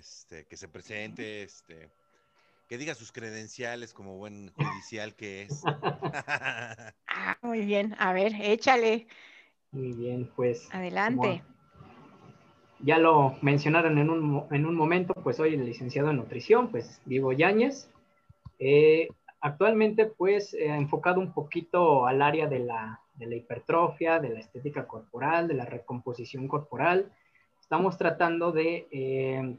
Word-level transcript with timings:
este, 0.00 0.46
que 0.46 0.56
se 0.56 0.66
presente, 0.66 1.42
este, 1.42 1.90
que 2.68 2.78
diga 2.78 2.94
sus 2.94 3.12
credenciales 3.12 3.92
como 3.92 4.16
buen 4.16 4.50
judicial 4.54 5.14
que 5.14 5.42
es. 5.42 5.62
ah, 7.06 7.36
muy 7.42 7.66
bien, 7.66 7.94
a 7.98 8.14
ver, 8.14 8.32
échale. 8.40 9.06
Muy 9.72 9.92
bien, 9.92 10.30
pues. 10.34 10.68
Adelante. 10.72 11.42
Ya 12.78 12.98
lo 12.98 13.36
mencionaron 13.42 13.98
en 13.98 14.08
un, 14.08 14.46
en 14.50 14.64
un, 14.64 14.74
momento, 14.74 15.12
pues 15.12 15.36
soy 15.36 15.52
el 15.54 15.66
licenciado 15.66 16.10
en 16.10 16.16
nutrición, 16.16 16.70
pues 16.70 17.02
Diego 17.04 17.32
Yáñez. 17.32 17.90
Eh, 18.58 19.08
actualmente, 19.42 20.06
pues, 20.06 20.54
he 20.54 20.68
enfocado 20.68 21.20
un 21.20 21.34
poquito 21.34 22.06
al 22.06 22.22
área 22.22 22.46
de 22.46 22.60
la, 22.60 23.00
de 23.12 23.26
la 23.26 23.36
hipertrofia, 23.36 24.18
de 24.18 24.30
la 24.30 24.40
estética 24.40 24.86
corporal, 24.86 25.46
de 25.46 25.54
la 25.54 25.66
recomposición 25.66 26.48
corporal. 26.48 27.12
Estamos 27.60 27.98
tratando 27.98 28.50
de 28.50 28.88
eh, 28.90 29.58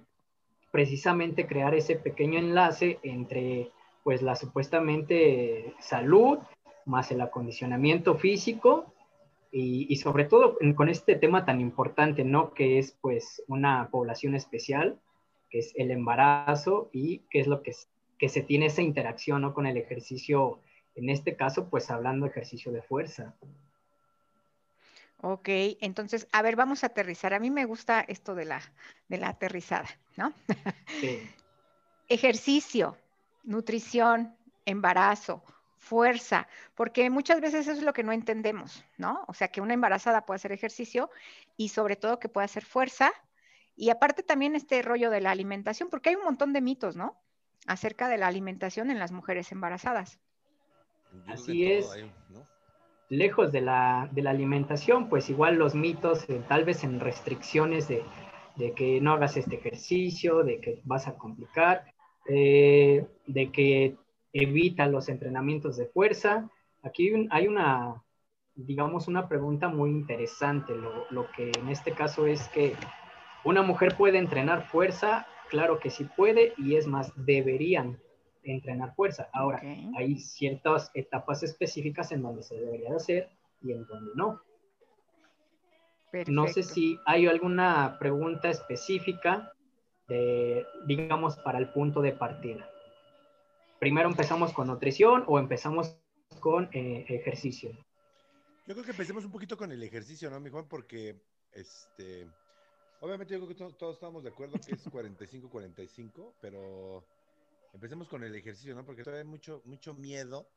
precisamente 0.71 1.47
crear 1.47 1.75
ese 1.75 1.95
pequeño 1.95 2.39
enlace 2.39 2.99
entre, 3.03 3.71
pues, 4.03 4.21
la 4.21 4.35
supuestamente 4.35 5.73
salud 5.79 6.39
más 6.85 7.11
el 7.11 7.21
acondicionamiento 7.21 8.15
físico 8.15 8.93
y, 9.51 9.95
sobre 9.97 10.25
todo 10.25 10.57
con 10.75 10.87
este 10.87 11.15
tema 11.15 11.45
tan 11.45 11.59
importante, 11.59 12.23
¿no? 12.23 12.53
Que 12.53 12.79
es 12.79 12.97
pues 13.01 13.43
una 13.47 13.89
población 13.91 14.33
especial, 14.33 14.99
que 15.49 15.59
es 15.59 15.73
el 15.75 15.91
embarazo 15.91 16.89
y 16.93 17.19
qué 17.29 17.41
es 17.41 17.47
lo 17.47 17.61
que, 17.61 17.73
que 18.17 18.29
se 18.29 18.41
tiene 18.41 18.67
esa 18.67 18.81
interacción, 18.81 19.41
¿no? 19.41 19.53
Con 19.53 19.67
el 19.67 19.75
ejercicio, 19.75 20.59
en 20.95 21.09
este 21.09 21.35
caso, 21.35 21.69
pues 21.69 21.91
hablando 21.91 22.25
ejercicio 22.25 22.71
de 22.71 22.81
fuerza. 22.81 23.35
Ok, 25.23 25.49
entonces, 25.81 26.27
a 26.31 26.41
ver, 26.41 26.55
vamos 26.55 26.83
a 26.83 26.87
aterrizar. 26.87 27.33
A 27.33 27.39
mí 27.39 27.51
me 27.51 27.65
gusta 27.65 28.01
esto 28.01 28.33
de 28.33 28.45
la, 28.45 28.61
de 29.07 29.17
la 29.17 29.29
aterrizada, 29.29 29.87
¿no? 30.17 30.33
Sí. 30.99 31.29
ejercicio, 32.11 32.97
nutrición, 33.43 34.35
embarazo, 34.65 35.43
fuerza, 35.77 36.47
porque 36.75 37.09
muchas 37.09 37.39
veces 37.39 37.67
eso 37.67 37.71
es 37.71 37.83
lo 37.83 37.93
que 37.93 38.03
no 38.03 38.11
entendemos, 38.11 38.83
¿no? 38.97 39.23
O 39.27 39.33
sea, 39.33 39.47
que 39.47 39.61
una 39.61 39.73
embarazada 39.73 40.25
puede 40.25 40.35
hacer 40.35 40.51
ejercicio 40.51 41.09
y 41.55 41.69
sobre 41.69 41.95
todo 41.95 42.19
que 42.19 42.29
puede 42.29 42.45
hacer 42.45 42.65
fuerza. 42.65 43.11
Y 43.75 43.89
aparte 43.89 44.23
también 44.23 44.55
este 44.55 44.81
rollo 44.81 45.09
de 45.09 45.21
la 45.21 45.31
alimentación, 45.31 45.89
porque 45.89 46.09
hay 46.09 46.15
un 46.15 46.25
montón 46.25 46.51
de 46.51 46.61
mitos, 46.61 46.95
¿no? 46.95 47.17
Acerca 47.65 48.09
de 48.09 48.17
la 48.17 48.27
alimentación 48.27 48.91
en 48.91 48.99
las 48.99 49.11
mujeres 49.11 49.51
embarazadas. 49.51 50.19
Así 51.27 51.71
es. 51.71 51.87
Lejos 53.11 53.51
de 53.51 53.59
la, 53.59 54.09
alimentación, 54.25 55.09
pues 55.09 55.29
igual 55.29 55.55
los 55.55 55.75
mitos, 55.75 56.29
eh, 56.29 56.41
tal 56.47 56.63
vez 56.63 56.85
en 56.85 57.01
restricciones 57.01 57.89
de, 57.89 58.05
que 58.73 59.01
no 59.01 59.11
hagas 59.11 59.35
este 59.35 59.57
ejercicio, 59.57 60.43
de 60.43 60.61
que 60.61 60.79
vas 60.85 61.09
a 61.09 61.17
complicar, 61.17 61.83
eh, 62.29 63.05
de 63.27 63.51
que 63.51 63.97
evita 64.31 64.87
los 64.87 65.09
entrenamientos 65.09 65.75
de 65.75 65.87
fuerza. 65.87 66.49
Aquí 66.83 67.11
hay 67.31 67.49
una, 67.49 68.01
digamos, 68.55 69.09
una 69.09 69.27
pregunta 69.27 69.67
muy 69.67 69.89
interesante. 69.89 70.73
Lo, 70.73 71.29
que 71.35 71.51
en 71.59 71.67
este 71.67 71.91
caso 71.91 72.27
es 72.27 72.47
que 72.47 72.75
una 73.43 73.61
mujer 73.61 73.97
puede 73.97 74.19
entrenar 74.19 74.69
fuerza, 74.69 75.27
claro 75.49 75.79
que 75.79 75.89
sí 75.89 76.07
puede, 76.15 76.53
y 76.57 76.77
es 76.77 76.87
más, 76.87 77.11
deberían 77.17 77.99
entrenar 78.43 78.95
fuerza. 78.95 79.29
Ahora, 79.33 79.61
hay 79.97 80.17
ciertas 80.17 80.91
etapas 80.93 81.43
específicas 81.43 82.11
en 82.11 82.21
donde 82.21 82.43
se 82.43 82.55
debería 82.55 82.95
hacer 82.95 83.29
y 83.61 83.71
en 83.71 83.85
donde 83.85 84.11
no. 84.15 84.41
No 86.27 86.47
sé 86.47 86.63
si 86.63 86.97
hay 87.05 87.27
alguna 87.27 87.97
pregunta 87.99 88.49
específica, 88.49 89.53
digamos, 90.85 91.37
para 91.37 91.57
el 91.59 91.69
punto 91.69 92.01
de 92.01 92.11
partida 92.11 92.67
primero 93.81 94.07
empezamos 94.07 94.53
con 94.53 94.67
nutrición 94.67 95.23
o 95.27 95.39
empezamos 95.39 95.97
con 96.39 96.69
eh, 96.71 97.03
ejercicio? 97.09 97.71
Yo 98.67 98.75
creo 98.75 98.85
que 98.85 98.91
empecemos 98.91 99.25
un 99.25 99.31
poquito 99.31 99.57
con 99.57 99.71
el 99.71 99.81
ejercicio, 99.81 100.29
¿no, 100.29 100.39
mi 100.39 100.51
Juan? 100.51 100.67
Porque, 100.67 101.19
este, 101.51 102.27
obviamente 102.99 103.33
yo 103.33 103.39
creo 103.39 103.49
que 103.49 103.73
todos, 103.73 103.95
estamos 103.95 104.23
de 104.23 104.29
acuerdo 104.29 104.59
que 104.63 104.75
es 104.75 104.85
45-45, 104.91 106.33
pero 106.39 107.03
empecemos 107.73 108.07
con 108.07 108.23
el 108.23 108.35
ejercicio, 108.35 108.75
¿no? 108.75 108.85
Porque 108.85 109.03
todavía 109.03 109.23
hay 109.23 109.27
mucho, 109.27 109.61
mucho 109.65 109.93
miedo 109.93 110.49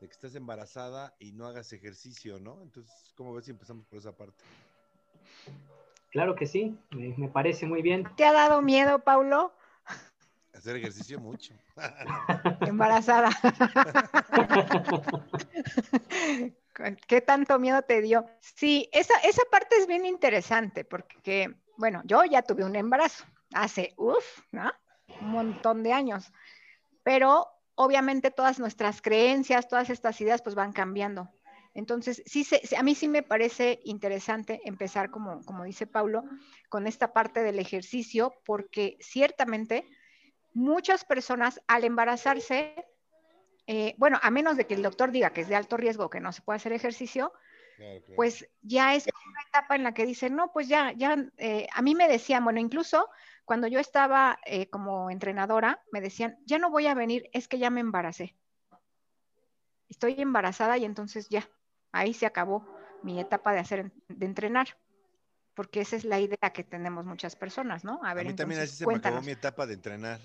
de 0.00 0.08
que 0.08 0.12
estés 0.12 0.34
embarazada 0.34 1.14
y 1.18 1.32
no 1.32 1.46
hagas 1.46 1.72
ejercicio, 1.72 2.38
¿no? 2.38 2.60
Entonces, 2.62 3.12
¿cómo 3.16 3.34
ves 3.34 3.46
si 3.46 3.52
empezamos 3.52 3.86
por 3.86 3.98
esa 3.98 4.16
parte? 4.16 4.44
Claro 6.10 6.36
que 6.36 6.46
sí, 6.46 6.78
me 6.90 7.28
parece 7.28 7.66
muy 7.66 7.82
bien. 7.82 8.04
¿Te 8.16 8.24
ha 8.24 8.32
dado 8.32 8.62
miedo, 8.62 9.00
Paulo? 9.00 9.52
Hacer 10.52 10.76
ejercicio 10.76 11.18
mucho. 11.18 11.54
Embarazada. 12.60 13.30
¿Qué 17.08 17.20
tanto 17.20 17.58
miedo 17.58 17.82
te 17.82 18.00
dio? 18.00 18.26
Sí, 18.40 18.88
esa, 18.92 19.14
esa 19.24 19.42
parte 19.50 19.76
es 19.76 19.86
bien 19.86 20.06
interesante 20.06 20.84
porque, 20.84 21.54
bueno, 21.76 22.02
yo 22.04 22.24
ya 22.24 22.42
tuve 22.42 22.64
un 22.64 22.76
embarazo 22.76 23.24
hace, 23.52 23.92
uff, 23.96 24.40
¿no? 24.52 24.72
Un 25.20 25.30
montón 25.30 25.82
de 25.82 25.92
años. 25.92 26.32
Pero 27.02 27.48
obviamente 27.74 28.30
todas 28.30 28.58
nuestras 28.58 29.02
creencias, 29.02 29.68
todas 29.68 29.90
estas 29.90 30.20
ideas 30.20 30.42
pues 30.42 30.54
van 30.54 30.72
cambiando. 30.72 31.30
Entonces, 31.74 32.22
sí, 32.24 32.46
a 32.76 32.82
mí 32.84 32.94
sí 32.94 33.08
me 33.08 33.24
parece 33.24 33.80
interesante 33.84 34.60
empezar, 34.64 35.10
como, 35.10 35.44
como 35.44 35.64
dice 35.64 35.88
Paulo, 35.88 36.22
con 36.68 36.86
esta 36.86 37.12
parte 37.12 37.42
del 37.42 37.58
ejercicio, 37.58 38.32
porque 38.44 38.96
ciertamente 39.00 39.84
muchas 40.52 41.04
personas 41.04 41.60
al 41.66 41.82
embarazarse, 41.82 42.86
eh, 43.66 43.94
bueno, 43.98 44.20
a 44.22 44.30
menos 44.30 44.56
de 44.56 44.68
que 44.68 44.74
el 44.74 44.82
doctor 44.82 45.10
diga 45.10 45.30
que 45.30 45.40
es 45.40 45.48
de 45.48 45.56
alto 45.56 45.76
riesgo, 45.76 46.10
que 46.10 46.20
no 46.20 46.32
se 46.32 46.42
puede 46.42 46.58
hacer 46.58 46.72
ejercicio, 46.72 47.32
pues 48.14 48.48
ya 48.62 48.94
es 48.94 49.06
una 49.06 49.42
etapa 49.48 49.74
en 49.74 49.82
la 49.82 49.92
que 49.92 50.06
dicen, 50.06 50.36
no, 50.36 50.52
pues 50.52 50.68
ya, 50.68 50.92
ya, 50.92 51.16
eh, 51.38 51.66
a 51.72 51.82
mí 51.82 51.96
me 51.96 52.06
decían, 52.06 52.44
bueno, 52.44 52.60
incluso 52.60 53.08
cuando 53.44 53.66
yo 53.66 53.78
estaba 53.78 54.38
eh, 54.46 54.68
como 54.70 55.10
entrenadora, 55.10 55.82
me 55.92 56.00
decían, 56.00 56.38
ya 56.46 56.58
no 56.58 56.70
voy 56.70 56.86
a 56.86 56.94
venir, 56.94 57.28
es 57.32 57.48
que 57.48 57.58
ya 57.58 57.70
me 57.70 57.80
embaracé. 57.80 58.36
Estoy 59.88 60.14
embarazada 60.18 60.78
y 60.78 60.84
entonces 60.84 61.28
ya, 61.28 61.48
ahí 61.92 62.14
se 62.14 62.26
acabó 62.26 62.66
mi 63.02 63.20
etapa 63.20 63.52
de 63.52 63.60
hacer, 63.60 63.92
de 64.08 64.26
entrenar 64.26 64.68
porque 65.54 65.80
esa 65.80 65.96
es 65.96 66.04
la 66.04 66.20
idea 66.20 66.52
que 66.52 66.64
tenemos 66.64 67.04
muchas 67.04 67.36
personas, 67.36 67.84
¿no? 67.84 68.00
A, 68.02 68.14
ver, 68.14 68.26
a 68.26 68.30
mí 68.30 68.36
también 68.36 68.60
así 68.60 68.76
se 68.76 68.86
me 68.86 68.96
acabó 68.96 69.22
mi 69.22 69.32
etapa 69.32 69.66
de 69.66 69.74
entrenar. 69.74 70.20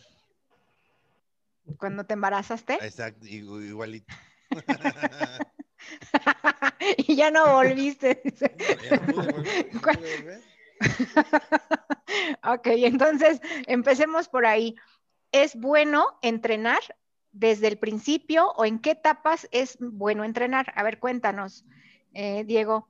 Cuando 1.78 2.04
te 2.04 2.14
embarazaste. 2.14 2.80
Exacto, 2.82 3.28
igualito. 3.28 4.14
y 6.98 7.16
ya 7.16 7.30
no 7.30 7.54
volviste. 7.54 8.24
ok, 12.44 12.68
entonces 12.68 13.42
empecemos 13.68 14.30
por 14.30 14.46
ahí. 14.46 14.76
¿Es 15.32 15.56
bueno 15.56 16.06
entrenar 16.22 16.80
desde 17.32 17.68
el 17.68 17.78
principio 17.78 18.52
o 18.58 18.66
en 18.66 18.80
qué 18.80 18.92
etapas 18.92 19.48
es 19.52 19.78
bueno 19.80 20.24
entrenar? 20.24 20.74
A 20.76 20.84
ver, 20.84 21.00
cuéntanos, 21.00 21.66
eh, 22.14 22.44
Diego. 22.46 22.88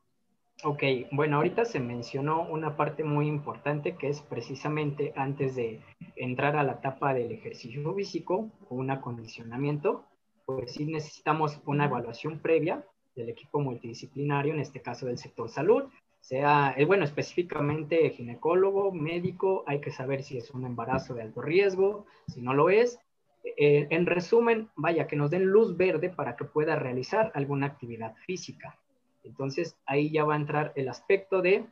Ok, 0.64 0.84
bueno, 1.12 1.38
ahorita 1.38 1.64
se 1.64 1.80
mencionó 1.80 2.44
una 2.44 2.76
parte 2.76 3.06
muy 3.06 3.28
importante 3.28 3.96
que 3.96 4.10
es 4.10 4.22
precisamente 4.22 5.14
antes 5.16 5.56
de 5.56 5.82
entrar 6.18 6.58
a 6.58 6.64
la 6.64 6.74
etapa 6.74 7.14
del 7.14 7.32
ejercicio 7.32 7.94
físico 7.94 8.52
o 8.68 8.76
un 8.76 8.92
acondicionamiento, 8.92 10.06
pues 10.46 10.74
sí 10.74 10.86
necesitamos 10.86 11.62
una 11.66 11.86
evaluación 11.86 12.40
previa 12.40 12.84
del 13.16 13.30
equipo 13.30 13.62
multidisciplinario, 13.62 14.54
en 14.54 14.60
este 14.60 14.82
caso 14.82 15.06
del 15.06 15.18
sector 15.18 15.50
salud, 15.50 15.86
sea, 16.22 16.76
bueno, 16.86 17.06
específicamente 17.06 18.10
ginecólogo, 18.12 18.92
médico, 18.92 19.64
hay 19.68 19.82
que 19.82 19.92
saber 19.92 20.24
si 20.24 20.38
es 20.38 20.52
un 20.52 20.66
embarazo 20.66 21.14
de 21.14 21.24
alto 21.24 21.42
riesgo, 21.42 22.06
si 22.28 22.42
no 22.42 22.54
lo 22.54 22.70
es. 22.70 23.00
Eh, 23.44 23.88
en 23.90 24.06
resumen, 24.06 24.70
vaya, 24.76 25.08
que 25.08 25.16
nos 25.16 25.32
den 25.32 25.46
luz 25.46 25.78
verde 25.78 26.10
para 26.10 26.36
que 26.36 26.46
pueda 26.46 26.76
realizar 26.76 27.32
alguna 27.36 27.68
actividad 27.68 28.16
física. 28.26 28.78
Entonces 29.24 29.78
ahí 29.86 30.12
ya 30.12 30.24
va 30.24 30.34
a 30.34 30.38
entrar 30.38 30.74
el 30.76 30.90
aspecto 30.90 31.42
de, 31.42 31.66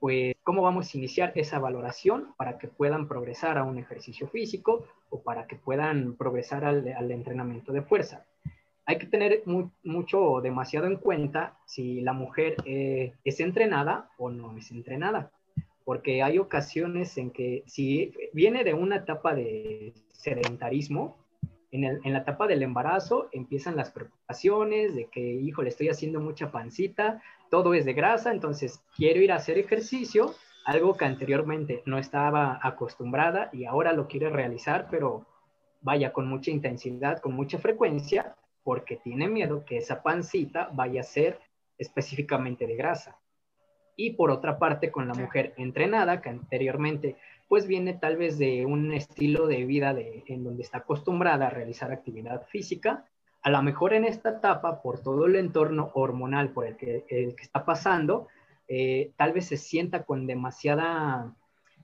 pues, 0.00 0.34
cómo 0.42 0.62
vamos 0.62 0.92
a 0.92 0.98
iniciar 0.98 1.32
esa 1.36 1.58
valoración 1.58 2.34
para 2.36 2.58
que 2.58 2.68
puedan 2.68 3.08
progresar 3.08 3.58
a 3.58 3.64
un 3.64 3.78
ejercicio 3.78 4.28
físico 4.28 4.86
o 5.10 5.22
para 5.22 5.46
que 5.46 5.56
puedan 5.56 6.16
progresar 6.16 6.64
al, 6.64 7.10
entrenamiento 7.10 7.72
de 7.72 7.82
fuerza. 7.82 8.24
Hay 8.88 8.98
que 8.98 9.06
tener 9.06 9.42
mucho, 9.82 10.40
demasiado 10.40 10.86
en 10.86 10.96
cuenta 10.96 11.58
si 11.66 12.00
la 12.02 12.12
mujer 12.12 12.54
eh, 12.64 13.14
es 13.24 13.40
entrenada 13.40 14.10
o 14.16 14.30
no 14.30 14.56
es 14.56 14.70
entrenada, 14.70 15.32
porque 15.84 16.22
hay 16.22 16.38
ocasiones 16.38 17.18
en 17.18 17.32
que 17.32 17.64
si 17.66 18.12
viene 18.32 18.62
de 18.62 18.74
una 18.74 18.96
etapa 18.96 19.34
de 19.34 19.92
sedentarismo, 20.12 21.16
en, 21.72 22.12
la 22.12 22.20
etapa 22.20 22.46
del 22.46 22.62
embarazo 22.62 23.28
empiezan 23.32 23.76
las 23.76 23.90
preocupaciones 23.90 24.94
de 24.94 25.06
que, 25.06 25.20
hijo, 25.20 25.62
le 25.62 25.70
estoy 25.70 25.88
haciendo 25.88 26.20
mucha 26.20 26.52
pancita, 26.52 27.20
todo 27.50 27.74
es 27.74 27.84
de 27.84 27.92
grasa, 27.92 28.30
entonces 28.30 28.80
quiero 28.96 29.20
ir 29.20 29.32
a 29.32 29.36
hacer 29.36 29.58
ejercicio, 29.58 30.34
algo 30.64 30.96
que 30.96 31.04
anteriormente 31.04 31.82
no 31.86 31.98
estaba 31.98 32.60
acostumbrada 32.62 33.50
y 33.52 33.64
ahora 33.64 33.92
lo 33.92 34.06
quiere 34.06 34.30
realizar, 34.30 34.86
pero 34.90 35.26
vaya 35.80 36.12
con 36.12 36.28
mucha 36.28 36.52
intensidad, 36.52 37.18
con 37.18 37.34
mucha 37.34 37.58
frecuencia, 37.58 38.36
porque 38.66 38.96
tiene 38.96 39.28
miedo 39.28 39.64
que 39.64 39.76
esa 39.76 40.02
pancita 40.02 40.70
vaya 40.72 41.02
a 41.02 41.04
ser 41.04 41.38
específicamente 41.78 42.66
de 42.66 42.74
grasa. 42.74 43.16
Y 43.94 44.14
por 44.14 44.32
otra 44.32 44.58
parte, 44.58 44.90
con 44.90 45.06
la 45.06 45.14
mujer 45.14 45.54
entrenada, 45.56 46.20
que 46.20 46.30
anteriormente 46.30 47.14
pues 47.46 47.68
viene 47.68 47.94
tal 47.94 48.16
vez 48.16 48.38
de 48.38 48.66
un 48.66 48.92
estilo 48.92 49.46
de 49.46 49.64
vida 49.66 49.94
de, 49.94 50.24
en 50.26 50.42
donde 50.42 50.64
está 50.64 50.78
acostumbrada 50.78 51.46
a 51.46 51.50
realizar 51.50 51.92
actividad 51.92 52.44
física, 52.48 53.04
a 53.40 53.50
lo 53.50 53.62
mejor 53.62 53.94
en 53.94 54.04
esta 54.04 54.30
etapa, 54.30 54.82
por 54.82 55.00
todo 55.00 55.26
el 55.26 55.36
entorno 55.36 55.92
hormonal 55.94 56.50
por 56.50 56.66
el 56.66 56.76
que, 56.76 57.04
el 57.08 57.36
que 57.36 57.44
está 57.44 57.64
pasando, 57.64 58.26
eh, 58.66 59.12
tal 59.16 59.32
vez 59.32 59.46
se 59.46 59.58
sienta 59.58 60.02
con 60.02 60.26
demasiada, 60.26 61.36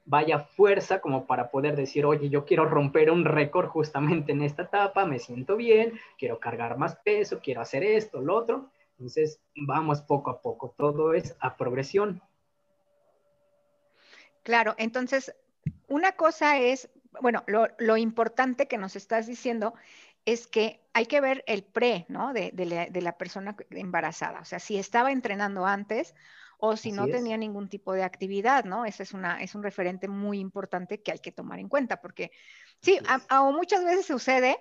vaya 0.04 0.40
fuerza 0.40 1.00
como 1.00 1.26
para 1.26 1.50
poder 1.50 1.76
decir, 1.76 2.04
oye, 2.04 2.28
yo 2.28 2.44
quiero 2.44 2.64
romper 2.64 3.10
un 3.10 3.24
récord 3.24 3.68
justamente 3.68 4.32
en 4.32 4.42
esta 4.42 4.62
etapa, 4.62 5.04
me 5.06 5.18
siento 5.18 5.56
bien, 5.56 5.98
quiero 6.18 6.38
cargar 6.38 6.76
más 6.76 6.96
peso, 6.96 7.40
quiero 7.42 7.60
hacer 7.60 7.84
esto, 7.84 8.20
lo 8.20 8.36
otro. 8.36 8.70
Entonces, 8.98 9.40
vamos 9.56 10.02
poco 10.02 10.30
a 10.30 10.40
poco, 10.40 10.74
todo 10.76 11.14
es 11.14 11.36
a 11.40 11.56
progresión. 11.56 12.22
Claro, 14.42 14.74
entonces, 14.76 15.34
una 15.88 16.12
cosa 16.12 16.58
es, 16.58 16.90
bueno, 17.20 17.44
lo, 17.46 17.96
importante 17.96 18.66
que 18.66 18.78
nos 18.78 18.96
estás 18.96 19.26
diciendo 19.26 19.74
es 20.24 20.46
que 20.46 20.80
hay 20.92 21.06
que 21.06 21.20
ver 21.20 21.44
el 21.46 21.62
pre, 21.62 22.06
¿no? 22.08 22.32
De, 22.32 22.52
la, 23.00 23.18
persona 23.18 23.56
embarazada. 23.70 24.40
O 24.40 24.44
sea, 24.44 24.58
si 24.58 24.78
estaba 24.78 25.12
entrenando 25.12 25.66
antes 25.66 26.14
o 26.64 26.76
si 26.76 26.92
no 26.92 27.08
tenía 27.08 27.36
ningún 27.36 27.68
tipo 27.68 27.92
de 27.92 28.04
actividad, 28.04 28.64
¿no? 28.64 28.84
Ese 28.84 29.02
es, 29.02 29.12
una, 29.12 29.42
es 29.42 29.56
un 29.56 29.64
referente 29.64 30.06
muy 30.06 30.38
importante 30.38 31.02
que 31.02 31.10
hay 31.10 31.18
que 31.18 31.32
tomar 31.32 31.58
en 31.58 31.68
cuenta, 31.68 32.00
porque 32.00 32.30
sí, 32.80 33.00
a, 33.08 33.42
muchas 33.50 33.84
veces 33.84 34.06
sucede, 34.06 34.56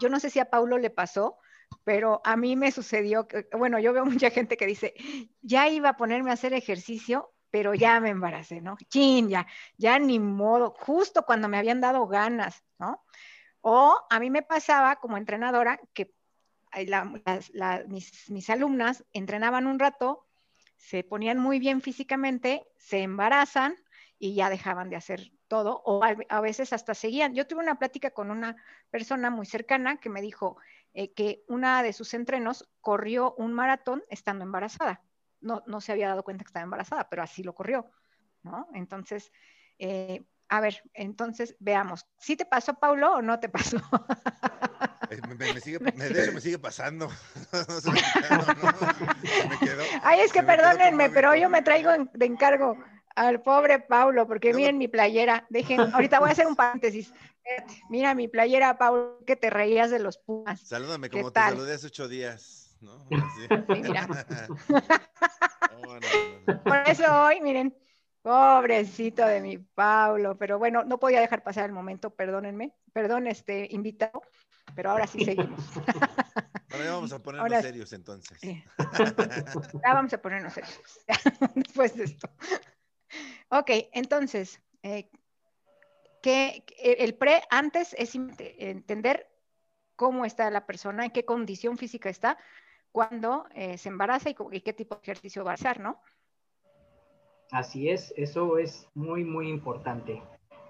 yo 0.00 0.08
no 0.08 0.18
sé 0.18 0.28
si 0.28 0.40
a 0.40 0.50
Paulo 0.50 0.76
le 0.76 0.90
pasó, 0.90 1.38
pero 1.84 2.20
a 2.24 2.36
mí 2.36 2.56
me 2.56 2.72
sucedió, 2.72 3.28
bueno, 3.56 3.78
yo 3.78 3.92
veo 3.92 4.04
mucha 4.24 4.30
gente 4.30 4.56
que 4.56 4.66
dice, 4.66 4.92
ya 5.40 5.68
iba 5.68 5.90
a 5.90 5.96
ponerme 5.96 6.30
a 6.30 6.32
hacer 6.32 6.52
ejercicio, 6.52 7.32
pero 7.52 7.74
ya 7.74 8.00
me 8.00 8.10
embaracé, 8.10 8.60
¿no? 8.60 8.76
Chin, 8.88 9.28
ya, 9.28 9.46
ya 9.76 10.00
ni 10.00 10.18
modo, 10.18 10.74
justo 10.80 11.24
cuando 11.24 11.46
me 11.46 11.58
habían 11.58 11.80
dado 11.80 12.08
ganas, 12.08 12.64
¿no? 12.76 13.04
O 13.60 13.96
a 14.10 14.18
mí 14.18 14.30
me 14.30 14.42
pasaba 14.42 14.96
como 14.96 15.16
entrenadora 15.16 15.80
que 15.94 16.12
mis, 17.86 18.30
mis, 18.30 18.50
alumnas 18.50 19.04
entrenaban 19.12 19.68
un 19.68 19.78
rato 19.78 20.26
se 20.80 21.04
ponían 21.04 21.38
muy 21.38 21.58
bien 21.58 21.82
físicamente, 21.82 22.66
se 22.78 23.02
embarazan 23.02 23.76
y 24.18 24.34
ya 24.34 24.48
dejaban 24.48 24.88
de 24.88 24.96
hacer 24.96 25.30
todo 25.46 25.82
o 25.84 26.02
a, 26.02 26.40
veces 26.40 26.72
hasta 26.72 26.94
seguían. 26.94 27.34
Yo 27.34 27.46
tuve 27.46 27.60
una 27.60 27.78
plática 27.78 28.10
con 28.12 28.30
una 28.30 28.56
persona 28.88 29.30
muy 29.30 29.44
cercana 29.44 29.98
que 29.98 30.08
me 30.08 30.22
dijo 30.22 30.56
eh, 30.94 31.12
que 31.12 31.44
una 31.48 31.82
de 31.82 31.92
sus 31.92 32.14
entrenos 32.14 32.66
corrió 32.80 33.34
un 33.36 33.52
maratón 33.52 34.02
estando 34.08 34.42
embarazada. 34.42 35.02
No, 35.42 35.62
no 35.66 35.82
se 35.82 35.92
había 35.92 36.08
dado 36.08 36.24
cuenta 36.24 36.44
que 36.44 36.48
estaba 36.48 36.64
embarazada, 36.64 37.08
pero 37.10 37.22
así 37.22 37.42
lo 37.42 37.54
corrió, 37.54 37.90
¿no? 38.42 38.66
Entonces, 38.72 39.32
eh, 39.78 40.24
a 40.48 40.60
ver, 40.60 40.82
entonces 40.94 41.56
veamos. 41.60 42.06
¿Sí 42.18 42.36
te 42.36 42.46
pasó, 42.46 42.74
Paulo, 42.74 43.16
o 43.16 43.22
no 43.22 43.38
te 43.38 43.50
pasó? 43.50 43.76
Me, 45.38 45.60
sigue, 45.60 45.78
de 45.96 46.22
hecho 46.22 46.32
me 46.32 46.40
sigue 46.40 46.58
pasando. 46.58 47.08
Ay, 50.02 50.20
es 50.20 50.32
que 50.32 50.42
perdónenme, 50.42 51.10
pero 51.10 51.34
yo 51.34 51.48
me 51.48 51.62
traigo 51.62 51.90
de 52.12 52.26
encargo 52.26 52.76
al 53.16 53.42
pobre 53.42 53.80
Paulo, 53.80 54.26
porque 54.26 54.54
miren 54.54 54.78
mi 54.78 54.88
playera. 54.88 55.46
Dejen, 55.50 55.80
ahorita 55.80 56.20
voy 56.20 56.28
a 56.28 56.32
hacer 56.32 56.46
un 56.46 56.56
paréntesis. 56.56 57.12
Mira 57.88 58.14
mi 58.14 58.28
playera, 58.28 58.78
Paulo, 58.78 59.18
que 59.26 59.36
te 59.36 59.50
reías 59.50 59.90
de 59.90 59.98
los 59.98 60.18
Pumas. 60.18 60.60
Salúdame 60.60 61.10
como 61.10 61.32
te 61.32 61.40
saludé 61.40 61.74
hace 61.74 61.88
ocho 61.88 62.08
días. 62.08 62.78
¿no? 62.80 63.06
mira. 63.68 64.06
Por 66.64 66.76
eso 66.86 67.04
hoy, 67.24 67.40
miren, 67.40 67.74
pobrecito 68.22 69.26
de 69.26 69.40
mi 69.40 69.58
Paulo, 69.58 70.36
pero 70.38 70.58
bueno, 70.58 70.84
no 70.84 70.98
podía 70.98 71.20
dejar 71.20 71.42
pasar 71.42 71.66
el 71.66 71.72
momento, 71.72 72.10
perdónenme, 72.10 72.74
perdón, 72.92 73.26
este 73.26 73.68
invitado, 73.70 74.22
pero 74.74 74.90
ahora 74.90 75.06
sí 75.06 75.24
seguimos. 75.24 75.60
Ahora 76.72 76.84
ya 76.84 76.92
vamos 76.92 77.12
a 77.12 77.18
ponernos 77.20 77.62
serios 77.62 77.92
entonces. 77.92 78.38
Ya 78.42 79.94
vamos 79.94 80.12
a 80.12 80.22
ponernos 80.22 80.52
serios 80.52 81.00
después 81.56 81.96
de 81.96 82.04
esto. 82.04 82.30
Ok, 83.48 83.70
entonces, 83.92 84.62
eh, 84.84 85.10
que 86.22 86.64
el 86.78 87.14
pre 87.14 87.42
antes 87.50 87.94
es 87.98 88.14
entender 88.14 89.26
cómo 89.96 90.24
está 90.24 90.48
la 90.50 90.64
persona, 90.64 91.04
en 91.04 91.10
qué 91.10 91.24
condición 91.24 91.76
física 91.76 92.08
está 92.08 92.38
cuando 92.92 93.46
eh, 93.54 93.76
se 93.76 93.88
embaraza 93.88 94.30
y, 94.30 94.36
y, 94.52 94.60
qué 94.60 94.72
tipo 94.72 94.94
de 94.94 95.02
ejercicio 95.02 95.44
va 95.44 95.52
a 95.52 95.54
hacer, 95.54 95.80
¿no? 95.80 96.00
Así 97.50 97.90
es, 97.90 98.14
eso 98.16 98.58
es 98.58 98.88
muy, 98.94 99.24
muy 99.24 99.48
importante. 99.48 100.22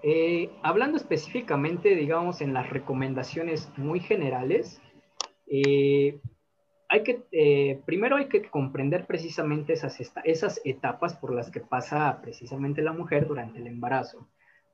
Eh, 0.03 0.49
hablando 0.63 0.97
específicamente, 0.97 1.95
digamos, 1.95 2.41
en 2.41 2.53
las 2.53 2.69
recomendaciones 2.69 3.71
muy 3.77 3.99
generales, 3.99 4.81
eh, 5.45 6.19
hay 6.89 7.03
que, 7.03 7.23
eh, 7.31 7.81
primero 7.85 8.17
hay 8.17 8.27
que 8.27 8.49
comprender 8.49 9.05
precisamente 9.05 9.73
esas, 9.73 9.99
esas 10.23 10.61
etapas 10.65 11.15
por 11.15 11.33
las 11.33 11.51
que 11.51 11.61
pasa 11.61 12.19
precisamente 12.21 12.81
la 12.81 12.93
mujer 12.93 13.27
durante 13.27 13.59
el 13.59 13.67
embarazo, 13.67 14.27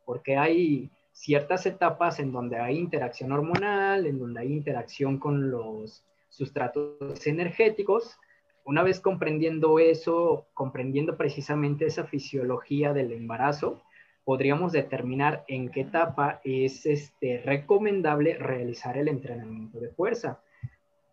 porque 0.05 0.37
hay 0.37 0.89
ciertas 1.11 1.65
etapas 1.65 2.19
en 2.19 2.31
donde 2.31 2.57
hay 2.57 2.77
interacción 2.77 3.31
hormonal, 3.31 4.05
en 4.05 4.19
donde 4.19 4.39
hay 4.39 4.53
interacción 4.53 5.19
con 5.19 5.51
los 5.51 6.05
sustratos 6.29 7.27
energéticos. 7.27 8.17
Una 8.65 8.83
vez 8.83 8.99
comprendiendo 8.99 9.79
eso, 9.79 10.47
comprendiendo 10.53 11.17
precisamente 11.17 11.85
esa 11.85 12.05
fisiología 12.05 12.93
del 12.93 13.11
embarazo, 13.11 13.81
podríamos 14.27 14.73
determinar 14.73 15.45
en 15.47 15.69
qué 15.69 15.79
etapa 15.79 16.41
es 16.43 16.85
este, 16.85 17.41
recomendable 17.45 18.37
realizar 18.37 18.97
el 18.97 19.07
entrenamiento 19.07 19.79
de 19.79 19.87
fuerza. 19.87 20.41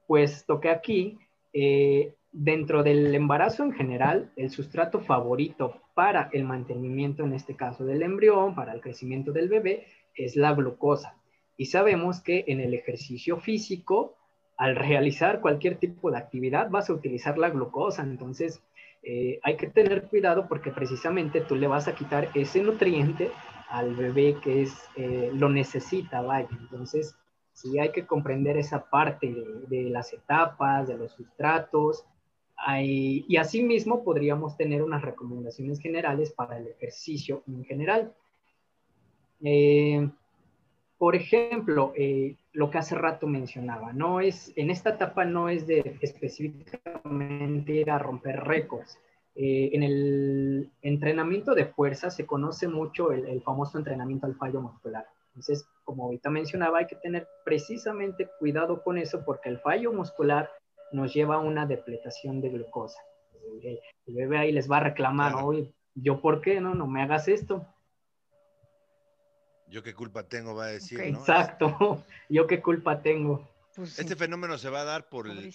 Puesto 0.08 0.58
que 0.58 0.68
aquí, 0.68 1.20
eh, 1.52 2.12
dentro 2.32 2.82
del 2.82 3.14
embarazo 3.14 3.62
en 3.62 3.70
general, 3.70 4.32
el 4.34 4.50
sustrato 4.50 4.98
favorito 4.98 5.80
para 5.94 6.28
el 6.32 6.42
mantenimiento, 6.42 7.22
en 7.22 7.34
este 7.34 7.54
caso 7.54 7.84
del 7.84 8.02
embrión, 8.02 8.56
para 8.56 8.72
el 8.72 8.80
crecimiento 8.80 9.30
del 9.30 9.48
bebé, 9.48 9.86
es 10.16 10.34
la 10.34 10.52
glucosa. 10.52 11.16
Y 11.56 11.66
sabemos 11.66 12.20
que 12.20 12.42
en 12.48 12.58
el 12.58 12.74
ejercicio 12.74 13.38
físico, 13.38 14.16
al 14.56 14.74
realizar 14.74 15.40
cualquier 15.40 15.76
tipo 15.76 16.10
de 16.10 16.18
actividad, 16.18 16.68
vas 16.68 16.90
a 16.90 16.94
utilizar 16.94 17.38
la 17.38 17.50
glucosa. 17.50 18.02
Entonces, 18.02 18.60
eh, 19.06 19.38
hay 19.42 19.56
que 19.56 19.68
tener 19.68 20.04
cuidado 20.04 20.48
porque 20.48 20.70
precisamente 20.70 21.40
tú 21.42 21.56
le 21.56 21.66
vas 21.66 21.88
a 21.88 21.94
quitar 21.94 22.30
ese 22.34 22.62
nutriente 22.62 23.30
al 23.68 23.94
bebé 23.94 24.36
que 24.42 24.62
es, 24.62 24.72
eh, 24.96 25.30
lo 25.34 25.48
necesita, 25.48 26.22
vaya. 26.22 26.48
Entonces, 26.52 27.14
sí 27.52 27.78
hay 27.78 27.92
que 27.92 28.06
comprender 28.06 28.56
esa 28.56 28.88
parte 28.88 29.34
de, 29.68 29.90
las 29.90 30.12
etapas, 30.12 30.88
de 30.88 30.96
los 30.96 31.12
sustratos, 31.12 32.04
y 32.80 33.36
asimismo 33.36 34.04
podríamos 34.04 34.56
tener 34.56 34.82
unas 34.82 35.02
recomendaciones 35.02 35.80
generales 35.80 36.32
para 36.32 36.56
el 36.56 36.68
ejercicio 36.68 37.42
en 37.46 37.64
general. 37.64 38.14
Eh, 39.42 40.08
por 40.96 41.14
ejemplo, 41.16 41.92
lo 42.54 42.70
que 42.70 42.78
hace 42.78 42.94
rato 42.94 43.26
mencionaba, 43.26 43.92
no 43.92 44.20
es, 44.20 44.52
en 44.54 44.70
esta 44.70 44.90
etapa 44.90 45.24
no 45.24 45.48
es 45.48 45.66
de 45.66 45.98
específicamente 46.00 47.72
ir 47.72 47.90
a 47.90 47.98
romper 47.98 48.44
récords. 48.44 48.96
Eh, 49.34 49.70
en 49.72 49.82
el 49.82 50.70
entrenamiento 50.80 51.56
de 51.56 51.66
fuerza 51.66 52.10
se 52.10 52.24
conoce 52.24 52.68
mucho 52.68 53.10
el, 53.10 53.42
famoso 53.42 53.76
entrenamiento 53.76 54.26
al 54.26 54.36
fallo 54.36 54.60
muscular. 54.60 55.04
Entonces, 55.30 55.66
como 55.82 56.04
ahorita 56.04 56.30
mencionaba, 56.30 56.78
hay 56.78 56.86
que 56.86 56.94
tener 56.94 57.26
precisamente 57.44 58.28
cuidado 58.38 58.84
con 58.84 58.98
eso 58.98 59.24
porque 59.24 59.48
el 59.48 59.58
fallo 59.58 59.92
muscular 59.92 60.48
nos 60.92 61.12
lleva 61.12 61.36
a 61.36 61.40
una 61.40 61.66
depletación 61.66 62.40
de 62.40 62.50
glucosa. 62.50 63.00
El, 63.62 63.80
bebé 64.06 64.38
ahí 64.38 64.52
les 64.52 64.70
va 64.70 64.76
a 64.76 64.84
reclamar, 64.84 65.34
oye, 65.42 65.72
¿yo 65.96 66.20
por 66.20 66.40
qué 66.40 66.60
no? 66.60 66.76
No 66.76 66.86
me 66.86 67.02
hagas 67.02 67.26
esto 67.26 67.66
yo 69.74 69.82
qué 69.82 69.92
culpa 69.92 70.28
tengo, 70.28 70.54
va 70.54 70.66
a 70.66 70.68
decir. 70.68 71.00
Exacto, 71.00 72.04
yo 72.28 72.46
qué 72.46 72.62
culpa 72.62 73.02
tengo. 73.02 73.50
Pues 73.74 73.98
este 73.98 74.14
fenómeno 74.14 74.56
se 74.56 74.70
va 74.70 74.82
a 74.82 74.84
dar 74.84 75.08
por 75.08 75.28
el, 75.28 75.52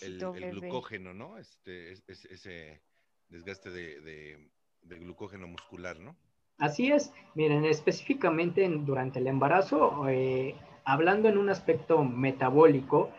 glucógeno, 0.51 1.13
¿no? 1.13 1.37
Este, 1.37 1.93
ese 1.93 2.81
desgaste 3.29 3.69
de, 3.69 4.49
glucógeno 4.83 5.47
muscular, 5.47 6.01
¿no? 6.01 6.17
Así 6.57 6.91
es. 6.91 7.13
Miren, 7.33 7.63
específicamente 7.63 8.67
durante 8.67 9.19
el 9.19 9.27
embarazo, 9.27 10.09
eh, 10.09 10.53
hablando 10.83 11.29
en 11.29 11.37
un 11.37 11.49
aspecto 11.49 12.03
metabólico, 12.03 13.11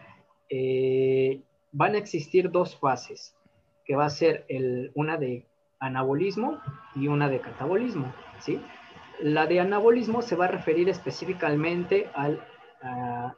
eh, 0.51 1.41
van 1.73 1.95
a 1.95 1.99
existir 1.99 2.51
dos 2.51 2.77
fases, 2.77 3.35
que 3.87 3.97
va 3.97 4.05
a 4.05 4.11
ser 4.11 4.45
el, 4.49 4.93
una 4.95 5.17
de 5.17 5.47
anabolismo 5.79 6.61
y 6.95 7.09
una 7.09 7.31
de 7.31 7.41
catabolismo, 7.41 8.13
¿sí? 8.41 8.61
La 9.23 9.47
de 9.47 9.61
anabolismo 9.61 10.23
se 10.23 10.37
va 10.37 10.47
a 10.47 10.49
referir 10.49 10.89
específicamente 10.89 12.09
al 12.15 12.41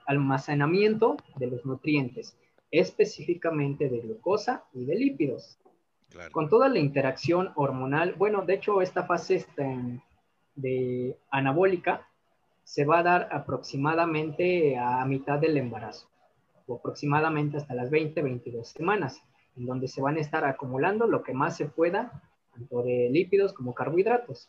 almacenamiento 0.07 1.17
de 1.37 1.49
los 1.49 1.65
nutrientes, 1.65 2.37
específicamente 2.71 3.89
de 3.89 4.01
glucosa 4.01 4.65
y 4.73 4.85
de 4.85 4.95
lípidos. 4.95 5.59
Con 6.31 6.49
toda 6.49 6.69
la 6.69 6.79
interacción 6.79 7.53
hormonal, 7.55 8.15
bueno, 8.15 8.43
de 8.43 8.55
hecho 8.55 8.83
esta 8.83 9.05
fase 9.05 9.37
este, 9.37 10.01
de 10.55 11.17
anabólica 11.31 12.07
se 12.65 12.85
va 12.85 13.01
a 13.01 13.03
dar 13.03 13.29
aproximadamente 13.33 14.77
a 14.77 15.05
mitad 15.07 15.39
del 15.39 15.57
embarazo, 15.57 16.09
o 16.67 16.77
aproximadamente 16.77 17.57
hasta 17.57 17.75
las 17.75 17.91
20, 17.91 18.23
22 18.23 18.69
semanas, 18.69 19.23
en 19.57 19.67
donde 19.67 19.89
se 19.89 20.03
van 20.03 20.17
a 20.17 20.21
estar 20.21 20.45
acumulando 20.45 21.07
lo 21.07 21.23
que 21.23 21.33
más 21.33 21.57
se 21.57 21.67
pueda, 21.67 22.23
tanto 22.55 22.83
de 22.83 23.09
lípidos 23.11 23.53
como 23.53 23.75
carbohidratos. 23.75 24.49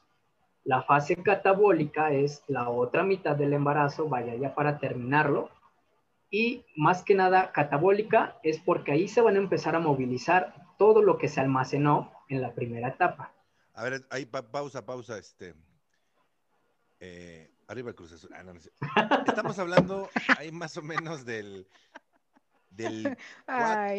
La 0.64 0.84
fase 0.84 1.16
catabólica 1.18 2.12
es 2.12 2.44
la 2.48 2.70
otra 2.70 3.04
mitad 3.04 3.36
del 3.36 3.54
embarazo, 3.54 4.08
vaya 4.08 4.36
ya 4.36 4.56
para 4.56 4.80
terminarlo. 4.80 5.50
Y 6.30 6.66
más 6.76 7.04
que 7.04 7.16
nada, 7.16 7.52
catabólica 7.52 8.40
es 8.44 8.60
porque 8.60 8.92
ahí 8.92 9.08
se 9.08 9.22
van 9.22 9.36
a 9.36 9.40
empezar 9.40 9.76
a 9.76 9.80
movilizar 9.80 10.56
todo 10.78 11.02
lo 11.02 11.18
que 11.18 11.28
se 11.28 11.42
almacenó 11.42 12.12
en 12.30 12.42
la 12.42 12.54
primera 12.54 12.90
etapa. 12.90 13.34
A 13.74 13.84
ver, 13.84 14.06
ahí 14.10 14.26
pausa, 14.26 14.86
pausa, 14.86 15.18
este. 15.18 15.54
Eh, 17.00 17.52
arriba 17.68 17.90
el 17.90 17.96
Cruz 17.96 18.28
ah, 18.34 19.24
Estamos 19.28 19.60
hablando 19.60 20.10
ahí 20.38 20.52
más 20.52 20.78
o 20.78 20.82
menos 20.82 21.26
del 21.26 21.68
del 22.70 23.18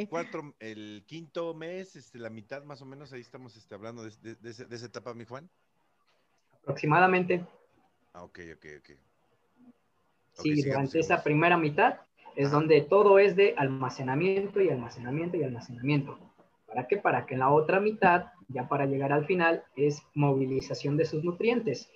cuatro, 0.08 0.54
el 0.58 1.04
quinto 1.06 1.54
mes, 1.54 1.94
este, 1.96 2.18
la 2.18 2.30
mitad 2.30 2.64
más 2.64 2.82
o 2.82 2.86
menos, 2.86 3.12
ahí 3.12 3.20
estamos 3.20 3.56
este, 3.56 3.74
hablando 3.74 4.02
de, 4.02 4.34
de, 4.34 4.50
esa 4.50 4.86
etapa, 4.86 5.14
mi 5.14 5.24
Juan. 5.24 5.48
Aproximadamente. 6.64 7.44
Ah, 8.14 8.24
ok, 8.24 8.38
ok, 8.54 8.66
ok. 8.78 8.90
Sí, 10.32 10.62
durante 10.62 10.98
esa 10.98 11.22
primera 11.22 11.58
mitad 11.58 12.00
es 12.36 12.50
donde 12.50 12.80
todo 12.80 13.18
es 13.18 13.36
de 13.36 13.54
almacenamiento 13.56 14.60
y 14.60 14.70
almacenamiento 14.70 15.36
y 15.36 15.44
almacenamiento. 15.44 16.18
¿Para 16.66 16.88
qué? 16.88 16.96
Para 16.96 17.26
que 17.26 17.34
en 17.34 17.40
la 17.40 17.50
otra 17.50 17.80
mitad, 17.80 18.26
ya 18.48 18.66
para 18.66 18.86
llegar 18.86 19.12
al 19.12 19.26
final, 19.26 19.62
es 19.76 20.02
movilización 20.14 20.96
de 20.96 21.04
sus 21.04 21.22
nutrientes. 21.22 21.90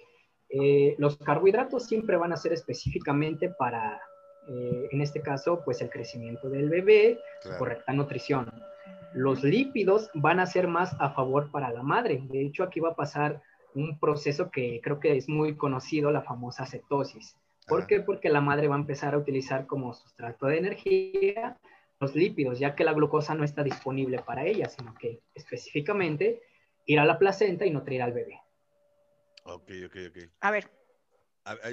Eh, 0.51 0.95
los 0.99 1.17
carbohidratos 1.17 1.87
siempre 1.87 2.17
van 2.17 2.33
a 2.33 2.37
ser 2.37 2.53
específicamente 2.53 3.49
para, 3.49 4.01
eh, 4.49 4.89
en 4.93 5.01
este 5.01 5.23
caso, 5.23 5.63
pues 5.65 5.81
el 5.81 5.91
crecimiento 5.91 6.49
del 6.51 6.69
bebé, 6.69 7.19
correcta 7.59 7.93
nutrición. 7.93 8.53
Los 9.15 9.43
lípidos 9.43 10.11
van 10.15 10.41
a 10.41 10.47
ser 10.47 10.69
más 10.69 10.95
a 11.01 11.11
favor 11.11 11.51
para 11.51 11.73
la 11.73 11.83
madre. 11.83 12.21
De 12.25 12.43
hecho, 12.43 12.63
aquí 12.63 12.81
va 12.81 12.91
a 12.91 12.97
pasar 12.97 13.43
un 13.75 13.99
proceso 13.99 14.51
que 14.51 14.81
creo 14.83 15.01
que 15.01 15.17
es 15.17 15.29
muy 15.29 15.57
conocido, 15.57 16.11
la 16.11 16.23
famosa 16.23 16.67
cetosis. 16.67 17.37
¿Por 17.67 17.87
qué? 17.87 18.01
Porque 18.01 18.31
la 18.31 18.41
madre 18.41 18.69
va 18.69 18.77
a 18.77 18.79
empezar 18.79 19.15
a 19.15 19.19
utilizar 19.19 19.67
como 19.67 19.93
sustrato 19.93 20.47
de 20.47 20.59
energía 20.59 21.59
los 22.01 22.15
lípidos, 22.15 22.59
ya 22.59 22.75
que 22.75 22.85
la 22.85 22.93
glucosa 22.93 23.35
no 23.35 23.45
está 23.45 23.63
disponible 23.63 24.21
para 24.21 24.47
ella, 24.47 24.69
sino 24.69 24.95
que 24.95 25.21
específicamente 25.35 26.43
ir 26.87 27.01
a 27.01 27.05
la 27.05 27.19
placenta 27.19 27.67
y 27.67 27.71
nutrir 27.71 28.03
al 28.03 28.13
bebé. 28.13 28.41
Ok, 29.45 29.71
ok, 29.87 29.97
ok. 30.09 30.31
A 30.41 30.51
ver. 30.51 30.71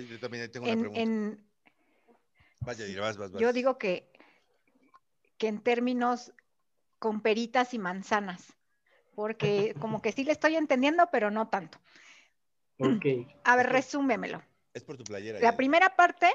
yo 0.10 0.20
también 0.20 0.52
tengo 0.52 0.66
una 0.66 0.80
pregunta. 0.80 1.44
Vaya, 2.62 3.02
vas, 3.02 3.18
vas, 3.18 3.32
vas. 3.32 3.42
Yo 3.42 3.54
digo 3.54 3.78
que, 3.78 4.12
que 5.38 5.48
en 5.48 5.62
términos 5.62 6.34
con 6.98 7.22
peritas 7.22 7.74
y 7.74 7.80
manzanas 7.80 8.56
porque 9.16 9.76
como 9.80 10.02
que 10.02 10.12
sí 10.12 10.24
le 10.24 10.34
estoy 10.34 10.56
entendiendo, 10.56 11.10
pero 11.12 11.32
no 11.32 11.48
tanto. 11.48 11.80
Ok. 12.78 13.06
A 13.44 13.56
ver, 13.56 13.70
resúmemelo. 13.70 14.44
Es 14.74 14.84
por 14.84 14.98
tu 14.98 15.04
playera. 15.04 15.40
La 15.40 15.56
primera 15.56 15.96
parte 15.96 16.30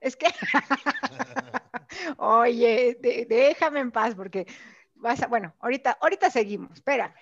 es 0.00 0.16
que, 0.16 0.26
oye, 2.18 2.98
déjame 3.28 3.80
en 3.80 3.92
paz 3.92 4.14
porque 4.14 4.46
vas 4.94 5.22
a, 5.22 5.26
bueno, 5.28 5.54
ahorita, 5.60 5.98
ahorita 6.00 6.30
seguimos, 6.30 6.72
espérame. 6.72 7.14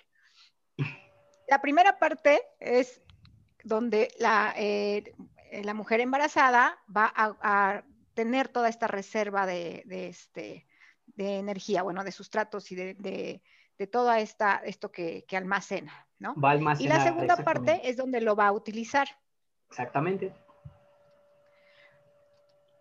La 1.48 1.60
primera 1.60 1.98
parte 1.98 2.42
es 2.58 3.00
donde 3.62 4.08
la, 4.18 4.54
eh, 4.56 5.14
la 5.62 5.74
mujer 5.74 6.00
embarazada 6.00 6.78
va 6.94 7.12
a, 7.14 7.84
tener 8.14 8.48
toda 8.48 8.70
esta 8.70 8.86
reserva 8.86 9.44
de, 9.44 9.84
este, 9.90 10.66
de 11.04 11.36
energía, 11.36 11.82
bueno, 11.82 12.02
de 12.02 12.12
sustratos 12.12 12.72
y 12.72 12.74
de 12.74 12.94
de 12.94 13.42
todo 13.87 14.11
esta, 14.14 14.56
esto 14.64 14.90
que, 14.90 15.26
almacena, 15.33 16.09
¿no? 16.18 16.35
Va 16.40 16.50
a 16.50 16.52
almacenar. 16.52 16.97
Y 16.97 16.99
la 16.99 17.04
segunda 17.04 17.37
parte 17.37 17.83
es 17.85 17.99
donde 17.99 18.23
lo 18.23 18.35
va 18.35 18.47
a 18.47 18.52
utilizar. 18.52 19.06
Exactamente. 19.68 20.33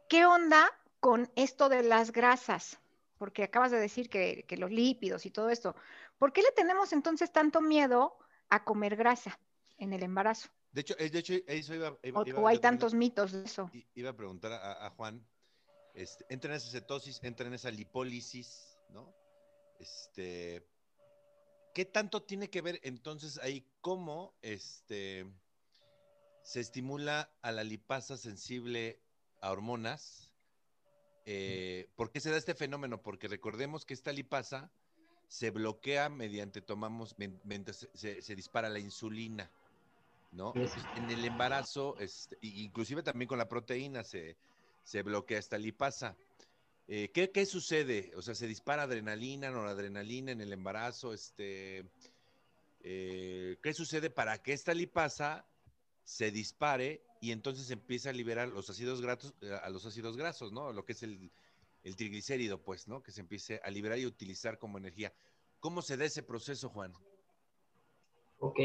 ¿Qué 0.07 0.25
onda 0.25 0.71
con 1.01 1.29
esto 1.35 1.67
de 1.67 1.83
las 1.83 2.11
grasas? 2.11 2.79
Porque 3.17 3.43
acabas 3.43 3.71
de 3.71 3.79
decir 3.79 4.09
que, 4.09 4.45
los 4.57 4.71
lípidos 4.71 5.25
y 5.25 5.31
todo 5.31 5.49
esto. 5.49 5.75
¿Por 6.17 6.31
qué 6.31 6.41
le 6.41 6.51
tenemos 6.51 6.93
entonces 6.93 7.31
tanto 7.31 7.59
miedo 7.61 8.17
a 8.49 8.63
comer 8.63 8.95
grasa 8.95 9.37
en 9.77 9.91
el 9.91 10.03
embarazo? 10.03 10.49
De 10.71 10.81
hecho, 10.81 10.95
de 10.95 11.05
hecho 11.05 11.33
eso 11.47 11.73
iba, 11.73 11.97
o, 12.13 12.47
hay 12.47 12.59
tantos 12.59 12.93
mitos 12.93 13.31
de 13.31 13.43
eso. 13.43 13.69
Iba 13.95 14.11
a 14.11 14.15
preguntar 14.15 14.53
a, 14.53 14.89
Juan, 14.91 15.25
este, 15.93 16.25
entra 16.29 16.51
en 16.51 16.57
esa 16.57 16.69
cetosis, 16.69 17.23
entra 17.23 17.47
en 17.47 17.53
esa 17.53 17.71
lipólisis, 17.71 18.77
¿no? 18.89 19.13
Este, 19.79 20.67
¿Qué 21.75 21.83
tanto 21.83 22.23
tiene 22.23 22.49
que 22.49 22.61
ver 22.61 22.79
entonces 22.83 23.37
ahí 23.39 23.67
cómo 23.81 24.33
este, 24.41 25.25
se 26.41 26.61
estimula 26.61 27.29
a 27.41 27.51
la 27.51 27.65
lipasa 27.65 28.15
sensible 28.15 28.97
a 29.41 29.51
hormonas? 29.51 30.31
Eh, 31.25 31.89
¿Por 31.97 32.13
qué 32.13 32.21
se 32.21 32.31
da 32.31 32.37
este 32.37 32.55
fenómeno? 32.55 33.01
Porque 33.01 33.27
recordemos 33.27 33.83
que 33.83 33.93
esta 33.93 34.13
lipasa 34.13 34.71
se 35.27 35.51
bloquea 35.51 36.07
mediante 36.07 36.61
tomamos, 36.61 37.13
mientras 37.43 37.89
se, 37.93 38.35
dispara 38.37 38.69
la 38.69 38.79
insulina, 38.79 39.51
¿no? 40.31 40.53
En 40.55 41.09
el 41.09 41.25
embarazo, 41.25 41.97
este, 41.99 42.37
inclusive 42.41 43.03
también 43.03 43.27
con 43.27 43.37
la 43.37 43.49
proteína 43.49 44.05
se, 44.05 44.37
se 44.85 45.03
bloquea 45.03 45.39
esta 45.39 45.57
lipasa. 45.57 46.15
Eh, 46.87 47.11
¿qué, 47.11 47.45
sucede? 47.45 48.11
O 48.15 48.21
sea, 48.21 48.35
¿se 48.35 48.47
dispara 48.47 48.83
adrenalina, 48.83 49.49
noradrenalina 49.49 50.31
en 50.31 50.41
el 50.41 50.53
embarazo? 50.53 51.13
Este, 51.13 51.83
eh, 52.81 53.57
¿Qué 53.63 53.73
sucede 53.73 54.11
para 54.11 54.41
que 54.43 54.53
esta 54.53 54.73
lipasa 54.73 55.47
se 56.03 56.29
dispare 56.29 57.01
y 57.21 57.31
entonces 57.31 57.71
empieza 57.71 58.11
a 58.11 58.13
liberar 58.13 58.49
los 58.49 58.69
ácidos 58.69 59.01
grasos, 59.01 59.33
eh, 59.41 59.57
a 59.63 59.69
los 59.69 59.85
ácidos 59.87 60.15
grasos, 60.15 60.51
¿no? 60.51 60.71
Lo 60.73 60.85
que 60.85 60.91
es 60.91 61.01
el, 61.01 61.31
triglicérido, 61.97 62.61
pues, 62.61 62.87
¿no? 62.87 63.01
Que 63.01 63.11
se 63.11 63.21
empiece 63.21 63.59
a 63.63 63.71
liberar 63.71 63.97
y 63.97 64.05
utilizar 64.05 64.59
como 64.59 64.77
energía. 64.77 65.11
¿Cómo 65.59 65.81
se 65.81 65.97
da 65.97 66.05
ese 66.05 66.21
proceso, 66.21 66.69
Juan? 66.69 66.93
Ok. 68.39 68.59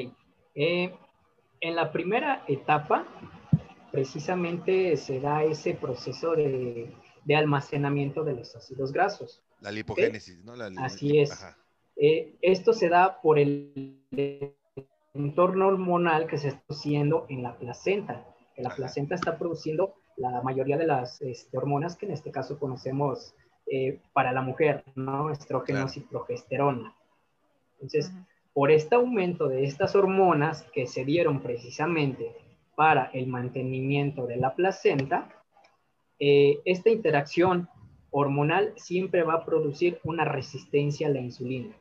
en 0.55 1.77
la 1.77 1.93
primera 1.93 2.45
etapa, 2.49 3.07
precisamente 3.93 4.97
se 4.97 5.21
da 5.21 5.45
ese 5.45 5.75
proceso 5.75 6.35
de 6.35 6.93
de 7.25 7.37
almacenamiento 7.37 8.25
de 8.25 8.35
los 8.35 8.55
ácidos 8.57 8.93
grasos. 8.93 9.43
La 9.61 9.71
lipogénesis, 9.71 10.43
¿no? 10.45 10.55
Así 10.79 11.19
es. 11.19 11.45
Eh, 11.97 12.35
esto 12.41 12.73
se 12.73 12.89
da 12.89 13.21
por 13.21 13.39
el 13.39 14.01
entorno 15.15 15.67
hormonal 15.69 16.27
que 16.27 16.39
se 16.39 16.49
está 16.49 16.61
produciendo 16.67 17.27
en 17.29 17.43
la 17.43 17.57
placenta. 17.57 18.27
Que 18.55 18.63
la 18.63 18.75
placenta 18.75 19.15
está 19.15 19.39
produciendo 19.39 19.95
la 20.17 20.43
mayoría 20.43 20.77
de 20.77 20.87
las 20.87 21.21
este, 21.23 21.57
hormonas 21.57 21.97
que 21.97 22.07
en 22.07 22.13
este 22.13 22.31
caso 22.31 22.59
conocemos 22.59 23.35
eh, 23.67 24.01
para 24.13 24.33
la 24.33 24.43
mujer, 24.43 24.85
¿no? 24.95 25.31
Estrógenos 25.31 25.97
y 25.97 26.01
progesterona. 26.01 26.95
Entonces, 27.75 28.13
por 28.53 28.71
este 28.71 28.97
aumento 28.97 29.49
de 29.49 29.65
estas 29.65 29.95
hormonas 29.95 30.65
que 30.73 30.87
se 30.87 31.05
dieron 31.05 31.41
precisamente 31.41 32.35
para 32.75 33.11
el 33.13 33.27
mantenimiento 33.27 34.27
de 34.27 34.37
la 34.37 34.55
placenta, 34.55 35.40
eh, 36.21 36.61
esta 36.67 36.91
interacción 36.91 37.69
hormonal 38.11 38.75
siempre 38.77 39.23
va 39.23 39.35
a 39.35 39.45
producir 39.47 40.01
una 40.05 40.25
resistencia 40.25 41.07
a 41.07 41.11
la 41.11 41.21
insulina. 41.21 41.75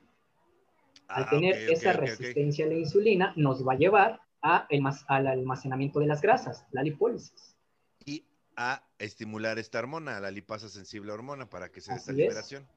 Al 1.07 1.23
ah, 1.23 1.29
tener 1.29 1.69
esa 1.69 1.93
resistencia 1.93 2.65
a 2.65 2.69
la 2.69 2.75
insulina, 2.75 3.33
nos 3.35 3.67
va 3.67 3.73
a 3.73 3.77
llevar 3.77 4.21
a 4.41 4.67
al 5.07 5.27
almacenamiento 5.27 5.99
de 5.99 6.07
las 6.07 6.21
grasas, 6.21 6.65
la 6.71 6.83
lipólisis. 6.83 7.57
Y 8.05 8.23
a 8.55 8.81
estimular 8.97 9.59
esta 9.59 9.79
hormona, 9.79 10.19
la 10.19 10.31
lipasa 10.31 10.69
sensible 10.69 11.11
hormona, 11.11 11.49
para 11.49 11.69
que 11.69 11.81
se 11.81 11.91
dé 11.91 11.97
esta 11.97 12.13
liberación. 12.13 12.67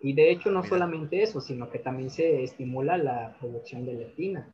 Y 0.00 0.12
de 0.12 0.30
hecho, 0.30 0.50
no 0.50 0.64
solamente 0.64 1.22
eso, 1.22 1.40
sino 1.40 1.70
que 1.70 1.78
también 1.78 2.10
se 2.10 2.42
estimula 2.42 2.98
la 2.98 3.36
producción 3.38 3.86
de 3.86 3.94
leptina. 3.94 4.52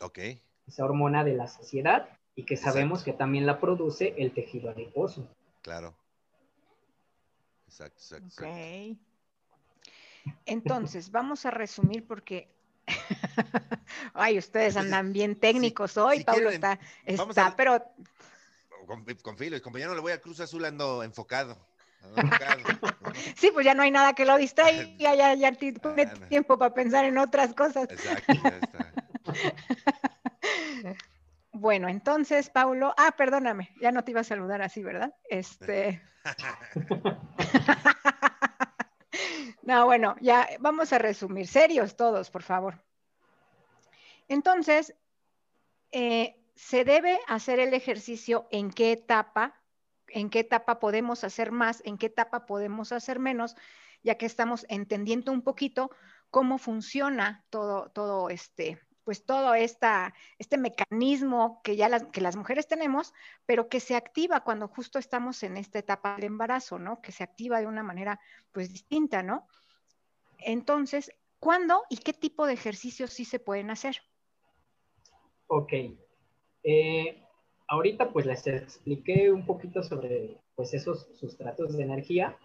Ok. 0.00 0.18
Esa 0.66 0.84
hormona 0.84 1.24
de 1.24 1.34
la 1.34 1.46
saciedad 1.46 2.08
y 2.34 2.44
que 2.44 2.56
sabemos 2.56 3.02
que 3.02 3.12
también 3.12 3.46
la 3.46 3.60
produce 3.60 4.14
el 4.18 4.32
tejido 4.32 4.70
adiposo. 4.70 5.28
Claro. 5.66 5.96
Exacto, 7.66 7.98
exacto. 8.00 8.44
Ok. 8.44 8.96
Entonces, 10.46 11.10
vamos 11.10 11.44
a 11.44 11.50
resumir 11.50 12.06
porque 12.06 12.54
Ay, 14.14 14.38
ustedes 14.38 14.76
andan 14.76 15.12
bien 15.12 15.34
técnicos 15.34 15.96
hoy, 15.96 16.18
si 16.18 16.24
Pablo 16.24 16.50
quieren, 16.50 16.64
está, 16.64 16.78
está, 17.04 17.46
a- 17.48 17.56
pero 17.56 17.84
Con, 18.86 19.04
con 19.24 19.36
Filo, 19.36 19.60
compañero, 19.60 19.92
le 19.96 20.00
voy 20.00 20.12
a 20.12 20.20
Cruz 20.20 20.38
Azul, 20.38 20.64
ando 20.64 21.02
enfocado. 21.02 21.58
ando 22.00 22.20
enfocado. 22.70 23.12
sí, 23.36 23.50
pues 23.52 23.66
ya 23.66 23.74
no 23.74 23.82
hay 23.82 23.90
nada 23.90 24.12
que 24.12 24.24
lo 24.24 24.36
distraiga, 24.36 24.86
ya, 25.16 25.34
ya 25.34 25.50
ti- 25.50 25.72
tiene 25.72 26.06
no. 26.06 26.28
tiempo 26.28 26.56
para 26.56 26.72
pensar 26.72 27.04
en 27.06 27.18
otras 27.18 27.52
cosas. 27.54 27.88
Exacto, 27.90 28.34
ya 28.34 28.56
está. 28.58 28.92
Bueno, 31.58 31.88
entonces, 31.88 32.50
Paulo, 32.50 32.92
ah, 32.98 33.14
perdóname, 33.16 33.70
ya 33.80 33.90
no 33.90 34.04
te 34.04 34.10
iba 34.10 34.20
a 34.20 34.24
saludar 34.24 34.60
así, 34.60 34.82
¿verdad? 34.82 35.14
Este. 35.24 36.02
no, 39.62 39.86
bueno, 39.86 40.16
ya 40.20 40.46
vamos 40.60 40.92
a 40.92 40.98
resumir, 40.98 41.46
serios 41.46 41.96
todos, 41.96 42.30
por 42.30 42.42
favor. 42.42 42.84
Entonces, 44.28 44.94
eh, 45.92 46.36
se 46.56 46.84
debe 46.84 47.20
hacer 47.26 47.58
el 47.58 47.72
ejercicio 47.72 48.46
en 48.50 48.70
qué 48.70 48.92
etapa, 48.92 49.58
en 50.08 50.28
qué 50.28 50.40
etapa 50.40 50.78
podemos 50.78 51.24
hacer 51.24 51.52
más, 51.52 51.80
en 51.86 51.96
qué 51.96 52.06
etapa 52.06 52.44
podemos 52.44 52.92
hacer 52.92 53.18
menos, 53.18 53.56
ya 54.02 54.18
que 54.18 54.26
estamos 54.26 54.66
entendiendo 54.68 55.32
un 55.32 55.40
poquito 55.40 55.90
cómo 56.30 56.58
funciona 56.58 57.46
todo, 57.48 57.88
todo 57.92 58.28
este, 58.28 58.78
pues 59.06 59.24
todo 59.24 59.54
esta, 59.54 60.12
este 60.36 60.58
mecanismo 60.58 61.60
que 61.62 61.76
ya 61.76 61.88
las, 61.88 62.06
que 62.06 62.20
las 62.20 62.34
mujeres 62.34 62.66
tenemos, 62.66 63.14
pero 63.46 63.68
que 63.68 63.78
se 63.78 63.94
activa 63.94 64.40
cuando 64.40 64.66
justo 64.66 64.98
estamos 64.98 65.44
en 65.44 65.56
esta 65.56 65.78
etapa 65.78 66.16
del 66.16 66.24
embarazo, 66.24 66.80
¿no? 66.80 67.00
Que 67.00 67.12
se 67.12 67.22
activa 67.22 67.60
de 67.60 67.68
una 67.68 67.84
manera 67.84 68.18
pues 68.50 68.72
distinta, 68.72 69.22
¿no? 69.22 69.46
Entonces, 70.38 71.12
¿cuándo 71.38 71.84
y 71.88 71.98
qué 71.98 72.12
tipo 72.14 72.46
de 72.46 72.54
ejercicios 72.54 73.12
sí 73.12 73.24
se 73.24 73.38
pueden 73.38 73.70
hacer? 73.70 73.98
Ok. 75.46 75.72
Eh, 76.64 77.22
ahorita 77.68 78.12
pues 78.12 78.26
les 78.26 78.44
expliqué 78.48 79.30
un 79.30 79.46
poquito 79.46 79.84
sobre 79.84 80.36
pues 80.56 80.74
esos 80.74 81.06
sustratos 81.14 81.76
de 81.76 81.84
energía 81.84 82.36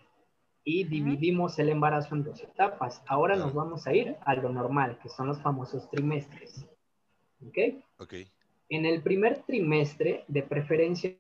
y 0.64 0.84
dividimos 0.84 1.58
el 1.60 1.70
embarazo 1.70 2.16
en 2.16 2.24
dos 2.24 2.42
etapas. 2.44 3.02
Ahora 3.08 3.36
nos 3.36 3.54
vamos 3.54 3.88
a 3.88 3.94
ir 3.94 4.16
a 4.26 4.36
lo 4.36 4.50
normal, 4.50 5.00
que 5.02 5.10
son 5.10 5.28
los 5.28 5.42
famosos 5.42 5.90
trimestres. 5.90 6.66
¿Ok? 7.46 7.58
Ok. 7.98 8.14
En 8.70 8.86
el 8.86 9.02
primer 9.02 9.40
trimestre, 9.44 10.24
de 10.28 10.44
preferencia, 10.44 11.16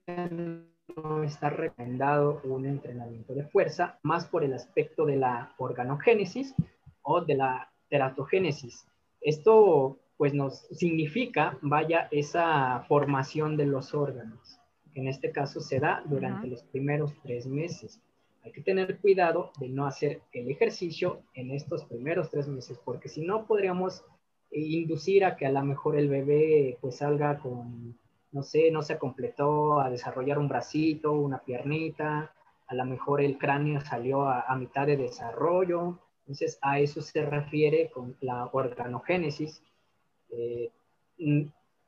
no 0.96 1.24
está 1.24 1.50
recomendado 1.50 2.42
un 2.44 2.66
entrenamiento 2.66 3.34
de 3.34 3.44
fuerza, 3.44 4.00
más 4.04 4.26
por 4.26 4.44
el 4.44 4.54
aspecto 4.54 5.06
de 5.06 5.18
la 5.18 5.54
organogénesis 5.58 6.56
o 7.02 7.22
de 7.22 7.36
la 7.36 7.72
teratogénesis. 7.90 8.86
Esto, 9.20 10.00
pues, 10.18 10.34
nos 10.34 10.60
significa, 10.72 11.58
vaya, 11.62 12.08
esa 12.12 12.86
formación 12.88 13.58
de 13.58 13.66
los 13.66 13.94
órganos, 13.94 14.60
que 14.94 15.02
en 15.02 15.08
este 15.08 15.32
caso 15.32 15.60
se 15.60 15.80
da 15.80 16.04
durante 16.06 16.48
los 16.48 16.64
primeros 16.64 17.14
tres 17.22 17.48
meses. 17.48 18.00
Hay 18.44 18.52
que 18.52 18.62
tener 18.62 19.00
cuidado 19.00 19.52
de 19.60 19.70
no 19.70 19.86
hacer 19.86 20.22
el 20.32 20.50
ejercicio 20.50 21.22
en 21.34 21.52
estos 21.52 21.86
primeros 21.86 22.30
tres 22.30 22.48
meses, 22.48 22.80
porque 22.84 23.10
si 23.10 23.22
no 23.22 23.46
podríamos 23.46 24.04
eh, 24.52 24.60
inducir 24.60 25.26
a 25.26 25.36
que 25.36 25.46
a 25.46 25.52
lo 25.52 25.64
mejor 25.64 25.96
el 25.96 26.10
bebé 26.10 26.78
pues 26.82 26.98
salga 26.98 27.38
con, 27.40 27.98
no 28.32 28.44
sé, 28.44 28.72
no 28.72 28.82
se 28.82 28.98
completó 28.98 29.80
a 29.80 29.90
desarrollar 29.90 30.40
un 30.40 30.48
bracito, 30.48 31.12
una 31.12 31.40
piernita, 31.40 32.34
a 32.68 32.76
lo 32.76 32.86
mejor 32.86 33.22
el 33.22 33.38
cráneo 33.38 33.82
salió 33.82 34.24
a, 34.30 34.56
mitad 34.56 34.88
de 34.88 34.96
desarrollo. 34.96 36.00
Entonces 36.22 36.58
a 36.62 36.80
eso 36.80 37.02
se 37.02 37.26
refiere 37.26 37.92
con 37.92 38.16
la 38.22 38.46
organogénesis. 38.46 39.62
Eh, 40.30 40.72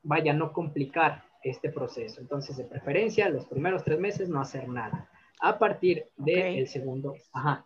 vaya, 0.03 0.33
no 0.33 0.51
complicar 0.51 1.23
este 1.41 1.69
proceso. 1.69 2.21
Entonces, 2.21 2.57
de 2.57 2.65
preferencia, 2.65 3.29
los 3.29 3.45
primeros 3.45 3.83
tres 3.83 3.99
meses 3.99 4.29
no 4.29 4.41
hacer 4.41 4.67
nada. 4.67 5.09
A 5.39 5.57
partir 5.59 6.05
del 6.17 6.63
Ok. 6.63 6.69
segundo, 6.69 7.15
ajá, 7.31 7.65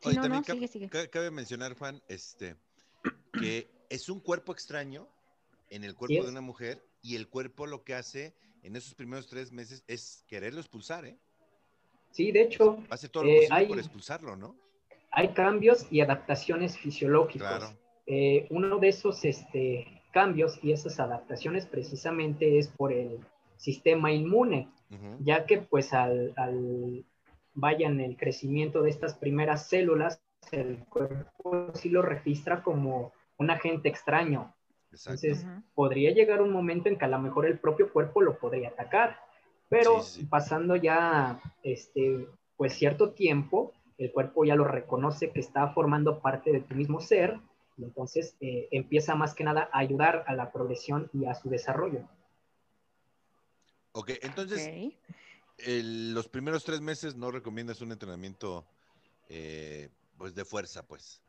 Sí, 0.00 0.10
Oye, 0.10 0.16
no, 0.16 0.22
también 0.22 0.42
no, 0.42 0.46
cab- 0.46 0.54
sigue, 0.54 0.68
sigue. 0.68 0.88
ca- 0.90 1.08
cabe 1.08 1.30
mencionar, 1.32 1.76
Juan, 1.76 2.00
este, 2.08 2.54
que 3.32 3.68
es 3.90 4.08
un 4.08 4.20
cuerpo 4.20 4.52
extraño 4.52 5.08
en 5.70 5.82
el 5.82 5.96
cuerpo 5.96 6.14
Sí 6.14 6.20
de 6.22 6.28
una 6.30 6.40
mujer 6.40 6.84
y 7.02 7.16
el 7.16 7.28
cuerpo 7.28 7.66
lo 7.66 7.82
que 7.82 7.94
hace 7.94 8.32
en 8.62 8.76
esos 8.76 8.94
primeros 8.94 9.26
tres 9.26 9.50
meses 9.50 9.82
es 9.88 10.24
quererlo 10.28 10.60
expulsar, 10.60 11.04
¿eh? 11.04 11.18
sí, 12.12 12.30
de 12.30 12.42
hecho, 12.42 12.78
Hace 12.90 13.08
todo 13.08 13.24
lo 13.24 13.30
Eh, 13.30 13.34
posible 13.38 13.54
hay- 13.56 13.66
por 13.66 13.78
expulsarlo, 13.80 14.36
¿no? 14.36 14.56
hay 15.10 15.28
cambios 15.34 15.86
y 15.90 16.00
adaptaciones 16.00 16.78
fisiológicos. 16.78 17.48
Claro. 17.48 17.76
Eh, 18.06 18.46
uno 18.50 18.78
de 18.78 18.88
esos 18.88 19.24
este, 19.24 20.02
cambios 20.12 20.60
y 20.62 20.70
esas 20.70 21.00
adaptaciones 21.00 21.66
precisamente 21.66 22.56
es 22.58 22.68
por 22.68 22.92
el 22.92 23.18
sistema 23.56 24.12
inmune, 24.12 24.68
Ya 25.20 25.44
que 25.44 25.58
pues 25.58 25.92
al, 25.92 26.32
al 26.36 27.04
vayan 27.54 28.00
el 28.00 28.16
crecimiento 28.16 28.82
de 28.82 28.90
estas 28.90 29.14
primeras 29.14 29.68
células, 29.68 30.22
el 30.52 30.78
cuerpo 30.86 31.72
sí 31.74 31.90
lo 31.90 32.02
registra 32.02 32.62
como 32.62 33.12
un 33.36 33.50
agente 33.50 33.88
extraño. 33.88 34.54
Exacto. 34.90 35.26
Entonces, 35.26 35.46
podría 35.74 36.12
llegar 36.12 36.40
un 36.40 36.50
momento 36.50 36.88
en 36.88 36.96
que 36.96 37.04
a 37.04 37.08
lo 37.08 37.18
mejor 37.18 37.46
el 37.46 37.58
propio 37.58 37.92
cuerpo 37.92 38.22
lo 38.22 38.38
podría 38.38 38.70
atacar, 38.70 39.18
pero 39.68 40.02
sí. 40.02 40.24
pasando 40.24 40.76
ya 40.76 41.40
este, 41.62 42.26
pues 42.56 42.72
cierto 42.72 43.10
tiempo, 43.10 43.72
el 43.98 44.12
cuerpo 44.12 44.44
ya 44.44 44.54
lo 44.54 44.64
reconoce 44.64 45.30
que 45.30 45.40
está 45.40 45.68
formando 45.68 46.20
parte 46.20 46.52
de 46.52 46.60
tu 46.60 46.74
mismo 46.74 47.00
ser, 47.00 47.38
y 47.76 47.84
entonces 47.84 48.36
eh, 48.40 48.68
empieza 48.70 49.14
más 49.14 49.34
que 49.34 49.44
nada 49.44 49.68
a 49.72 49.78
ayudar 49.78 50.24
a 50.26 50.34
la 50.34 50.50
progresión 50.52 51.10
y 51.12 51.26
a 51.26 51.34
su 51.34 51.50
desarrollo. 51.50 52.00
Ok, 53.98 54.12
entonces, 54.22 54.94
el- 55.58 56.14
los 56.14 56.28
primeros 56.28 56.62
tres 56.62 56.80
meses 56.80 57.16
no 57.16 57.32
recomiendas 57.32 57.80
un 57.80 57.90
entrenamiento 57.90 58.64
eh, 59.28 59.88
pues 60.16 60.36
de 60.36 60.44
fuerza, 60.44 60.86
pues. 60.86 61.20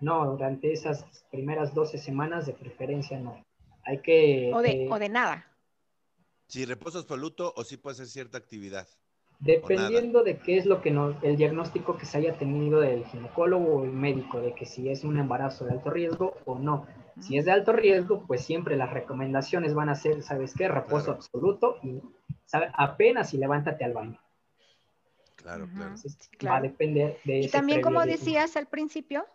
No, 0.00 0.32
durante 0.32 0.72
esas 0.72 1.04
primeras 1.30 1.74
12 1.74 1.96
semanas 1.96 2.44
de 2.46 2.54
preferencia 2.54 3.20
no. 3.20 3.46
Hay 3.84 4.02
que... 4.02 4.50
O 4.52 4.62
de, 4.62 4.70
eh, 4.70 4.88
o 4.90 4.98
de 4.98 5.08
nada. 5.08 5.46
Si 6.48 6.64
reposo 6.64 6.98
absoluto 6.98 7.52
o 7.56 7.62
si 7.62 7.76
puede 7.76 7.94
hacer 7.94 8.06
cierta 8.08 8.36
actividad. 8.36 8.88
Dependiendo 9.38 10.24
de 10.24 10.38
qué 10.38 10.58
es 10.58 10.66
lo 10.66 10.82
que 10.82 10.90
nos, 10.90 11.14
el 11.22 11.36
diagnóstico 11.36 11.96
que 11.96 12.04
se 12.04 12.18
haya 12.18 12.36
tenido 12.36 12.80
del 12.80 13.04
ginecólogo 13.06 13.76
o 13.76 13.84
el 13.84 13.92
médico, 13.92 14.40
de 14.40 14.56
que 14.56 14.66
si 14.66 14.88
es 14.88 15.04
un 15.04 15.18
embarazo 15.18 15.66
de 15.66 15.72
alto 15.72 15.90
riesgo 15.90 16.36
o 16.46 16.58
no. 16.58 16.84
Si 17.20 17.36
es 17.36 17.44
de 17.44 17.52
alto 17.52 17.72
riesgo, 17.72 18.24
pues 18.26 18.44
siempre 18.44 18.76
las 18.76 18.90
recomendaciones 18.92 19.74
van 19.74 19.88
a 19.88 19.94
ser, 19.94 20.22
¿sabes 20.22 20.54
qué? 20.54 20.68
Reposo 20.68 21.06
Claro. 21.06 21.12
absoluto 21.18 21.76
y 21.82 22.00
¿sabe? 22.44 22.70
apenas 22.74 23.34
y 23.34 23.38
levántate 23.38 23.84
al 23.84 23.92
baño. 23.92 24.20
Claro, 25.36 25.66
claro. 25.66 25.84
Entonces, 25.86 26.16
Sí, 26.20 26.28
va 26.46 26.56
a 26.56 26.60
claro. 26.60 26.62
depender 26.62 27.18
de 27.24 27.38
Y 27.38 27.44
ese 27.46 27.52
también, 27.52 27.80
como 27.82 28.00
de- 28.02 28.10
decías 28.12 28.56
al 28.56 28.66
principio, 28.66 29.26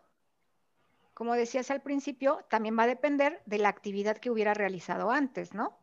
como 1.14 1.34
decías 1.34 1.70
al 1.72 1.82
principio, 1.82 2.44
también 2.50 2.78
va 2.78 2.84
a 2.84 2.88
depender 2.88 3.42
de 3.46 3.58
la 3.60 3.70
actividad 3.70 4.18
que 4.18 4.30
hubiera 4.32 4.54
realizado 4.54 5.12
antes, 5.12 5.54
¿no? 5.54 5.78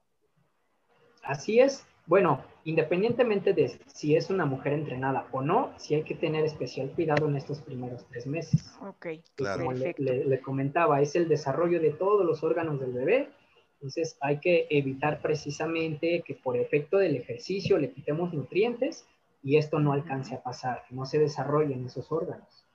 Así 1.22 1.60
es. 1.60 1.86
Bueno, 2.10 2.42
independientemente 2.64 3.52
de 3.52 3.68
si 3.86 4.16
es 4.16 4.30
una 4.30 4.44
mujer 4.44 4.72
entrenada 4.72 5.28
o 5.30 5.42
no, 5.42 5.72
sí 5.78 5.94
hay 5.94 6.02
que 6.02 6.16
tener 6.16 6.44
especial 6.44 6.90
cuidado 6.90 7.28
en 7.28 7.36
estos 7.36 7.60
primeros 7.60 8.04
tres 8.08 8.26
meses. 8.26 8.74
Ok, 8.80 9.06
Claro. 9.36 9.58
como 9.60 9.72
le, 9.72 9.78
perfecto. 9.78 10.02
le- 10.02 10.24
le 10.24 10.40
comentaba, 10.40 11.00
es 11.00 11.14
el 11.14 11.28
desarrollo 11.28 11.78
de 11.80 11.90
todos 11.90 12.26
los 12.26 12.42
órganos 12.42 12.80
del 12.80 12.92
bebé. 12.94 13.28
Entonces 13.74 14.16
hay 14.20 14.40
que 14.40 14.66
evitar 14.70 15.22
precisamente 15.22 16.24
que 16.26 16.34
por 16.34 16.56
efecto 16.56 16.98
del 16.98 17.14
ejercicio 17.14 17.78
le 17.78 17.92
quitemos 17.92 18.34
nutrientes 18.34 19.06
y 19.44 19.56
esto 19.56 19.78
no 19.78 19.92
alcance 19.92 20.34
a 20.34 20.42
pasar, 20.42 20.82
no 20.90 21.06
se 21.06 21.20
desarrollen 21.20 21.86
esos 21.86 22.10
órganos. 22.10 22.66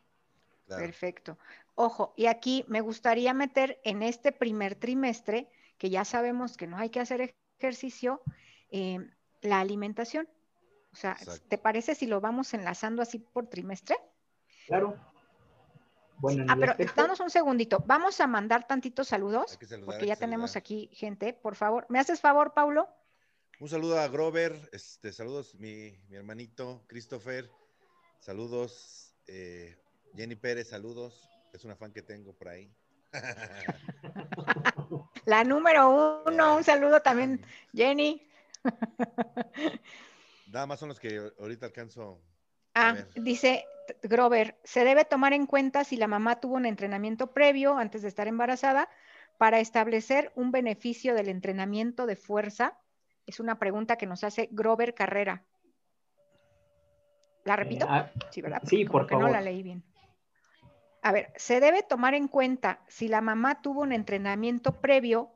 claro. 0.66 0.82
Perfecto. 0.82 1.38
Ojo, 1.76 2.14
y 2.16 2.28
aquí 2.28 2.64
me 2.70 2.80
gustaría 2.80 3.34
meter 3.34 3.80
en 3.84 4.02
este 4.02 4.32
primer 4.32 4.76
trimestre, 4.76 5.50
que 5.78 5.90
ya 5.90 6.06
sabemos 6.06 6.56
que 6.56 6.68
no 6.68 6.78
hay 6.78 6.90
que 6.90 7.02
hacer 7.02 7.36
ejercicio, 7.60 8.22
eh, 8.72 9.00
la 9.46 9.60
alimentación. 9.60 10.28
O 10.92 10.96
sea, 10.96 11.12
Exacto. 11.14 11.46
¿te 11.50 11.58
parece 11.58 11.96
si 11.96 12.06
lo 12.08 12.22
vamos 12.22 12.54
enlazando 12.54 13.02
así 13.02 13.20
por 13.20 13.48
trimestre? 13.48 13.98
Claro. 14.68 14.96
Bueno, 16.18 16.44
en 16.44 16.50
Ah, 16.50 16.56
pero 16.58 16.72
aspecto- 16.72 17.02
danos 17.02 17.20
un 17.20 17.30
segundito. 17.30 17.84
Vamos 17.86 18.22
a 18.22 18.28
mandar 18.28 18.66
tantitos 18.68 19.10
saludos, 19.10 19.58
porque 19.86 20.06
ya 20.06 20.16
tenemos 20.16 20.52
saludar. 20.52 20.62
aquí 20.64 20.90
gente, 20.94 21.34
por 21.34 21.56
favor. 21.56 21.86
¿Me 21.90 22.00
haces 22.00 22.22
favor, 22.22 22.54
Paulo? 22.54 22.88
Un 23.60 23.70
saludo 23.70 24.00
a 24.00 24.08
Grover, 24.08 24.70
este, 24.72 25.12
saludos 25.14 25.56
mi, 25.56 25.98
mi 26.10 26.16
hermanito 26.18 26.84
Christopher, 26.88 27.50
saludos 28.20 29.14
eh, 29.28 29.78
Jenny 30.16 30.36
Pérez, 30.36 30.70
saludos, 30.70 31.30
es 31.54 31.64
una 31.64 31.76
fan 31.76 31.92
que 31.94 32.02
tengo 32.02 32.34
por 32.34 32.50
ahí. 32.50 32.70
La 35.26 35.44
número 35.44 36.24
uno, 36.26 36.58
un 36.58 36.64
saludo 36.64 37.02
también, 37.02 37.44
Jenny. 37.74 38.22
Nada 40.48 40.66
más 40.68 40.80
son 40.80 40.90
los 40.90 41.00
que 41.00 41.32
ahorita 41.40 41.66
alcanzo. 41.66 42.22
A 42.74 42.90
Ah, 42.90 42.94
ver. 42.94 43.10
dice, 43.16 43.66
Grover, 44.04 44.60
se 44.64 44.84
debe 44.84 45.06
tomar 45.06 45.34
en 45.34 45.46
cuenta 45.46 45.84
si 45.84 45.96
la 45.98 46.08
mamá 46.08 46.40
tuvo 46.40 46.56
un 46.56 46.66
entrenamiento 46.66 47.32
previo 47.34 47.78
antes 47.78 48.02
de 48.02 48.08
estar 48.10 48.28
embarazada 48.28 48.90
para 49.38 49.60
establecer 49.60 50.32
un 50.36 50.52
beneficio 50.52 51.14
del 51.16 51.30
entrenamiento 51.30 52.06
de 52.06 52.16
fuerza. 52.16 52.78
Es 53.26 53.40
una 53.40 53.58
pregunta 53.60 53.98
que 53.98 54.06
nos 54.06 54.24
hace 54.24 54.50
Grover 54.52 54.94
Carrera. 54.94 55.44
¿La 57.44 57.56
repito? 57.56 57.86
Eh, 57.86 57.90
ah, 57.92 58.12
sí, 58.32 58.42
¿verdad? 58.42 58.62
sí, 58.66 58.86
por 58.86 59.08
favor. 59.08 59.26
no 59.28 59.32
la 59.32 59.42
leí 59.42 59.62
bien. 59.64 59.84
A 61.02 61.12
ver, 61.12 61.32
se 61.36 61.60
debe 61.60 61.84
tomar 61.84 62.16
en 62.16 62.28
cuenta 62.28 62.80
si 62.88 63.08
la 63.08 63.22
mamá 63.22 63.62
tuvo 63.62 63.82
un 63.82 63.92
entrenamiento 63.92 64.82
previo 64.82 65.35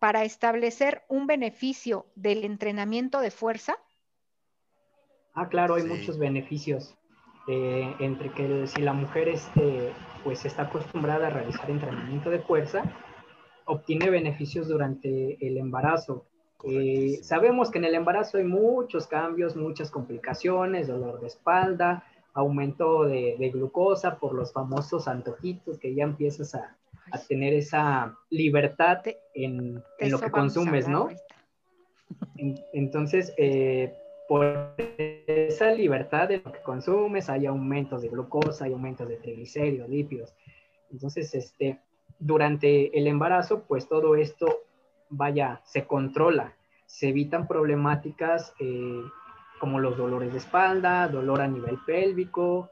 para 0.00 0.24
establecer 0.24 1.02
un 1.08 1.28
beneficio 1.28 2.06
del 2.16 2.42
entrenamiento 2.44 3.20
de 3.20 3.30
fuerza. 3.30 3.76
Ah, 5.34 5.48
claro, 5.48 5.74
hay 5.76 5.84
muchos 5.84 6.18
beneficios. 6.18 6.96
Eh, 7.46 7.94
entre 8.00 8.30
que 8.32 8.66
si 8.66 8.80
la 8.80 8.92
mujer 8.92 9.28
este, 9.28 9.92
pues 10.24 10.44
está 10.44 10.62
acostumbrada 10.62 11.28
a 11.28 11.30
realizar 11.30 11.70
entrenamiento 11.70 12.30
de 12.30 12.40
fuerza, 12.40 12.82
obtiene 13.66 14.10
beneficios 14.10 14.68
durante 14.68 15.36
el 15.46 15.56
embarazo. 15.58 16.26
Eh, 16.64 17.20
sabemos 17.22 17.70
que 17.70 17.78
en 17.78 17.84
el 17.84 17.94
embarazo 17.94 18.38
hay 18.38 18.44
muchos 18.44 19.06
cambios, 19.06 19.56
muchas 19.56 19.90
complicaciones, 19.90 20.88
dolor 20.88 21.20
de 21.20 21.26
espalda, 21.26 22.04
aumento 22.32 23.04
de, 23.04 23.50
glucosa 23.52 24.18
por 24.18 24.34
los 24.34 24.52
famosos 24.52 25.08
antojitos 25.08 25.78
que 25.78 25.94
ya 25.94 26.04
empiezas 26.04 26.54
a, 26.54 26.76
tener 27.18 27.52
esa 27.54 28.16
libertad 28.30 29.02
en, 29.34 29.82
lo 30.00 30.18
que 30.18 30.30
consumes, 30.30 30.88
¿no? 30.88 31.08
entonces, 32.72 33.32
eh, 33.36 33.92
por 34.28 34.74
esa 34.78 35.72
libertad 35.72 36.28
de 36.28 36.38
lo 36.38 36.52
que 36.52 36.60
consumes, 36.60 37.28
hay 37.28 37.46
aumentos 37.46 38.02
de 38.02 38.08
glucosa, 38.08 38.64
hay 38.64 38.72
aumentos 38.72 39.08
de 39.08 39.16
triglicéridos, 39.16 39.88
lípidos. 39.88 40.34
Entonces, 40.90 41.34
este, 41.34 41.80
durante 42.18 42.96
el 42.96 43.06
embarazo, 43.06 43.64
pues 43.66 43.88
todo 43.88 44.14
esto, 44.16 44.46
vaya, 45.08 45.60
se 45.64 45.86
controla, 45.86 46.54
se 46.86 47.08
evitan 47.08 47.46
problemáticas 47.46 48.54
eh, 48.60 49.02
como 49.58 49.78
los 49.78 49.96
dolores 49.96 50.32
de 50.32 50.38
espalda, 50.38 51.08
dolor 51.08 51.40
a 51.40 51.48
nivel 51.48 51.78
pélvico, 51.84 52.70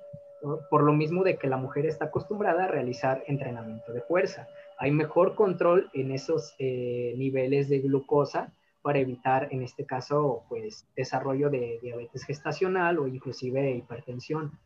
por 0.71 0.83
lo 0.83 0.93
mismo 0.93 1.25
de 1.25 1.37
que 1.37 1.49
la 1.49 1.57
mujer 1.57 1.87
está 1.87 2.07
acostumbrada 2.07 2.65
a 2.65 2.69
realizar 2.69 3.25
entrenamiento 3.27 3.93
de 3.93 4.01
fuerza. 4.03 4.49
Hay 4.79 4.91
mejor 4.91 5.35
control 5.35 5.91
en 5.95 6.13
esos 6.13 6.55
eh, 6.59 7.15
niveles 7.17 7.69
de 7.69 7.81
glucosa 7.81 8.53
para 8.83 9.01
evitar, 9.01 9.49
en 9.51 9.63
este 9.63 9.85
caso, 9.85 10.45
pues 10.49 10.87
desarrollo 10.97 11.51
de 11.51 11.79
diabetes 11.83 12.25
gestacional 12.25 12.99
o 12.99 13.09
inclusive 13.09 13.73
hipertensión. 13.73 14.59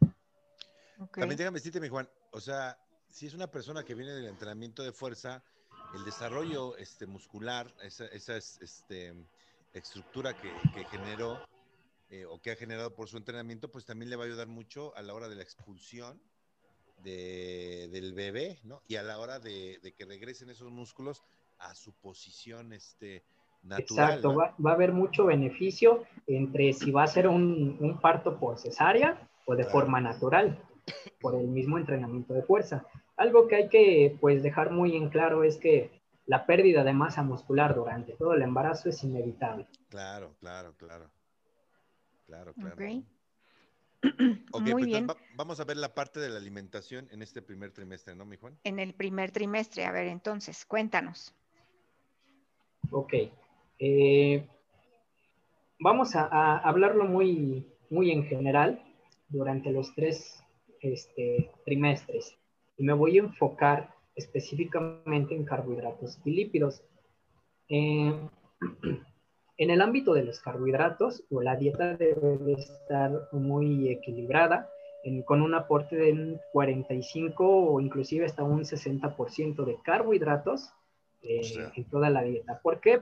También 1.14 1.38
déjame 1.38 1.56
decirte, 1.56 1.80
mi 1.80 1.88
Juan, 1.88 2.08
o 2.30 2.40
sea, 2.40 2.76
si 3.08 3.26
es 3.26 3.34
una 3.34 3.46
persona 3.46 3.84
que 3.84 3.94
viene 3.94 4.12
del 4.12 4.26
entrenamiento 4.26 4.82
de 4.82 4.92
fuerza, 4.92 5.42
el 5.94 6.04
desarrollo 6.04 6.76
este, 6.76 7.06
muscular, 7.06 7.72
esa, 7.82 8.06
esa 8.06 8.36
este, 8.36 9.14
estructura 9.72 10.34
que, 10.34 10.50
generó 10.84 11.38
eh, 12.12 12.26
o 12.26 12.42
que 12.42 12.50
ha 12.50 12.56
generado 12.56 12.94
por 12.94 13.08
su 13.08 13.16
entrenamiento, 13.16 13.70
pues 13.72 13.86
también 13.86 14.10
le 14.10 14.16
va 14.16 14.24
a 14.24 14.26
ayudar 14.26 14.46
mucho 14.46 14.94
a 14.96 15.00
la 15.00 15.14
hora 15.14 15.30
de 15.30 15.34
la 15.34 15.42
expulsión 15.42 16.20
del 17.02 18.12
bebé, 18.12 18.58
¿no? 18.64 18.82
Y 18.86 18.96
a 18.96 19.02
la 19.02 19.18
hora 19.18 19.38
de, 19.38 19.80
que 19.96 20.04
regresen 20.04 20.50
esos 20.50 20.70
músculos 20.70 21.22
a 21.58 21.74
su 21.74 21.94
posición 21.94 22.74
este, 22.74 23.24
natural. 23.62 24.18
Exacto, 24.18 24.34
va, 24.34 24.54
a 24.70 24.74
haber 24.74 24.92
mucho 24.92 25.24
beneficio 25.24 26.04
entre 26.26 26.74
si 26.74 26.90
va 26.90 27.04
a 27.04 27.06
ser 27.06 27.28
un, 27.28 27.98
parto 28.02 28.38
por 28.38 28.58
cesárea 28.58 29.26
o 29.46 29.56
de 29.56 29.64
forma 29.64 29.98
natural, 29.98 30.62
por 31.18 31.34
el 31.34 31.48
mismo 31.48 31.78
entrenamiento 31.78 32.34
de 32.34 32.42
fuerza. 32.42 32.84
Algo 33.16 33.48
que 33.48 33.56
hay 33.56 33.68
que 33.70 34.18
pues 34.20 34.42
dejar 34.42 34.70
muy 34.70 34.96
en 34.96 35.08
claro 35.08 35.44
es 35.44 35.56
que 35.56 36.02
la 36.26 36.44
pérdida 36.44 36.84
de 36.84 36.92
masa 36.92 37.22
muscular 37.22 37.74
durante 37.74 38.12
todo 38.12 38.34
el 38.34 38.42
embarazo 38.42 38.90
es 38.90 39.02
inevitable. 39.02 39.66
Claro, 39.88 40.34
claro, 40.38 40.74
claro. 40.76 41.10
Claro, 42.32 42.54
claro. 42.54 42.76
Muy 44.02 44.72
pues, 44.72 44.86
bien. 44.86 45.06
vamos 45.36 45.60
a 45.60 45.64
ver 45.64 45.76
la 45.76 45.94
parte 45.94 46.18
de 46.18 46.30
la 46.30 46.38
alimentación 46.38 47.06
en 47.12 47.20
este 47.20 47.42
primer 47.42 47.72
trimestre, 47.72 48.16
¿no, 48.16 48.24
mi 48.24 48.38
Juan? 48.38 48.58
En 48.64 48.78
el 48.78 48.94
primer 48.94 49.32
trimestre. 49.32 49.84
A 49.84 49.92
ver, 49.92 50.06
entonces, 50.06 50.64
cuéntanos. 50.64 51.34
Ok. 52.90 53.12
Eh, 53.78 54.48
vamos 55.78 56.16
a, 56.16 56.56
hablarlo 56.58 57.04
muy, 57.04 57.70
muy 57.90 58.10
en 58.10 58.24
general 58.24 58.82
durante 59.28 59.70
los 59.70 59.94
tres 59.94 60.42
este, 60.80 61.50
trimestres 61.66 62.34
y 62.78 62.84
me 62.84 62.94
voy 62.94 63.18
a 63.18 63.24
enfocar 63.24 63.94
específicamente 64.14 65.34
en 65.34 65.44
carbohidratos 65.44 66.18
y 66.24 66.30
lípidos. 66.30 66.82
Eh, 67.68 68.18
en 69.58 69.70
el 69.70 69.80
ámbito 69.80 70.14
de 70.14 70.24
los 70.24 70.40
carbohidratos, 70.40 71.24
la 71.30 71.56
dieta 71.56 71.96
debe 71.96 72.52
estar 72.52 73.28
muy 73.32 73.88
equilibrada, 73.88 74.68
con 75.24 75.42
un 75.42 75.54
aporte 75.54 75.96
de 75.96 76.12
un 76.12 76.40
45 76.52 77.44
o 77.44 77.80
inclusive 77.80 78.24
hasta 78.24 78.44
un 78.44 78.60
60% 78.60 79.64
de 79.64 79.76
carbohidratos 79.82 80.70
eh, 81.22 81.40
en 81.74 81.84
toda 81.90 82.08
la 82.08 82.22
dieta. 82.22 82.60
¿Por 82.62 82.80
qué? 82.80 83.00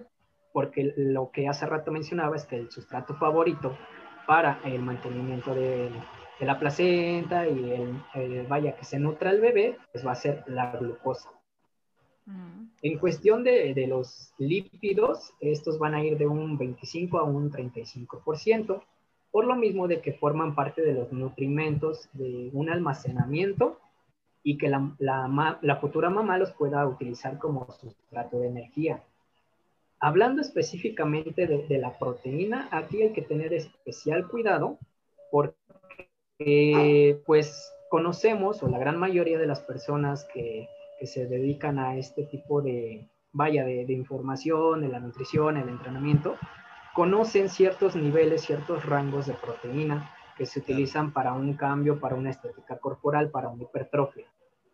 Porque 0.53 0.95
lo 0.97 1.31
que 1.31 1.47
hace 1.47 1.67
rato 1.67 1.93
mencionaba 1.93 2.37
es 2.37 2.47
que 2.47 2.57
el 2.57 2.71
sustrato 2.71 3.15
favorito 3.15 3.77
para 4.27 4.61
el 4.65 4.81
mantenimiento 4.81 5.55
de 5.55 5.91
de 6.41 6.47
la 6.47 6.59
placenta 6.59 7.47
y 7.47 8.03
el, 8.15 8.47
vaya 8.49 8.75
que 8.75 8.85
se 8.85 8.99
nutra 8.99 9.31
el 9.31 9.41
bebé, 9.41 9.77
pues 9.93 10.05
va 10.05 10.13
a 10.13 10.17
ser 10.17 10.43
la 10.47 10.73
glucosa. 10.73 11.31
En 12.83 12.99
cuestión 12.99 13.45
de, 13.45 13.75
de, 13.75 13.87
los 13.87 14.33
lípidos, 14.38 15.35
estos 15.40 15.79
van 15.79 15.95
a 15.95 16.03
ir 16.03 16.16
de 16.16 16.27
un 16.27 16.57
25 16.57 17.19
a 17.19 17.25
un 17.25 17.51
35%, 17.51 18.83
por 19.31 19.45
lo 19.45 19.55
mismo 19.55 19.87
de 19.87 20.01
que 20.01 20.14
forman 20.14 20.55
parte 20.55 20.83
de 20.83 20.95
los 20.95 21.12
nutrimentos 21.12 22.09
de 22.14 22.51
un 22.53 22.71
almacenamiento 22.71 23.79
y 24.43 24.57
que 24.57 24.69
la, 24.69 24.95
la, 24.99 25.59
la 25.61 25.77
futura 25.77 26.09
mamá 26.09 26.38
los 26.38 26.53
pueda 26.53 26.87
utilizar 26.87 27.38
como 27.38 27.71
sustrato 27.71 28.40
de 28.40 28.49
energía. 28.49 29.03
Hablando 30.01 30.40
específicamente 30.40 31.47
de, 31.47 31.66
de, 31.66 31.79
la 31.79 31.99
proteína, 31.99 32.69
aquí 32.73 33.03
hay 33.03 33.12
que 33.12 33.21
tener 33.21 33.53
especial 33.53 34.27
cuidado 34.27 34.79
porque 35.31 35.55
eh, 36.38 37.21
pues 37.27 37.71
conocemos, 37.90 38.62
o 38.62 38.69
la 38.69 38.79
gran 38.79 38.99
mayoría 38.99 39.38
de 39.38 39.47
las 39.47 39.61
personas 39.61 40.27
que, 40.33 40.69
se 41.07 41.27
dedican 41.27 41.79
a 41.79 41.97
este 41.97 42.25
tipo 42.25 42.63
de, 42.63 43.09
vaya, 43.33 43.65
de, 43.65 43.93
información, 43.93 44.83
de 44.83 44.89
la 44.89 45.01
nutrición, 45.01 45.57
el 45.57 45.69
entrenamiento, 45.69 46.37
conocen 46.95 47.49
ciertos 47.49 47.97
niveles, 47.97 48.43
ciertos 48.43 48.85
rangos 48.85 49.27
de 49.27 49.35
proteína 49.35 50.11
que 50.37 50.47
se 50.47 50.61
utilizan 50.61 51.13
para 51.13 51.33
un 51.33 51.55
cambio, 51.55 52.01
para 52.01 52.17
una 52.17 52.31
estética 52.31 52.79
corporal, 52.79 53.31
para 53.31 53.49
una 53.49 53.63
hipertrofia. 53.63 54.27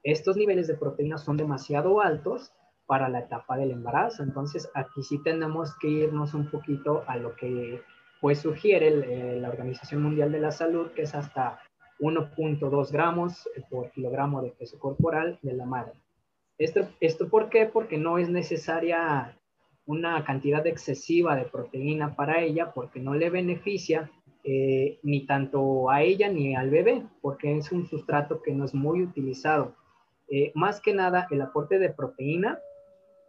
Estos 0.03 0.37
niveles 0.37 0.69
de 0.69 0.77
proteína 0.77 1.19
son 1.19 1.37
demasiado 1.37 2.01
altos 2.01 2.53
para 2.87 3.09
la 3.09 3.21
etapa 3.21 3.57
del 3.57 3.73
embarazo, 3.73 4.23
entonces 4.23 4.71
aquí 4.75 5.03
sí 5.03 5.21
tenemos 5.23 5.77
que 5.79 5.89
irnos 5.89 6.35
un 6.35 6.49
poquito 6.51 7.03
a 7.09 7.17
lo 7.17 7.35
que 7.35 7.83
pues 8.21 8.39
sugiere 8.39 8.89
eh, 8.89 9.41
la 9.41 9.49
Organización 9.49 10.03
Mundial 10.03 10.33
de 10.33 10.41
la 10.41 10.53
Salud 10.53 10.93
que 10.93 11.03
es 11.03 11.15
hasta 11.15 11.61
1.2 11.99 12.93
gramos 12.93 13.49
por 13.71 13.91
kilogramo 13.91 14.43
de 14.43 14.51
peso 14.51 14.79
corporal 14.79 15.39
de 15.43 15.55
la 15.55 15.67
madre. 15.67 15.95
Esto, 16.59 16.89
¿Esto 17.01 17.29
por 17.29 17.51
qué? 17.51 17.67
Porque 17.67 17.99
no 17.99 18.19
es 18.19 18.29
necesaria 18.29 19.39
una 19.85 20.25
cantidad 20.25 20.67
excesiva 20.67 21.37
de 21.37 21.45
proteína 21.45 22.17
para 22.17 22.41
ella 22.41 22.73
porque 22.73 23.01
no 23.01 23.15
le 23.15 23.31
beneficia 23.31 24.11
eh, 24.43 24.99
ni 25.03 25.27
tanto 25.27 25.91
a 25.91 26.03
ella 26.03 26.29
ni 26.29 26.57
al 26.57 26.71
bebé 26.71 27.05
porque 27.21 27.57
es 27.57 27.73
un 27.73 27.87
sustrato 27.87 28.43
que 28.43 28.53
no 28.53 28.65
es 28.65 28.75
muy 28.75 29.03
utilizado. 29.03 29.77
Eh, 30.29 30.51
más 30.55 30.81
que 30.81 30.93
nada, 30.93 31.29
el 31.31 31.41
aporte 31.41 31.79
de 31.79 31.91
proteína 31.91 32.59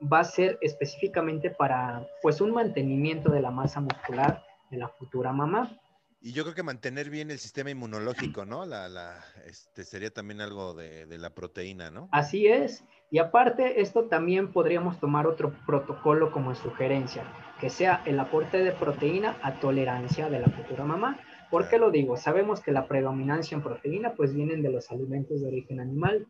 va 0.01 0.19
a 0.19 0.23
ser 0.23 0.57
específicamente 0.61 1.49
para 1.49 2.07
pues 2.21 2.41
un 2.41 2.51
mantenimiento 2.51 3.31
de 3.31 3.41
la 3.41 3.51
masa 3.51 3.79
muscular 3.81 4.43
de 4.71 4.77
la 4.77 4.89
futura 4.89 5.31
mamá. 5.31 5.79
Y 6.19 6.33
yo 6.33 6.43
creo 6.43 6.55
que 6.55 6.63
mantener 6.63 7.09
bien 7.09 7.29
el 7.29 7.37
sistema 7.37 7.69
inmunológico, 7.69 8.45
¿no? 8.45 8.65
La, 8.65 8.89
la, 8.89 9.23
este, 9.45 9.83
sería 9.83 10.09
también 10.09 10.41
algo 10.41 10.73
de, 10.73 11.05
de, 11.05 11.17
la 11.19 11.29
proteína, 11.29 11.91
¿no? 11.91 12.09
Así 12.11 12.47
es. 12.47 12.83
Y 13.09 13.19
aparte, 13.19 13.81
esto 13.81 14.05
también 14.05 14.51
podríamos 14.51 14.99
tomar 14.99 15.27
otro 15.27 15.53
protocolo 15.65 16.31
como 16.31 16.53
sugerencia, 16.55 17.23
que 17.59 17.69
sea 17.69 18.01
el 18.05 18.19
aporte 18.19 18.57
de 18.57 18.73
proteína 18.73 19.37
a 19.41 19.59
tolerancia 19.59 20.29
de 20.29 20.39
la 20.39 20.47
futura 20.47 20.83
mamá. 20.83 21.17
¿Por 21.49 21.69
qué 21.69 21.77
lo 21.77 21.89
digo? 21.89 22.17
Sabemos 22.17 22.59
que 22.59 22.73
la 22.73 22.87
predominancia 22.87 23.55
en 23.55 23.63
proteína 23.63 24.13
pues 24.15 24.33
vienen 24.33 24.61
de 24.61 24.71
los 24.71 24.91
alimentos 24.91 25.39
de 25.41 25.47
origen 25.47 25.79
animal. 25.79 26.27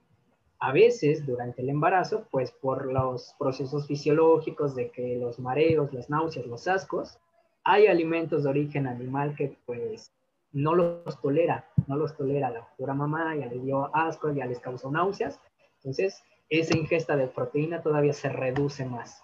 A 0.59 0.71
veces 0.71 1.25
durante 1.25 1.63
el 1.63 1.69
embarazo, 1.69 2.27
pues 2.29 2.51
por 2.51 2.91
los 2.91 3.33
procesos 3.39 3.87
fisiológicos 3.87 4.75
de 4.75 4.91
que 4.91 5.17
los 5.17 5.39
mareos, 5.39 5.91
las 5.93 6.11
náuseas, 6.11 6.45
los 6.45 6.67
ascos, 6.67 7.17
hay 7.63 7.87
alimentos 7.87 8.43
de 8.43 8.49
origen 8.49 8.85
animal 8.85 9.35
que 9.35 9.57
pues 9.65 10.13
no 10.51 10.75
los 10.75 11.19
tolera, 11.21 11.67
no 11.87 11.97
los 11.97 12.15
tolera 12.15 12.51
la 12.51 12.63
futura 12.63 12.93
mamá, 12.93 13.35
ya 13.35 13.47
le 13.47 13.59
dio 13.59 13.95
asco, 13.95 14.31
ya 14.31 14.45
les 14.45 14.59
causó 14.59 14.91
náuseas. 14.91 15.39
Entonces, 15.77 16.23
esa 16.49 16.77
ingesta 16.77 17.15
de 17.15 17.27
proteína 17.27 17.81
todavía 17.81 18.13
se 18.13 18.29
reduce 18.29 18.85
más. 18.85 19.21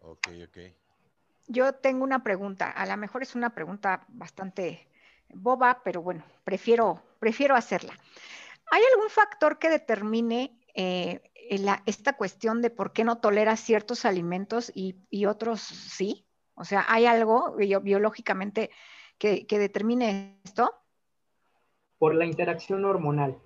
Ok, 0.00 0.28
ok. 0.48 0.58
Yo 1.46 1.72
tengo 1.74 2.04
una 2.04 2.22
pregunta, 2.22 2.70
a 2.70 2.86
lo 2.86 2.96
mejor 2.96 3.22
es 3.22 3.34
una 3.34 3.54
pregunta 3.54 4.04
bastante 4.08 4.86
boba, 5.28 5.82
pero 5.84 6.02
bueno, 6.02 6.24
prefiero, 6.44 7.02
prefiero 7.18 7.56
hacerla. 7.56 7.94
¿Hay 8.70 8.82
algún 8.92 9.10
factor 9.10 9.58
que 9.58 9.68
determine 9.68 10.60
eh, 10.74 11.20
esta 11.86 12.16
cuestión 12.16 12.62
de 12.62 12.70
por 12.70 12.92
qué 12.92 13.02
no 13.02 13.18
tolera 13.18 13.56
ciertos 13.56 14.04
alimentos 14.04 14.70
y, 14.74 15.26
otros 15.26 15.60
sí? 15.60 16.24
O 16.54 16.64
sea, 16.64 16.84
¿hay 16.88 17.06
algo 17.06 17.56
biológicamente 17.56 18.70
que, 19.18 19.44
determine 19.48 20.40
esto? 20.44 20.72
Por 21.98 22.14
la 22.14 22.26
interacción 22.26 22.84
hormonal 22.84 23.40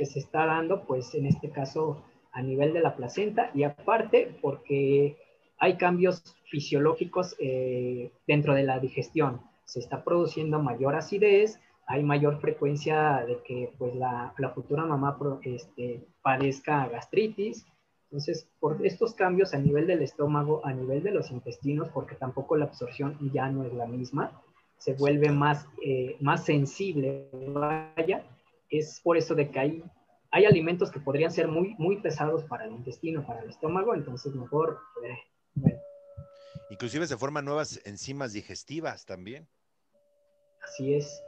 que 0.00 0.06
se 0.06 0.18
está 0.18 0.46
dando, 0.46 0.86
pues 0.86 1.14
en 1.14 1.26
este 1.26 1.50
caso 1.50 2.02
a 2.32 2.40
nivel 2.40 2.72
de 2.72 2.80
la 2.80 2.96
placenta 2.96 3.50
y 3.52 3.64
aparte 3.64 4.34
porque 4.40 5.18
hay 5.58 5.76
cambios 5.76 6.22
fisiológicos 6.46 7.36
eh, 7.38 8.10
dentro 8.26 8.54
de 8.54 8.62
la 8.62 8.78
digestión. 8.78 9.42
Se 9.66 9.78
está 9.78 10.02
produciendo 10.02 10.58
mayor 10.58 10.94
acidez, 10.94 11.60
hay 11.86 12.02
mayor 12.02 12.40
frecuencia 12.40 13.26
de 13.26 13.42
que 13.42 13.74
pues 13.76 13.94
la, 13.94 14.32
futura 14.54 14.86
mamá 14.86 15.18
este, 15.42 16.06
padezca 16.22 16.88
gastritis. 16.88 17.66
Entonces, 18.04 18.48
por 18.58 18.84
estos 18.86 19.12
cambios 19.12 19.52
a 19.52 19.58
nivel 19.58 19.86
del 19.86 20.00
estómago, 20.00 20.62
a 20.64 20.72
nivel 20.72 21.02
de 21.02 21.10
los 21.10 21.30
intestinos, 21.30 21.90
porque 21.90 22.14
tampoco 22.14 22.56
la 22.56 22.64
absorción 22.64 23.18
ya 23.34 23.50
no 23.50 23.64
es 23.64 23.74
la 23.74 23.84
misma, 23.84 24.32
se 24.78 24.94
vuelve 24.94 25.30
más, 25.30 25.68
eh, 25.84 26.16
más 26.20 26.46
sensible, 26.46 27.28
vaya, 27.48 28.24
es 28.70 29.00
por 29.02 29.16
eso 29.16 29.34
de 29.34 29.50
que 29.50 29.58
hay, 29.58 29.84
hay 30.30 30.44
alimentos 30.44 30.90
que 30.90 31.00
podrían 31.00 31.30
ser 31.30 31.48
muy, 31.48 31.74
muy 31.78 32.00
pesados 32.00 32.44
para 32.44 32.64
el 32.64 32.72
intestino, 32.72 33.26
para 33.26 33.42
el 33.42 33.50
estómago, 33.50 33.94
entonces 33.94 34.34
mejor, 34.34 34.78
eh, 35.04 35.18
bueno. 35.54 35.80
Inclusive 36.70 37.06
se 37.06 37.16
forman 37.16 37.44
nuevas 37.44 37.80
enzimas 37.84 38.32
digestivas 38.32 39.04
también. 39.04 39.48
Así 40.62 40.94
es. 40.94 41.20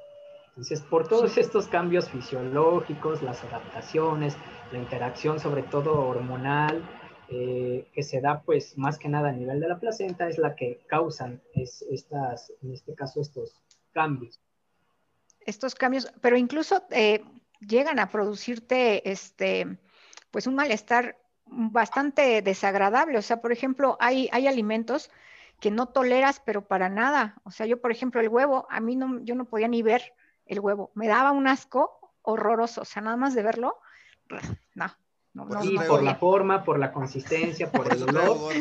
Entonces, 0.50 0.82
por 0.82 1.08
todos 1.08 1.38
estos 1.38 1.66
cambios 1.66 2.10
fisiológicos, 2.10 3.22
las 3.22 3.42
adaptaciones, 3.42 4.36
la 4.70 4.78
interacción 4.78 5.40
sobre 5.40 5.62
todo 5.62 6.06
hormonal, 6.06 6.82
eh, 7.28 7.88
que 7.94 8.02
se 8.02 8.20
da 8.20 8.42
pues 8.42 8.76
más 8.76 8.98
que 8.98 9.08
nada 9.08 9.30
a 9.30 9.32
nivel 9.32 9.60
de 9.60 9.68
la 9.68 9.80
placenta, 9.80 10.28
es 10.28 10.36
la 10.36 10.54
que 10.54 10.82
causan 10.86 11.40
es, 11.54 11.80
estas, 11.90 12.52
en 12.62 12.72
este 12.72 12.94
caso, 12.94 13.22
estos 13.22 13.62
cambios. 13.92 14.38
Estos 15.46 15.74
cambios, 15.74 16.12
pero 16.20 16.36
incluso 16.36 16.84
eh, 16.90 17.24
llegan 17.60 17.98
a 17.98 18.10
producirte 18.10 19.10
este, 19.10 19.78
pues 20.30 20.46
un 20.46 20.54
malestar 20.54 21.18
bastante 21.46 22.42
desagradable. 22.42 23.18
O 23.18 23.22
sea, 23.22 23.40
por 23.40 23.52
ejemplo, 23.52 23.96
hay, 24.00 24.28
hay 24.32 24.46
alimentos 24.46 25.10
que 25.60 25.70
no 25.70 25.86
toleras, 25.86 26.42
pero 26.44 26.66
para 26.66 26.88
nada. 26.88 27.36
O 27.44 27.50
sea, 27.50 27.66
yo, 27.66 27.80
por 27.80 27.92
ejemplo, 27.92 28.20
el 28.20 28.28
huevo, 28.28 28.66
a 28.70 28.80
mí 28.80 28.96
no, 28.96 29.20
yo 29.20 29.34
no 29.34 29.44
podía 29.44 29.68
ni 29.68 29.82
ver 29.82 30.14
el 30.46 30.60
huevo. 30.60 30.90
Me 30.94 31.08
daba 31.08 31.32
un 31.32 31.46
asco 31.46 32.00
horroroso, 32.22 32.82
o 32.82 32.84
sea, 32.84 33.02
nada 33.02 33.16
más 33.16 33.34
de 33.34 33.42
verlo, 33.42 33.78
no. 34.74 34.96
No, 35.34 35.46
no, 35.46 35.86
por 35.88 36.02
la 36.02 36.16
forma, 36.16 36.62
por 36.62 36.78
la 36.78 36.92
consistencia, 36.92 37.72
por, 37.72 37.90
el 37.90 38.02
olor. 38.02 38.52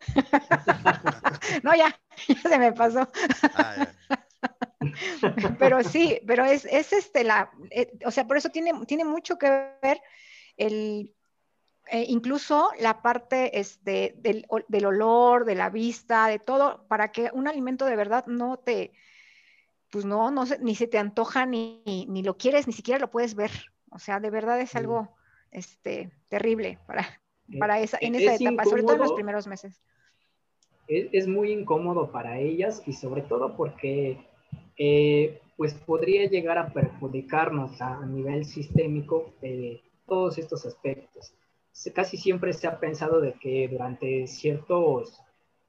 no, 1.62 1.74
ya, 1.74 1.98
ya 2.28 2.42
se 2.42 2.58
me 2.58 2.72
pasó. 2.72 3.08
Ah, 3.54 3.86
pero 5.58 5.82
sí, 5.82 6.20
pero 6.26 6.44
es, 6.44 6.64
es 6.66 6.92
este 6.92 7.24
la, 7.24 7.50
eh, 7.70 7.92
o 8.04 8.10
sea, 8.10 8.26
por 8.26 8.36
eso 8.36 8.50
tiene, 8.50 8.72
tiene 8.86 9.04
mucho 9.04 9.38
que 9.38 9.50
ver 9.82 10.00
el, 10.56 11.12
eh, 11.90 12.06
incluso 12.08 12.70
la 12.78 13.02
parte 13.02 13.58
este, 13.58 14.14
del, 14.18 14.46
del, 14.68 14.86
olor, 14.86 15.44
de 15.44 15.54
la 15.54 15.68
vista, 15.68 16.26
de 16.28 16.38
todo, 16.38 16.86
para 16.88 17.12
que 17.12 17.30
un 17.32 17.48
alimento 17.48 17.84
de 17.86 17.96
verdad 17.96 18.26
no 18.26 18.58
te, 18.58 18.92
pues 19.90 20.04
no, 20.04 20.30
no 20.30 20.44
ni 20.60 20.74
se 20.74 20.86
te 20.86 20.98
antoja, 20.98 21.44
ni, 21.44 21.82
ni, 21.84 22.22
lo 22.22 22.36
quieres, 22.36 22.66
ni 22.66 22.72
siquiera 22.72 22.98
lo 22.98 23.10
puedes 23.10 23.34
ver. 23.34 23.50
O 23.90 23.98
sea, 23.98 24.20
de 24.20 24.30
verdad 24.30 24.60
es 24.60 24.74
algo 24.74 25.14
este, 25.50 26.12
terrible 26.28 26.78
para, 26.86 27.02
eh, 27.50 27.58
para 27.58 27.78
esa, 27.80 27.98
en 28.00 28.14
esa 28.14 28.36
etapa, 28.36 28.64
sobre 28.64 28.82
todo 28.82 28.94
en 28.94 29.02
los 29.02 29.12
primeros 29.12 29.46
meses. 29.46 29.82
Es, 30.88 31.26
muy 31.26 31.52
incómodo 31.52 32.10
para 32.10 32.38
ellas 32.38 32.82
y 32.86 32.92
sobre 32.92 33.22
todo 33.22 33.56
porque 33.56 34.26
eh, 34.76 35.40
pues 35.56 35.74
podría 35.74 36.28
llegar 36.28 36.58
a 36.58 36.72
perjudicarnos 36.72 37.80
a, 37.80 38.04
nivel 38.06 38.44
sistémico 38.44 39.34
eh, 39.42 39.80
todos 40.06 40.38
estos 40.38 40.66
aspectos. 40.66 41.32
casi 41.94 42.16
siempre 42.16 42.52
se 42.52 42.66
ha 42.66 42.78
pensado 42.80 43.20
de 43.20 43.34
que 43.34 43.68
durante 43.68 44.26
ciertos, 44.26 45.20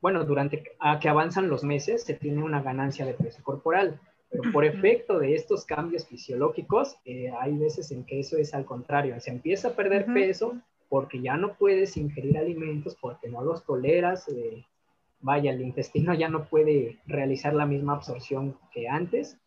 bueno, 0.02 0.26
durante 0.26 0.64
a 0.80 1.00
que 1.00 1.10
avanzan 1.10 1.50
los 1.50 1.64
meses 1.64 2.04
se 2.04 2.14
tiene 2.14 2.44
una 2.44 2.62
ganancia 2.62 3.06
de 3.06 3.14
peso 3.14 3.42
corporal 3.44 4.00
pero 4.34 4.52
por 4.52 4.66
efecto 4.66 5.20
de 5.20 5.36
estos 5.36 5.64
cambios 5.64 6.08
fisiológicos, 6.08 6.98
eh, 7.06 7.30
hay 7.40 7.56
veces 7.56 7.92
en 7.92 8.04
que 8.04 8.20
eso 8.20 8.36
es 8.36 8.56
al 8.56 8.66
contrario, 8.66 9.20
se 9.20 9.30
empieza 9.30 9.70
a 9.70 9.76
perder 9.76 10.08
peso 10.08 10.60
porque 10.90 11.22
ya 11.22 11.38
no 11.38 11.54
puedes 11.54 11.96
ingerir 11.98 12.40
alimentos, 12.40 12.98
porque 13.00 13.30
no 13.30 13.44
los 13.44 13.64
toleras, 13.64 14.28
eh, 14.30 14.66
vaya, 15.24 15.52
el 15.52 15.62
intestino 15.62 16.14
ya 16.14 16.30
no 16.30 16.46
puede 16.46 17.00
realizar 17.08 17.56
la 17.56 17.66
misma 17.66 17.94
absorción 17.94 18.58
que 18.72 18.88
antes, 18.88 19.38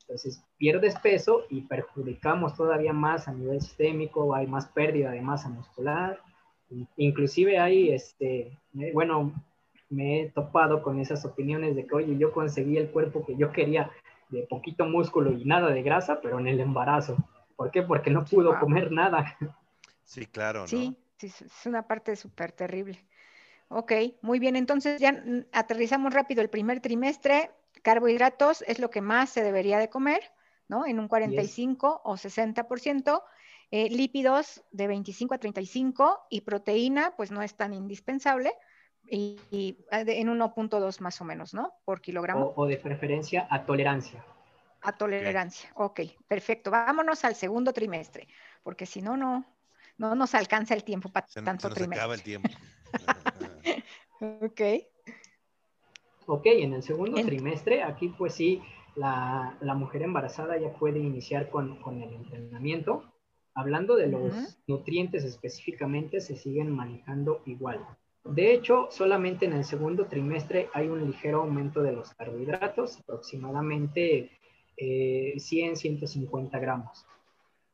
entonces 0.00 0.42
pierdes 0.56 0.98
peso 0.98 1.44
y 1.50 1.60
perjudicamos 1.62 2.54
todavía 2.56 2.92
más 2.92 3.28
a 3.28 3.32
nivel 3.32 3.60
sistémico, 3.60 4.34
hay 4.34 4.46
más 4.46 4.66
pérdida 4.68 5.10
de 5.10 5.20
masa 5.20 5.48
muscular, 5.48 6.20
inclusive 6.96 7.58
hay, 7.58 7.90
este, 7.90 8.58
bueno, 8.92 9.32
me 9.90 10.20
he 10.20 10.30
topado 10.30 10.82
con 10.82 10.98
esas 11.00 11.24
opiniones 11.24 11.76
de 11.76 11.86
que, 11.86 11.94
oye, 11.94 12.16
yo 12.18 12.32
conseguí 12.32 12.76
el 12.76 12.90
cuerpo 12.90 13.24
que 13.24 13.36
yo 13.36 13.52
quería, 13.52 13.90
de 14.28 14.42
poquito 14.42 14.84
músculo 14.86 15.30
y 15.32 15.44
nada 15.44 15.70
de 15.70 15.82
grasa, 15.82 16.20
pero 16.20 16.40
en 16.40 16.48
el 16.48 16.58
embarazo. 16.58 17.16
¿Por 17.54 17.70
qué? 17.70 17.82
Porque 17.82 18.10
no 18.10 18.24
pudo 18.24 18.58
comer 18.58 18.90
nada. 18.90 19.36
Sí, 20.02 20.26
claro. 20.26 20.62
¿no? 20.62 20.66
Sí, 20.66 20.96
sí, 21.18 21.26
es 21.26 21.66
una 21.66 21.86
parte 21.86 22.16
súper 22.16 22.52
terrible. 22.52 22.98
Ok, 23.68 23.92
muy 24.22 24.38
bien. 24.38 24.56
Entonces 24.56 25.00
ya 25.00 25.22
aterrizamos 25.52 26.14
rápido 26.14 26.42
el 26.42 26.50
primer 26.50 26.80
trimestre. 26.80 27.50
Carbohidratos 27.82 28.62
es 28.66 28.78
lo 28.78 28.90
que 28.90 29.00
más 29.00 29.30
se 29.30 29.42
debería 29.42 29.78
de 29.78 29.88
comer, 29.88 30.20
¿no? 30.68 30.86
En 30.86 30.98
un 30.98 31.08
45 31.08 32.02
o 32.04 32.14
60%. 32.14 33.22
Eh, 33.72 33.90
lípidos 33.90 34.62
de 34.70 34.86
25 34.86 35.34
a 35.34 35.38
35 35.38 36.26
y 36.30 36.42
proteína, 36.42 37.14
pues 37.16 37.32
no 37.32 37.42
es 37.42 37.56
tan 37.56 37.74
indispensable 37.74 38.52
y, 39.10 39.76
ah, 39.90 40.00
en 40.00 40.28
1.2 40.28 41.00
más 41.00 41.20
o 41.20 41.24
menos, 41.24 41.52
¿no? 41.52 41.74
Por 41.84 42.00
kilogramo. 42.00 42.52
O, 42.56 42.66
de 42.66 42.76
preferencia 42.76 43.46
a 43.50 43.64
tolerancia. 43.64 44.24
A 44.82 44.92
tolerancia, 44.92 45.70
ok, 45.74 46.00
perfecto. 46.28 46.70
Vámonos 46.70 47.24
al 47.24 47.34
segundo 47.34 47.72
trimestre, 47.72 48.28
porque 48.62 48.86
si 48.86 49.02
no, 49.02 49.16
no, 49.16 49.44
no 49.98 50.14
nos 50.14 50.34
alcanza 50.36 50.74
el 50.74 50.84
tiempo 50.84 51.08
para 51.08 51.26
tanto 51.26 51.62
se 51.62 51.68
nos 51.68 51.74
trimestre. 51.74 51.98
acaba 51.98 52.14
el 52.14 52.22
tiempo. 52.22 52.48
ok. 54.20 54.60
Ok, 56.26 56.46
en 56.46 56.74
el 56.74 56.82
segundo 56.82 57.22
trimestre, 57.22 57.82
aquí 57.82 58.08
pues 58.08 58.34
sí, 58.34 58.60
la, 58.96 59.56
la, 59.60 59.74
mujer 59.74 60.02
embarazada 60.02 60.58
ya 60.58 60.72
puede 60.72 60.98
iniciar 60.98 61.50
con, 61.50 61.76
con 61.76 62.02
el 62.02 62.12
entrenamiento. 62.14 63.04
Hablando 63.54 63.96
de 63.96 64.08
los 64.08 64.58
nutrientes 64.66 65.24
específicamente, 65.24 66.20
se 66.20 66.36
siguen 66.36 66.70
manejando 66.70 67.42
igual. 67.46 67.86
De 68.24 68.52
hecho, 68.52 68.88
solamente 68.90 69.46
en 69.46 69.52
el 69.52 69.64
segundo 69.64 70.06
trimestre 70.06 70.68
hay 70.74 70.88
un 70.88 71.06
ligero 71.06 71.42
aumento 71.42 71.82
de 71.82 71.92
los 71.92 72.12
carbohidratos, 72.14 72.98
aproximadamente 73.00 74.30
100, 74.76 75.72
eh, 75.72 75.76
150 75.76 76.58
gramos. 76.58 77.06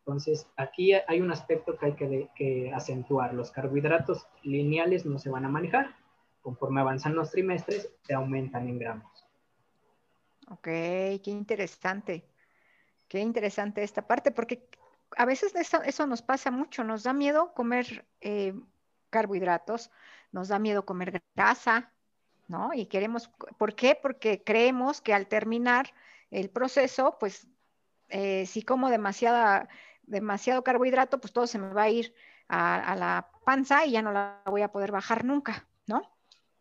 Entonces, 0.04 0.48
aquí 0.56 0.92
hay 0.94 1.20
un 1.20 1.30
aspecto 1.30 1.78
que 1.78 1.86
hay 1.86 2.28
que, 2.34 2.72
acentuar. 2.74 3.34
Los 3.34 3.52
carbohidratos 3.52 4.26
lineales 4.42 5.06
no 5.06 5.18
se 5.18 5.30
van 5.30 5.44
a 5.44 5.48
manejar. 5.48 5.94
Conforme 6.40 6.80
avanzan 6.80 7.14
los 7.14 7.30
trimestres, 7.30 7.88
se 8.02 8.14
aumentan 8.14 8.68
en 8.68 8.80
gramos. 8.80 9.28
Ok, 10.48 10.64
qué 10.64 11.22
interesante. 11.26 12.24
Qué 13.06 13.20
interesante 13.20 13.84
esta 13.84 14.06
parte, 14.06 14.32
porque 14.32 14.68
a 15.16 15.24
veces 15.24 15.54
eso, 15.54 16.06
nos 16.08 16.22
pasa 16.22 16.50
mucho. 16.50 16.82
Nos 16.82 17.04
da 17.04 17.12
miedo 17.12 17.54
comer 17.54 18.04
eh, 18.20 18.54
carbohidratos, 19.10 19.92
nos 20.32 20.48
da 20.48 20.58
miedo 20.58 20.84
comer 20.84 21.22
grasa, 21.36 21.92
¿no? 22.48 22.74
Y 22.74 22.86
queremos, 22.86 23.30
¿por 23.56 23.76
qué? 23.76 23.96
Porque 24.00 24.42
creemos 24.42 25.00
que 25.00 25.14
al 25.14 25.28
terminar 25.28 25.94
el 26.32 26.50
proceso, 26.50 27.18
pues 27.20 27.46
eh, 28.08 28.46
si 28.46 28.62
como 28.62 28.90
demasiada, 28.90 29.68
demasiado 30.12 30.62
carbohidrato, 30.62 31.18
pues 31.18 31.32
todo 31.32 31.48
se 31.48 31.58
me 31.58 31.72
va 31.72 31.82
a 31.82 31.90
ir 31.90 32.14
a, 32.48 32.94
la 32.94 33.28
panza 33.44 33.84
y 33.86 33.92
ya 33.92 34.02
no 34.02 34.12
la 34.12 34.42
voy 34.46 34.62
a 34.62 34.70
poder 34.70 34.92
bajar 34.92 35.24
nunca, 35.24 35.66
¿no? 35.86 36.02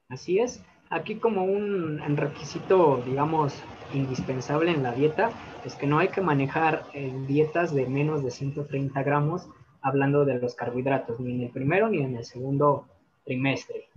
Así 0.10 0.40
es. 0.40 0.64
Aquí 0.90 1.16
como 1.16 1.44
un 1.44 2.18
requisito, 2.18 3.02
digamos, 3.06 3.54
indispensable 3.94 4.72
en 4.72 4.84
la 4.84 4.94
dieta 4.94 5.32
es 5.66 5.76
que 5.76 5.88
no 5.88 6.00
hay 6.00 6.10
que 6.10 6.22
manejar 6.22 6.86
eh, 6.94 7.14
dietas 7.28 7.74
de 7.74 7.86
menos 7.86 8.24
de 8.24 8.32
130 8.32 9.04
gramos 9.04 9.48
hablando 9.82 10.26
de 10.26 10.40
los 10.40 10.56
carbohidratos, 10.56 11.20
ni 11.20 11.36
en 11.36 11.42
el 11.42 11.50
primero 11.50 11.90
ni 11.90 12.02
en 12.02 12.16
el 12.16 12.26
segundo 12.26 12.88
trimestre. 13.26 13.88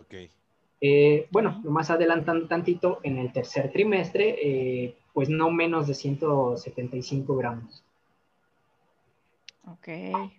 Ok. 0.00 0.14
Eh, 0.80 1.28
bueno, 1.30 1.60
más 1.64 1.90
adelantando 1.90 2.46
tantito, 2.48 3.00
en 3.02 3.18
el 3.18 3.32
tercer 3.32 3.70
trimestre, 3.70 4.36
eh, 4.42 4.96
pues 5.12 5.28
no 5.28 5.50
menos 5.50 5.86
de 5.86 5.94
175 5.94 7.36
gramos. 7.36 7.84
Ok, 9.64 9.88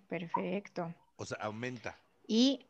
perfecto. 0.08 0.96
O 1.16 1.26
sea, 1.26 1.38
aumenta. 1.42 2.00
Y, 2.28 2.68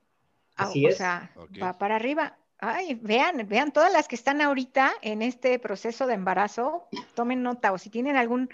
Así 0.56 0.86
o 0.86 0.92
es. 0.92 0.98
sea, 0.98 1.32
va 1.62 1.78
para 1.78 1.96
arriba. 1.96 2.40
Ay, 2.60 2.96
vean, 2.96 3.48
vean 3.48 3.72
todas 3.74 3.92
las 3.92 4.08
que 4.08 4.16
están 4.16 4.42
ahorita 4.42 4.94
en 5.02 5.22
este 5.22 5.60
proceso 5.60 6.08
de 6.08 6.14
embarazo, 6.14 6.88
tomen 7.14 7.44
nota 7.44 7.74
o 7.74 7.78
si 7.78 7.90
tienen 7.90 8.16
algún 8.16 8.50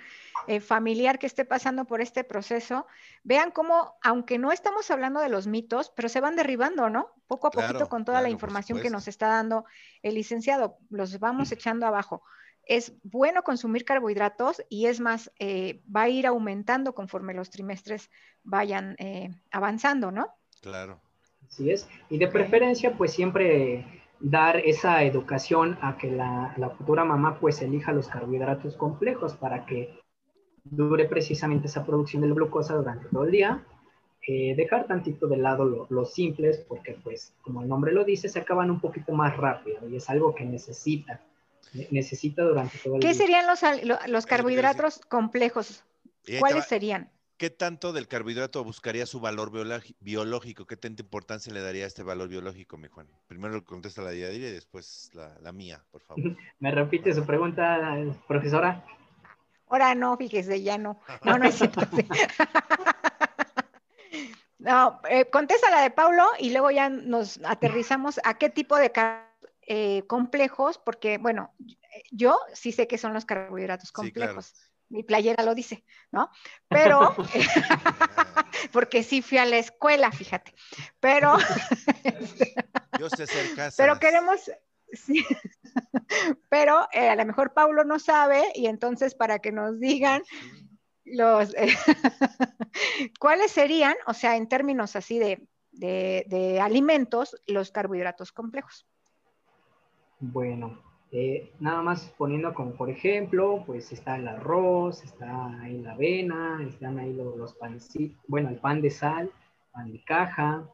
eh, 0.47 0.61
familiar 0.61 1.19
que 1.19 1.27
esté 1.27 1.45
pasando 1.45 1.85
por 1.85 2.01
este 2.01 2.23
proceso, 2.23 2.87
vean 3.23 3.51
cómo, 3.51 3.99
aunque 4.01 4.39
no 4.39 4.51
estamos 4.51 4.89
hablando 4.89 5.19
de 5.21 5.29
los 5.29 5.45
mitos, 5.47 5.91
pero 5.95 6.09
se 6.09 6.21
van 6.21 6.35
derribando, 6.35 6.89
¿no? 6.89 7.11
Poco 7.27 7.47
a 7.47 7.51
Claro, 7.51 7.67
poquito 7.67 7.89
con 7.89 8.03
toda 8.05 8.21
la 8.21 8.29
claro, 8.29 8.33
información 8.33 8.79
que 8.81 8.89
nos 8.89 9.07
está 9.07 9.27
dando 9.27 9.65
el 10.01 10.15
licenciado, 10.15 10.79
los 10.89 11.19
vamos 11.19 11.51
echando 11.51 11.85
abajo. 11.85 12.23
Es 12.69 12.93
bueno 13.03 13.41
consumir 13.43 13.83
carbohidratos 13.83 14.61
y 14.69 14.85
es 14.85 14.99
más, 14.99 15.31
eh, 15.39 15.81
va 15.93 16.03
a 16.03 16.09
ir 16.09 16.27
aumentando 16.27 16.93
conforme 16.93 17.33
los 17.33 17.49
trimestres 17.49 18.09
vayan 18.43 18.95
eh, 18.99 19.29
avanzando, 19.51 20.11
¿no? 20.11 20.27
Claro. 20.61 21.01
Así 21.47 21.71
es. 21.71 21.89
Y 22.11 22.19
de 22.19 22.27
preferencia, 22.27 22.95
pues 22.95 23.11
siempre 23.11 23.85
dar 24.19 24.57
esa 24.57 25.03
educación 25.03 25.77
a 25.81 25.97
que 25.97 26.11
la, 26.11 26.53
la 26.57 26.69
futura 26.69 27.03
mamá 27.03 27.39
pues 27.39 27.61
elija 27.63 27.91
los 27.91 28.07
carbohidratos 28.07 28.75
complejos 28.77 29.33
para 29.33 29.65
que 29.65 29.99
dure 30.63 31.05
precisamente 31.05 31.67
esa 31.67 31.85
producción 31.85 32.21
de 32.21 32.29
glucosa 32.29 32.75
durante 32.75 33.07
todo 33.09 33.23
el 33.23 33.31
día. 33.31 33.65
Eh, 34.27 34.53
dejar 34.55 34.85
tantito 34.85 35.27
de 35.27 35.37
lado 35.37 35.65
lo- 35.65 35.87
los 35.89 36.13
simples 36.13 36.63
porque 36.67 36.93
pues 37.03 37.33
como 37.41 37.63
el 37.63 37.67
nombre 37.69 37.93
lo 37.93 38.03
dice 38.03 38.27
se 38.29 38.37
acaban 38.39 38.69
un 38.69 38.79
poquito 38.79 39.13
más 39.13 39.35
rápido 39.37 39.87
y 39.89 39.95
es 39.95 40.09
algo 40.09 40.35
que 40.35 40.43
necesita, 40.45 41.13
ne- 41.13 41.21
necesita 41.91 42.43
durante 42.43 42.77
todo 42.79 42.95
el 42.95 43.01
¿Qué 43.01 43.07
día. 43.09 43.15
serían 43.17 43.45
los, 44.07 44.25
carbohidratos 44.25 44.99
complejos? 45.07 45.83
¿Cuáles 46.39 46.65
serían? 46.65 47.11
¿Qué 47.37 47.49
tanto 47.49 47.93
del 47.93 48.09
carbohidrato 48.09 48.61
buscaría 48.65 49.05
su 49.05 49.21
valor 49.21 49.49
biológi- 49.51 49.95
biológico? 50.01 50.65
¿Qué 50.65 50.75
tanta 50.75 51.01
importancia 51.01 51.53
le 51.53 51.61
daría 51.61 51.85
a 51.85 51.87
este 51.87 52.03
valor 52.03 52.27
biológico, 52.27 52.77
mi 52.77 52.89
Juan? 52.89 53.07
Primero 53.27 53.63
contesta 53.63 54.01
la 54.01 54.09
de 54.09 54.19
Yadira 54.19 54.47
y 54.49 54.51
después 54.51 55.09
la, 55.13 55.37
la 55.39 55.53
mía, 55.53 55.81
por 55.89 56.01
favor. 56.01 56.21
¿Me 56.59 56.71
repite 56.71 57.13
su 57.13 57.25
pregunta, 57.25 57.79
profesora? 58.27 58.83
Ahora 59.69 59.95
no, 59.95 60.17
fíjese, 60.17 60.61
ya 60.61 60.77
no. 60.77 60.99
No, 61.23 61.37
no 61.37 61.45
es 61.47 61.55
cierto. 61.55 61.79
No, 64.57 64.99
eh, 65.09 65.25
contesta 65.29 65.69
la 65.71 65.81
de 65.81 65.89
Paulo 65.89 66.25
y 66.37 66.51
luego 66.51 66.69
ya 66.69 66.89
nos 66.89 67.39
aterrizamos 67.45 68.19
a 68.25 68.37
qué 68.37 68.49
tipo 68.49 68.75
de 68.75 68.91
car- 68.91 69.28
eh, 69.69 70.03
complejos, 70.07 70.77
porque 70.79 71.17
bueno, 71.19 71.53
yo 72.11 72.37
sí 72.53 72.71
sé 72.73 72.87
que 72.87 72.97
son 72.97 73.13
los 73.13 73.23
carbohidratos 73.25 73.89
Sí, 73.89 74.11
claro. 74.11 74.33
complejos. 74.33 74.53
Mi 74.89 75.03
playera 75.03 75.43
lo 75.43 75.53
dice, 75.53 75.85
¿no? 76.11 76.29
Pero, 76.69 77.15
porque 78.73 79.03
sí 79.03 79.21
fui 79.21 79.37
a 79.37 79.45
la 79.45 79.57
escuela, 79.59 80.11
fíjate. 80.11 80.53
Pero, 80.99 81.37
Yo 82.99 83.09
sé 83.09 83.23
hacer 83.23 83.55
casas. 83.55 83.75
pero 83.77 83.99
queremos, 83.99 84.51
sí. 84.91 85.23
pero 86.49 86.87
eh, 86.91 87.07
a 87.09 87.15
lo 87.15 87.25
mejor 87.25 87.53
Paulo 87.53 87.83
no 87.85 87.99
sabe 87.99 88.43
y 88.55 88.65
entonces 88.65 89.15
para 89.15 89.39
que 89.39 89.51
nos 89.51 89.79
digan 89.79 90.21
los, 91.05 91.53
eh, 91.55 91.69
¿cuáles 93.19 93.51
serían, 93.51 93.95
o 94.07 94.13
sea, 94.13 94.35
en 94.35 94.49
términos 94.49 94.95
así 94.95 95.19
de, 95.19 95.47
de- 95.71 96.25
de 96.27 96.59
alimentos, 96.59 97.35
los 97.47 97.71
carbohidratos 97.71 98.31
complejos? 98.31 98.85
Bueno, 100.19 100.77
eh, 101.11 101.51
nada 101.59 101.81
más 101.81 102.13
poniendo 102.17 102.53
como 102.53 102.73
por 102.73 102.89
ejemplo, 102.89 103.63
pues 103.65 103.91
está 103.91 104.17
el 104.17 104.27
arroz, 104.27 105.03
está 105.03 105.61
ahí 105.61 105.81
la 105.81 105.93
avena, 105.93 106.59
están 106.67 106.99
ahí 106.99 107.13
los, 107.13 107.35
los 107.37 107.53
pancitos, 107.55 108.17
bueno, 108.27 108.49
el 108.49 108.57
pan 108.57 108.81
de 108.81 108.89
sal, 108.89 109.31
pan 109.71 109.91
de 109.91 110.03
caja, 110.03 110.67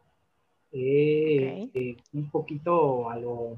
eh, 0.71 1.69
eh, 1.73 1.97
un 2.13 2.29
poquito 2.29 3.09
a, 3.09 3.17
lo- 3.17 3.57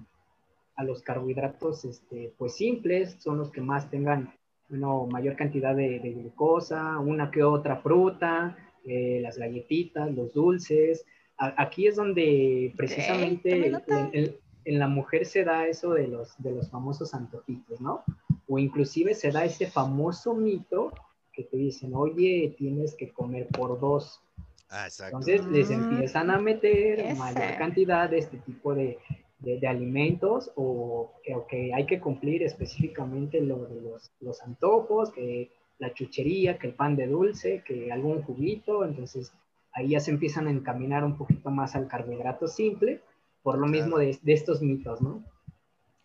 a 0.76 0.84
los 0.84 1.02
carbohidratos, 1.02 1.86
este, 1.86 2.34
pues 2.38 2.56
simples, 2.56 3.16
son 3.20 3.40
los 3.40 3.50
que 3.52 3.62
más 3.62 3.90
tengan, 3.90 4.32
bueno, 4.70 5.08
mayor 5.08 5.36
cantidad 5.36 5.76
de, 5.76 6.00
de 6.00 6.12
glucosa, 6.12 7.00
una 7.00 7.32
que 7.32 7.44
otra 7.44 7.78
fruta, 7.78 8.58
las 8.86 9.38
galletitas, 9.38 10.10
los 10.14 10.34
dulces. 10.34 11.06
A- 11.38 11.62
aquí 11.62 11.88
es 11.88 11.96
donde 11.98 12.74
precisamente 12.78 13.68
el- 13.68 13.74
el- 14.14 14.38
en 14.68 14.80
la 14.80 14.88
mujer 14.88 15.26
se 15.26 15.44
da 15.44 15.66
eso 15.68 15.94
de 15.94 16.08
los, 16.08 16.36
de 16.44 16.52
los 16.52 16.70
famosos 16.70 17.14
antojitos, 17.14 17.80
¿no? 17.82 18.04
O 18.48 18.60
inclusive 18.60 19.14
se 19.14 19.32
da 19.32 19.46
ese 19.46 19.68
famoso 19.68 20.34
mito 20.34 20.92
que 21.34 21.44
te 21.44 21.58
dicen, 21.58 21.94
oye, 21.96 22.54
tienes 22.58 22.96
que 22.96 23.12
comer 23.14 23.48
por 23.48 23.80
dos. 23.80 24.22
Ah, 24.70 24.86
exacto. 24.88 25.18
Entonces 25.18 25.46
les 25.48 25.70
Mm, 25.70 25.74
empiezan 25.74 26.30
a 26.32 26.38
meter 26.40 27.00
ese. 27.00 27.16
mayor 27.16 27.58
cantidad 27.58 28.10
de 28.10 28.18
este 28.18 28.38
tipo 28.40 28.76
de, 28.76 28.98
de- 29.40 29.60
de 29.60 29.68
alimentos 29.68 30.52
o 30.56 31.12
que, 31.24 31.34
o 31.36 31.48
que 31.48 31.74
hay 31.74 31.86
que 31.86 32.00
cumplir 32.02 32.44
específicamente 32.44 33.40
lo 33.40 33.66
de 33.68 33.82
los, 33.82 34.12
los 34.20 34.42
antojos, 34.42 35.12
que 35.12 35.50
la 35.80 35.94
chuchería, 35.94 36.58
que 36.58 36.68
el 36.68 36.74
pan 36.74 36.96
de 36.96 37.08
dulce, 37.08 37.64
que 37.66 37.92
algún 37.92 38.22
juguito. 38.24 38.84
Entonces 38.84 39.32
ahí 39.72 39.90
ya 39.90 40.00
se 40.02 40.12
empiezan 40.12 40.48
a 40.48 40.52
encaminar 40.52 41.04
un 41.06 41.18
poquito 41.18 41.50
más 41.52 41.76
al 41.76 41.88
carbohidrato 41.88 42.48
simple 42.48 43.00
por 43.44 43.58
lo 43.58 43.68
mismo 43.68 43.98
Claro. 43.98 44.12
de, 44.12 44.20
de 44.22 44.34
estos 44.34 44.62
mitos, 44.62 45.02
¿no? 45.02 45.26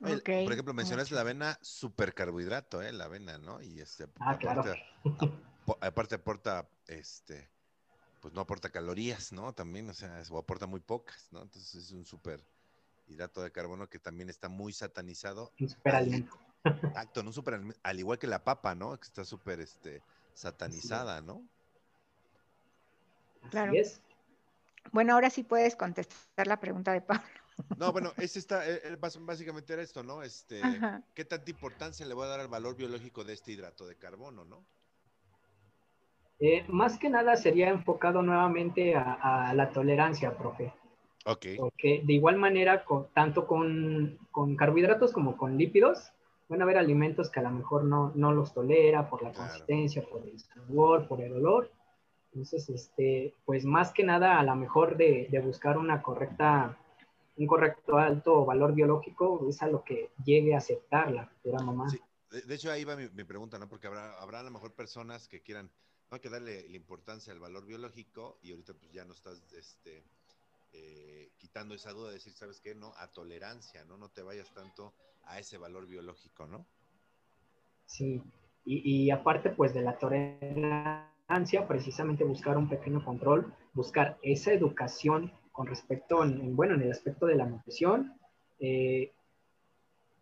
Ok, 0.00 0.24
Por 0.44 0.52
ejemplo, 0.52 0.74
mencionas 0.74 1.10
la 1.12 1.20
avena, 1.20 1.58
supercarbohidrato, 1.62 2.82
¿eh? 2.82 2.92
La 2.92 3.04
avena, 3.04 3.38
¿no? 3.38 3.62
Y 3.62 3.80
este, 3.80 4.06
Ah, 4.18 4.36
claro. 4.36 4.60
aparte, 4.62 4.82
apo- 5.64 5.78
aparte 5.80 6.14
aporta, 6.16 6.68
este, 6.88 7.48
pues 8.20 8.34
no 8.34 8.40
aporta 8.40 8.70
calorías, 8.70 9.32
¿no? 9.32 9.52
También, 9.52 9.88
o 9.90 9.94
sea, 9.94 10.20
es- 10.20 10.30
o 10.30 10.38
aporta 10.38 10.66
muy 10.66 10.80
pocas, 10.80 11.28
¿no? 11.30 11.42
Entonces 11.42 11.74
es 11.76 11.92
un 11.92 12.04
superhidrato 12.04 13.42
de 13.42 13.52
carbono 13.52 13.88
que 13.88 14.00
también 14.00 14.28
está 14.28 14.48
muy 14.48 14.72
satanizado. 14.72 15.52
Un 15.60 15.68
superalimento. 15.68 16.36
Exacto, 16.64 17.22
no 17.22 17.32
super, 17.32 17.60
al 17.82 17.98
igual 17.98 18.18
que 18.18 18.26
la 18.26 18.42
papa, 18.42 18.74
¿no? 18.74 18.98
Que 18.98 19.06
está 19.06 19.24
súper, 19.24 19.60
este, 19.60 20.02
satanizada, 20.34 21.20
¿no? 21.20 21.46
Así 23.42 23.50
Claro. 23.50 23.72
es. 23.74 24.00
Bueno, 24.90 25.14
ahora 25.14 25.30
sí 25.30 25.44
puedes 25.44 25.76
contestar 25.76 26.46
la 26.46 26.58
pregunta 26.58 26.92
de 26.92 27.00
Pablo. 27.00 27.22
No, 27.76 27.92
bueno, 27.92 28.12
ese 28.18 28.38
está, 28.38 28.68
eh, 28.68 28.80
eh, 28.84 28.96
básicamente 29.20 29.72
era 29.72 29.82
esto, 29.82 30.02
¿no? 30.02 30.22
Este, 30.22 30.62
Ajá. 30.62 31.02
¿qué 31.14 31.24
tanta 31.24 31.50
importancia 31.50 32.04
le 32.04 32.14
voy 32.14 32.24
a 32.24 32.30
dar 32.30 32.40
al 32.40 32.48
valor 32.48 32.76
biológico 32.76 33.24
de 33.24 33.34
este 33.34 33.52
hidrato 33.52 33.86
de 33.86 33.96
carbono, 33.96 34.44
no? 34.44 34.64
Eh, 36.40 36.64
más 36.68 36.98
que 36.98 37.08
nada 37.08 37.36
sería 37.36 37.68
enfocado 37.68 38.20
nuevamente 38.22 38.96
a, 38.96 39.50
a 39.50 39.54
la 39.54 39.70
tolerancia, 39.70 40.36
profe. 40.36 40.72
Ok. 41.24 41.46
Porque 41.56 42.02
de 42.04 42.12
igual 42.14 42.36
manera, 42.36 42.84
con- 42.84 43.08
tanto 43.14 43.46
con, 43.46 44.18
con 44.32 44.56
carbohidratos 44.56 45.12
como 45.12 45.36
con 45.36 45.56
lípidos, 45.56 46.12
van 46.48 46.60
a 46.60 46.64
haber 46.64 46.78
alimentos 46.78 47.30
que 47.30 47.40
a 47.40 47.44
lo 47.44 47.50
mejor 47.50 47.84
no, 47.84 48.12
no 48.16 48.32
los 48.32 48.52
tolera 48.52 49.08
por 49.08 49.22
la 49.22 49.30
Claro. 49.30 49.48
consistencia, 49.50 50.02
por 50.10 50.26
el 50.26 50.40
sabor, 50.40 51.06
por 51.06 51.20
el 51.20 51.32
olor. 51.34 51.70
Entonces, 52.32 52.70
este, 52.70 53.34
pues 53.44 53.66
más 53.66 53.92
que 53.92 54.04
nada, 54.04 54.38
a 54.38 54.42
lo 54.42 54.54
mejor 54.56 54.96
de, 54.96 55.28
de 55.30 55.40
buscar 55.40 55.76
una 55.76 56.00
correcta, 56.02 56.78
un 57.36 57.46
correcto 57.46 57.98
alto 57.98 58.46
valor 58.46 58.72
biológico, 58.74 59.46
es 59.46 59.60
a 59.62 59.66
lo 59.66 59.84
que 59.84 60.10
llegue 60.24 60.54
a 60.54 60.58
aceptar 60.58 61.10
la 61.10 61.26
futura 61.26 61.62
mamá. 61.62 61.90
Sí. 61.90 62.00
De, 62.30 62.40
de 62.40 62.54
hecho, 62.54 62.72
ahí 62.72 62.84
va 62.84 62.96
mi, 62.96 63.06
mi 63.10 63.24
pregunta, 63.24 63.58
¿no? 63.58 63.68
Porque 63.68 63.86
habrá, 63.86 64.18
habrá 64.18 64.40
a 64.40 64.44
lo 64.44 64.50
mejor 64.50 64.72
personas 64.72 65.28
que 65.28 65.42
quieran, 65.42 65.70
no 66.10 66.14
hay 66.14 66.20
que 66.20 66.30
darle 66.30 66.66
la 66.70 66.76
importancia 66.76 67.34
al 67.34 67.38
valor 67.38 67.66
biológico 67.66 68.38
y 68.40 68.52
ahorita 68.52 68.72
pues 68.72 68.90
ya 68.92 69.04
no 69.04 69.12
estás 69.12 69.42
este, 69.52 70.02
eh, 70.72 71.32
quitando 71.36 71.74
esa 71.74 71.92
duda 71.92 72.08
de 72.08 72.14
decir, 72.14 72.32
¿sabes 72.32 72.62
qué? 72.62 72.74
No, 72.74 72.94
a 72.96 73.08
tolerancia, 73.08 73.84
¿no? 73.84 73.98
No 73.98 74.08
te 74.08 74.22
vayas 74.22 74.50
tanto 74.54 74.94
a 75.24 75.38
ese 75.38 75.58
valor 75.58 75.86
biológico, 75.86 76.46
¿no? 76.46 76.64
Sí, 77.84 78.22
y, 78.64 79.04
y 79.04 79.10
aparte 79.10 79.50
pues 79.50 79.74
de 79.74 79.82
la 79.82 79.98
tolerancia, 79.98 81.12
precisamente 81.68 82.24
buscar 82.24 82.56
un 82.56 82.68
pequeño 82.68 83.04
control, 83.04 83.52
buscar 83.74 84.18
esa 84.22 84.52
educación 84.52 85.32
con 85.52 85.66
respecto, 85.66 86.24
en, 86.24 86.40
en, 86.40 86.56
bueno, 86.56 86.74
en 86.74 86.82
el 86.82 86.90
aspecto 86.90 87.26
de 87.26 87.34
la 87.36 87.46
nutrición. 87.46 88.12
Eh, 88.60 89.10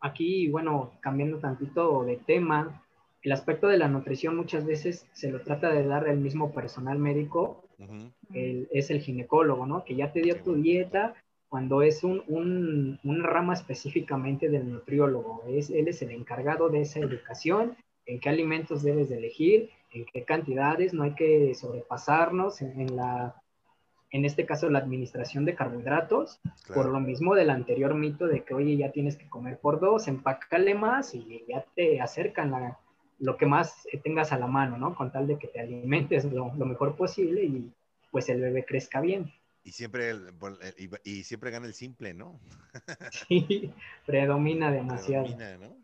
aquí, 0.01 0.49
bueno, 0.49 0.93
cambiando 1.01 1.39
tantito 1.39 2.05
de 2.05 2.17
tema, 2.17 2.83
el 3.23 3.33
aspecto 3.33 3.69
de 3.69 3.77
la 3.79 3.89
nutrición 3.89 4.37
muchas 4.37 4.65
veces 4.65 5.07
se 5.13 5.31
lo 5.31 5.43
trata 5.43 5.71
de 5.71 5.87
dar 5.87 6.09
el 6.09 6.19
mismo 6.19 6.53
personal 6.53 6.99
médico, 6.99 7.65
el- 8.35 8.69
es 8.73 8.91
el 8.91 9.01
ginecólogo, 9.01 9.67
¿no? 9.67 9.85
Que 9.85 9.95
ya 9.97 10.13
te 10.13 10.21
dio 10.23 10.37
tu 10.43 10.55
dieta 10.55 11.15
cuando 11.49 11.83
es 11.83 12.05
un, 12.05 12.23
un, 12.29 12.99
una 13.05 13.27
rama 13.27 13.55
específicamente 13.55 14.49
del 14.49 14.71
nutriólogo. 14.71 15.43
Es, 15.49 15.69
él 15.71 15.89
es 15.89 16.01
el 16.03 16.11
encargado 16.13 16.69
de 16.69 16.83
esa 16.83 17.01
educación, 17.01 17.77
en 18.07 18.21
qué 18.21 18.29
alimentos 18.29 18.83
debes 18.83 19.09
de 19.09 19.19
elegir, 19.19 19.71
en 19.93 20.05
qué 20.07 20.25
cantidades, 20.25 20.95
no 20.95 21.03
hay 21.03 21.15
que 21.15 21.55
sobrepasarnos 21.55 22.63
en, 22.63 22.97
la, 22.97 23.35
en 24.11 24.25
este 24.25 24.47
caso, 24.47 24.69
la 24.71 24.79
administración 24.79 25.45
de 25.45 25.55
carbohidratos, 25.55 26.41
por 26.73 26.87
lo 26.87 27.01
mismo 27.01 27.35
del 27.35 27.51
anterior 27.51 27.95
mito 27.95 28.27
de 28.27 28.45
que, 28.45 28.55
oye, 28.55 28.77
ya 28.77 28.93
tienes 28.93 29.17
que 29.17 29.29
comer 29.29 29.59
por 29.59 29.81
dos, 29.81 30.09
empácale 30.09 30.75
más 30.75 31.15
y 31.15 31.45
ya 31.49 31.65
te 31.75 32.01
acercan 32.01 32.51
la, 32.51 32.79
lo 33.19 33.37
que 33.37 33.47
más 33.47 33.87
tengas 34.03 34.33
a 34.33 34.39
la 34.39 34.47
mano, 34.47 34.79
¿no? 34.79 34.95
Con 34.95 35.13
tal 35.13 35.27
de 35.27 35.39
que 35.39 35.49
te 35.49 35.61
alimentes 35.61 36.25
lo, 36.25 36.53
lo 36.55 36.67
mejor 36.67 36.97
posible 36.97 37.45
y 37.45 37.73
pues 38.11 38.29
el 38.29 38.41
bebé 38.41 38.65
crezca 38.65 39.01
bien. 39.01 39.33
Y 39.63 39.73
siempre, 39.73 40.13
y, 41.05 41.23
siempre 41.25 41.51
gana 41.51 41.67
el 41.67 41.75
simple, 41.75 42.15
¿no? 42.15 42.41
sí, 43.29 43.73
predomina 44.07 44.73
demasiado. 44.73 45.27
Predomina, 45.27 45.59
¿no? 45.59 45.77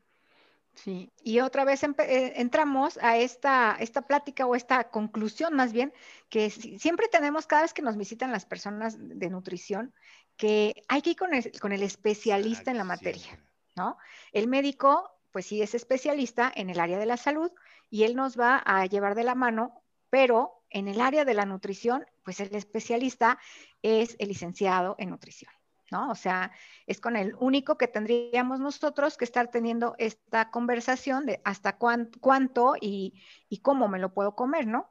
Sí, 0.77 1.11
y 1.23 1.41
otra 1.41 1.65
vez 1.65 1.83
eh, 1.83 2.35
entramos 2.37 2.99
a 3.01 3.17
esta, 3.17 3.77
esta 3.81 4.03
plática 4.03 4.47
o 4.47 4.55
esta 4.55 4.91
conclusión 4.91 5.55
más 5.55 5.73
bien, 5.73 5.93
que 6.29 6.51
siempre 6.51 7.09
tenemos 7.09 7.47
cada 7.47 7.63
vez 7.63 7.73
que 7.73 7.81
nos 7.81 7.97
visitan 7.97 8.31
las 8.31 8.45
personas 8.45 8.97
de 8.99 9.31
nutrición, 9.31 9.95
que 10.37 10.85
hay 10.89 11.01
que 11.01 11.11
ir 11.11 11.17
con 11.17 11.33
el, 11.33 11.51
con 11.61 11.73
el 11.73 11.83
especialista 11.83 12.71
en 12.71 12.77
la 12.77 12.85
materia, 12.85 13.43
¿no? 13.75 13.97
El 14.33 14.49
médico, 14.49 15.11
pues 15.33 15.47
sí 15.47 15.63
es 15.63 15.75
especialista 15.75 16.53
en 16.55 16.69
el 16.69 16.79
área 16.79 16.99
de 16.99 17.07
la 17.07 17.17
salud 17.17 17.51
y 17.89 18.05
él 18.05 18.15
nos 18.15 18.39
va 18.39 18.59
a 18.59 18.85
llevar 18.85 19.15
de 19.15 19.25
la 19.25 19.35
mano, 19.35 19.83
pero 20.11 20.63
en 20.69 20.89
el 20.89 21.01
área 21.01 21.25
de 21.25 21.35
la 21.35 21.47
nutrición, 21.47 22.05
pues 22.23 22.39
el 22.41 22.55
especialista 22.55 23.39
es 23.81 24.15
el 24.19 24.29
licenciado 24.29 24.95
en 24.99 25.09
nutrición. 25.09 25.51
¿No? 25.91 26.11
O 26.11 26.15
sea, 26.15 26.53
es 26.87 27.01
con 27.01 27.17
el 27.17 27.35
único 27.39 27.77
que 27.77 27.89
tendríamos 27.89 28.61
nosotros 28.61 29.17
que 29.17 29.25
estar 29.25 29.51
teniendo 29.51 29.95
esta 29.99 30.51
conversación 30.51 31.27
de 31.27 31.41
hasta 31.45 31.77
cuánto 31.77 32.75
y, 32.81 33.15
cómo 33.63 33.89
me 33.89 33.99
lo 33.99 34.13
puedo 34.13 34.35
comer, 34.35 34.67
¿no? 34.67 34.89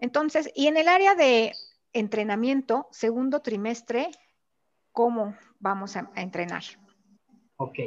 Entonces, 0.00 0.50
y 0.54 0.68
en 0.68 0.76
el 0.76 0.88
área 0.88 1.14
de 1.14 1.52
entrenamiento, 1.92 2.88
segundo 2.90 3.40
trimestre, 3.40 4.10
¿cómo 4.92 5.36
vamos 5.58 5.96
a, 5.96 6.10
entrenar? 6.16 6.62
Ok, 7.56 7.78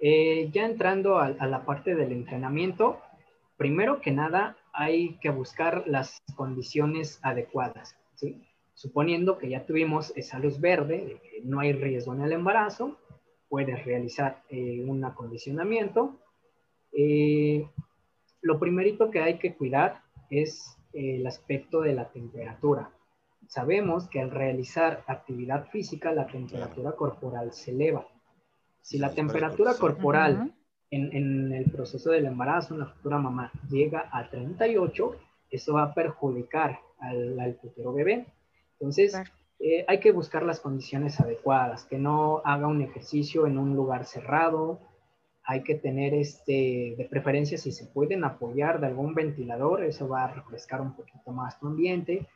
eh, 0.00 0.50
ya 0.52 0.66
entrando 0.66 1.18
a, 1.18 1.30
la 1.30 1.64
parte 1.64 1.94
del 1.94 2.12
entrenamiento, 2.12 3.00
primero 3.56 4.00
que 4.00 4.12
nada 4.12 4.56
hay 4.72 5.18
que 5.18 5.30
buscar 5.30 5.84
las 5.86 6.22
condiciones 6.36 7.18
adecuadas, 7.22 7.96
¿sí? 8.14 8.47
Suponiendo 8.78 9.38
que 9.38 9.48
ya 9.48 9.66
tuvimos 9.66 10.12
esa 10.14 10.38
luz 10.38 10.60
verde, 10.60 11.04
de 11.04 11.20
que 11.20 11.40
no 11.42 11.58
hay 11.58 11.72
riesgo 11.72 12.14
en 12.14 12.20
el 12.20 12.30
embarazo, 12.30 12.96
puedes 13.48 13.84
realizar 13.84 14.44
eh, 14.50 14.84
un 14.86 15.04
acondicionamiento. 15.04 16.20
Eh, 16.92 17.68
lo 18.40 18.60
primerito 18.60 19.10
que 19.10 19.18
hay 19.18 19.40
que 19.40 19.56
cuidar 19.56 20.02
es 20.30 20.78
el 20.92 21.26
aspecto 21.26 21.80
de 21.80 21.92
la 21.92 22.08
temperatura. 22.12 22.92
Sabemos 23.48 24.06
que 24.08 24.20
al 24.20 24.30
realizar 24.30 25.02
actividad 25.08 25.66
física, 25.70 26.12
la 26.12 26.28
temperatura 26.28 26.92
corporal 26.92 27.52
se 27.52 27.72
eleva. 27.72 28.06
Si 28.80 28.96
la 28.96 29.12
temperatura 29.12 29.74
corporal 29.74 30.54
en, 30.92 31.16
en, 31.16 31.52
el 31.52 31.68
proceso 31.72 32.12
del 32.12 32.26
embarazo, 32.26 32.74
en 32.74 32.80
la 32.80 32.86
futura 32.86 33.18
mamá, 33.18 33.50
llega 33.68 34.08
a 34.12 34.30
38, 34.30 35.16
eso 35.50 35.74
va 35.74 35.82
a 35.82 35.94
perjudicar 35.94 36.78
al, 37.00 37.40
al 37.40 37.56
futuro 37.56 37.92
bebé. 37.92 38.37
Entonces, 38.80 39.16
eh, 39.60 39.84
hay 39.88 40.00
que 40.00 40.12
buscar 40.12 40.44
las 40.44 40.60
condiciones 40.60 41.18
adecuadas, 41.20 41.84
que 41.84 41.98
no 41.98 42.42
haga 42.44 42.68
un 42.68 42.80
ejercicio 42.82 43.46
en 43.46 43.58
un 43.58 43.74
lugar 43.74 44.04
cerrado, 44.04 44.80
hay 45.42 45.62
que 45.62 45.74
tener 45.74 46.12
este, 46.12 46.94
de 46.98 47.08
preferencia 47.10 47.56
si 47.56 47.72
se 47.72 47.86
pueden 47.86 48.22
apoyar 48.22 48.80
de 48.80 48.86
algún 48.86 49.14
ventilador, 49.14 49.82
eso 49.82 50.06
va 50.06 50.24
a 50.24 50.34
refrescar 50.34 50.82
un 50.82 50.94
poquito 50.94 51.32
más 51.32 51.58
tu 51.58 51.68
ambiente. 51.68 52.28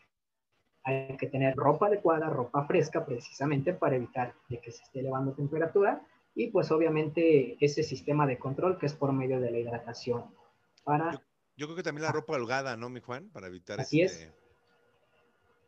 Hay 0.82 1.16
que 1.18 1.26
tener 1.26 1.54
ropa 1.54 1.88
adecuada, 1.88 2.30
ropa 2.30 2.64
fresca 2.64 3.04
precisamente 3.04 3.74
para 3.74 3.96
evitar 3.96 4.34
de 4.48 4.58
que 4.60 4.72
se 4.72 4.82
esté 4.82 5.00
elevando 5.00 5.34
temperatura 5.34 6.00
y 6.34 6.46
pues 6.48 6.70
obviamente 6.70 7.58
ese 7.60 7.82
sistema 7.82 8.26
de 8.26 8.38
control 8.38 8.78
que 8.78 8.86
es 8.86 8.94
por 8.94 9.12
medio 9.12 9.40
de 9.40 9.50
la 9.50 9.58
hidratación. 9.58 10.34
Para... 10.82 11.12
Yo, 11.54 11.66
creo 11.66 11.76
que 11.76 11.82
también 11.82 12.04
la 12.04 12.12
ropa 12.12 12.32
holgada, 12.32 12.78
¿no, 12.78 12.88
mi 12.88 13.00
Juan? 13.00 13.28
Para 13.30 13.48
evitar 13.48 13.78
Así 13.78 14.00
es 14.00 14.22
este, 14.22 14.41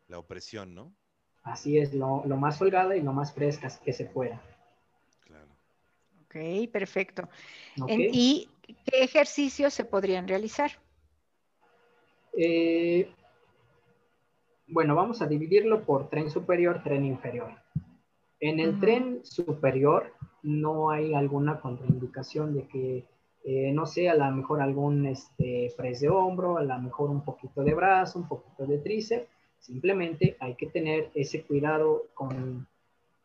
la 0.09 0.19
opresión, 0.19 0.75
¿no? 0.75 0.95
Así 1.43 1.79
es, 1.79 1.93
lo, 1.93 2.23
más 2.25 2.61
holgada 2.61 2.97
y 2.97 3.03
lo 3.03 3.13
más 3.13 3.35
fresca 3.35 3.69
que 3.85 3.93
se 3.93 4.07
pueda. 4.07 4.41
Claro. 5.21 5.49
Ok, 6.25 6.71
perfecto. 6.73 7.29
¿Y 7.87 8.49
qué 8.87 9.05
ejercicios 9.05 9.75
se 9.75 9.85
podrían 9.85 10.27
realizar? 10.27 10.71
Eh, 12.37 13.11
bueno, 14.67 14.95
vamos 14.95 15.21
a 15.21 15.27
dividirlo 15.27 15.85
por 15.85 16.09
tren 16.09 16.31
superior, 16.31 16.83
tren 16.83 17.05
inferior. 17.05 17.53
En 18.41 18.59
el 18.59 18.81
tren 18.81 19.21
superior 19.25 20.13
no 20.43 20.91
hay 20.91 21.15
alguna 21.15 21.61
contraindicación 21.61 22.55
de 22.55 22.67
que, 22.69 23.05
eh, 23.45 23.73
no 23.73 23.87
sé, 23.87 24.09
a 24.09 24.15
lo 24.15 24.31
mejor 24.35 24.63
algún 24.63 25.07
este, 25.07 25.73
press 25.77 26.01
de 26.01 26.09
hombro, 26.09 26.57
a 26.57 26.63
lo 26.63 26.79
mejor 26.79 27.11
un 27.11 27.23
poquito 27.23 27.63
de 27.63 27.75
brazo, 27.75 28.19
un 28.19 28.29
poquito 28.29 28.67
de 28.67 28.79
tríceps, 28.79 29.29
Simplemente 29.65 30.37
hay 30.41 30.57
que 30.57 30.67
tener 30.67 31.11
ese 31.15 31.43
cuidado 31.43 32.09
con, 32.13 32.69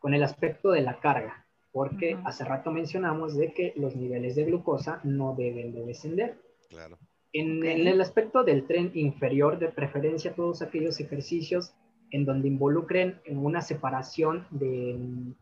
el 0.01 0.23
aspecto 0.23 0.71
de 0.71 0.79
la 0.79 1.01
carga, 1.01 1.45
porque 1.73 2.17
hace 2.23 2.45
rato 2.45 2.71
mencionamos 2.71 3.35
de 3.35 3.51
que 3.51 3.73
los 3.75 3.97
niveles 3.97 4.37
de 4.37 4.45
glucosa 4.45 5.01
no 5.03 5.35
deben 5.35 5.73
de 5.73 5.85
descender. 5.85 6.39
Claro. 6.69 6.97
En, 7.33 7.65
el 7.65 7.99
aspecto 7.99 8.45
del 8.45 8.65
tren 8.65 8.91
inferior, 8.93 9.59
de 9.59 9.67
preferencia 9.67 10.33
todos 10.33 10.61
aquellos 10.61 11.01
ejercicios 11.01 11.73
en 12.09 12.23
donde 12.23 12.47
involucren 12.47 13.19
en 13.25 13.39
una 13.39 13.61
separación 13.61 14.47
de, 14.49 14.97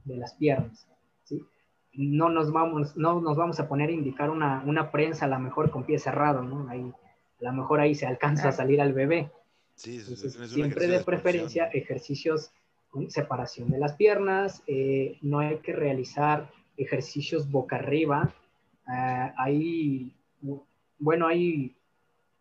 las 0.06 0.34
piernas. 0.34 0.90
¿sí? 1.26 1.46
No, 1.94 2.30
nos 2.30 2.52
vamos, 2.52 2.98
no 2.98 3.22
nos 3.22 3.38
vamos 3.38 3.60
a 3.60 3.70
poner 3.70 3.90
a 3.90 3.94
indicar 3.94 4.32
una, 4.32 4.64
una 4.66 4.92
prensa 4.92 5.26
a 5.26 5.30
lo 5.30 5.38
mejor 5.38 5.70
con 5.70 5.84
pie 5.84 6.00
cerrado, 6.00 6.42
¿no? 6.42 6.68
Ahí, 6.70 6.92
a 7.40 7.44
lo 7.44 7.54
mejor 7.54 7.82
ahí 7.82 7.94
se 7.94 8.08
alcanza 8.08 8.50
a 8.50 8.52
salir 8.52 8.82
al 8.82 8.94
bebé. 8.94 9.30
Sí, 9.78 10.00
siempre 10.00 10.88
de 10.88 11.02
preferencia 11.02 11.66
ejercicios 11.66 12.52
con 12.90 13.12
separación 13.12 13.70
de 13.70 13.78
las 13.78 13.94
piernas, 13.94 14.64
eh, 14.66 15.20
no 15.22 15.38
hay 15.38 15.60
que 15.60 15.72
realizar 15.72 16.50
ejercicios 16.78 17.50
boca 17.50 17.76
arriba. 17.76 18.34
Ah, 18.88 19.36
ahí, 19.38 20.12
bueno, 20.98 21.28
ahí 21.28 21.76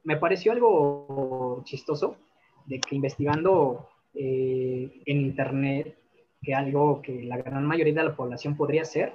me 0.03 0.17
pareció 0.17 0.53
algo 0.53 1.63
chistoso 1.65 2.17
de 2.65 2.81
que 2.81 2.97
investigando 2.97 3.87
eh, 4.15 5.03
en 5.05 5.21
internet, 5.21 5.95
que 6.43 6.55
algo 6.55 7.03
que 7.03 7.23
la 7.23 7.37
gran 7.37 7.67
mayoría 7.67 7.93
de 7.93 8.05
la 8.05 8.17
población 8.17 8.57
podría 8.57 8.83
hacer, 8.83 9.13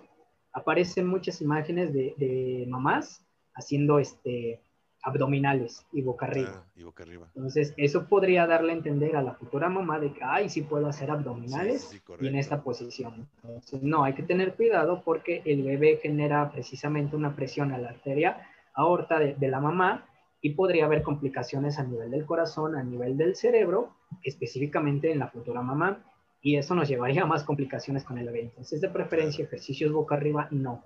aparecen 0.53 1.07
muchas 1.07 1.41
imágenes 1.41 1.91
de, 1.91 2.13
de 2.17 2.65
mamás 2.67 3.25
haciendo 3.55 3.97
este, 3.97 4.61
abdominales 5.03 5.85
y 5.91 6.01
boca 6.01 6.27
arriba. 6.27 6.65
y 6.75 6.83
boca 6.83 7.03
arriba. 7.03 7.27
Entonces, 7.35 7.73
eso 7.77 8.07
podría 8.07 8.45
darle 8.45 8.73
a 8.73 8.75
entender 8.75 9.15
a 9.15 9.21
la 9.21 9.33
futura 9.33 9.69
mamá 9.69 9.99
de 9.99 10.13
que, 10.13 10.23
ay, 10.23 10.49
sí 10.49 10.61
puedo 10.61 10.87
hacer 10.87 11.09
abdominales 11.09 11.99
y 12.19 12.27
en 12.27 12.35
esta 12.35 12.61
posición. 12.61 13.27
Entonces, 13.43 13.81
no, 13.81 14.03
hay 14.03 14.13
que 14.13 14.23
tener 14.23 14.55
cuidado 14.55 15.01
porque 15.03 15.41
el 15.45 15.63
bebé 15.63 15.99
genera 16.01 16.51
precisamente 16.51 17.15
una 17.15 17.35
presión 17.35 17.71
a 17.71 17.77
la 17.77 17.89
arteria 17.89 18.47
aorta 18.73 19.19
de, 19.19 19.35
de 19.35 19.47
la 19.47 19.59
mamá 19.59 20.05
y 20.41 20.51
podría 20.51 20.85
haber 20.85 21.03
complicaciones 21.03 21.77
a 21.77 21.83
nivel 21.83 22.11
del 22.11 22.25
corazón, 22.25 22.75
a 22.75 22.83
nivel 22.83 23.17
del 23.17 23.35
cerebro, 23.35 23.95
específicamente 24.23 25.11
en 25.11 25.19
la 25.19 25.27
futura 25.27 25.61
mamá, 25.61 26.03
y 26.41 26.55
eso 26.55 26.73
nos 26.73 26.87
llevaría 26.87 27.23
a 27.23 27.27
más 27.27 27.43
complicaciones 27.43 28.03
con 28.03 28.17
el 28.17 28.25
bebé. 28.25 28.41
Entonces, 28.41 28.81
de 28.81 28.89
preferencia, 28.89 29.45
ejercicios 29.45 29.91
boca 29.91 30.15
arriba, 30.15 30.47
no. 30.49 30.83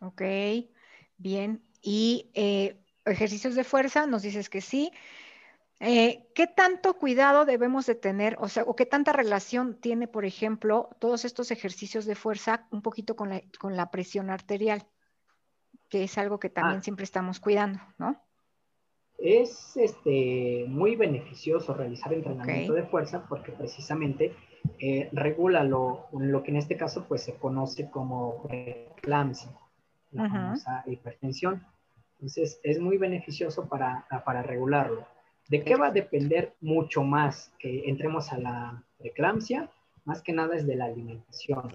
Ok, 0.00 0.22
bien. 1.18 1.62
Y 1.86 2.30
eh, 2.32 2.78
ejercicios 3.04 3.54
de 3.54 3.62
fuerza, 3.62 4.06
nos 4.06 4.22
dices 4.22 4.48
que 4.48 4.62
sí. 4.62 4.90
Eh, 5.80 6.26
¿Qué 6.34 6.46
tanto 6.46 6.94
cuidado 6.94 7.44
debemos 7.44 7.84
de 7.84 7.94
tener, 7.94 8.36
o 8.40 8.48
sea, 8.48 8.62
o 8.62 8.74
qué 8.74 8.86
tanta 8.86 9.12
relación 9.12 9.74
tiene, 9.74 10.08
por 10.08 10.24
ejemplo, 10.24 10.88
todos 10.98 11.26
estos 11.26 11.50
ejercicios 11.50 12.06
de 12.06 12.14
fuerza 12.14 12.66
un 12.70 12.80
poquito 12.80 13.16
con 13.16 13.28
la, 13.28 13.90
presión 13.90 14.30
arterial, 14.30 14.86
que 15.90 16.04
es 16.04 16.16
algo 16.16 16.38
que 16.38 16.48
también 16.48 16.78
ah. 16.78 16.82
siempre 16.82 17.04
estamos 17.04 17.38
cuidando, 17.38 17.80
¿no? 17.98 18.18
Es 19.18 19.76
este, 19.76 20.64
muy 20.68 20.96
beneficioso 20.96 21.74
realizar 21.74 22.14
entrenamiento 22.14 22.72
de 22.72 22.84
fuerza 22.84 23.26
porque 23.28 23.52
precisamente 23.52 24.34
eh, 24.78 25.08
regula 25.12 25.64
lo, 25.64 26.06
lo, 26.12 26.42
que 26.42 26.50
en 26.50 26.56
este 26.56 26.76
caso 26.76 27.04
pues 27.06 27.22
se 27.22 27.36
conoce 27.36 27.90
como 27.90 28.42
preeclampsia, 28.42 29.50
la 30.12 30.28
famosa 30.30 30.82
hipertensión. 30.86 31.73
Entonces, 32.14 32.60
es 32.62 32.78
muy 32.78 32.98
beneficioso 32.98 33.68
para, 33.68 34.06
para 34.24 34.42
regularlo. 34.42 35.06
¿De 35.48 35.62
qué 35.62 35.76
va 35.76 35.88
a 35.88 35.92
depender 35.92 36.54
mucho 36.60 37.02
más 37.02 37.52
que 37.58 37.88
entremos 37.88 38.32
a 38.32 38.38
la 38.38 38.82
preeclampsia? 38.98 39.70
más 40.04 40.22
que 40.22 40.32
nada 40.32 40.56
es 40.56 40.66
de 40.66 40.76
la 40.76 40.86
alimentación. 40.86 41.72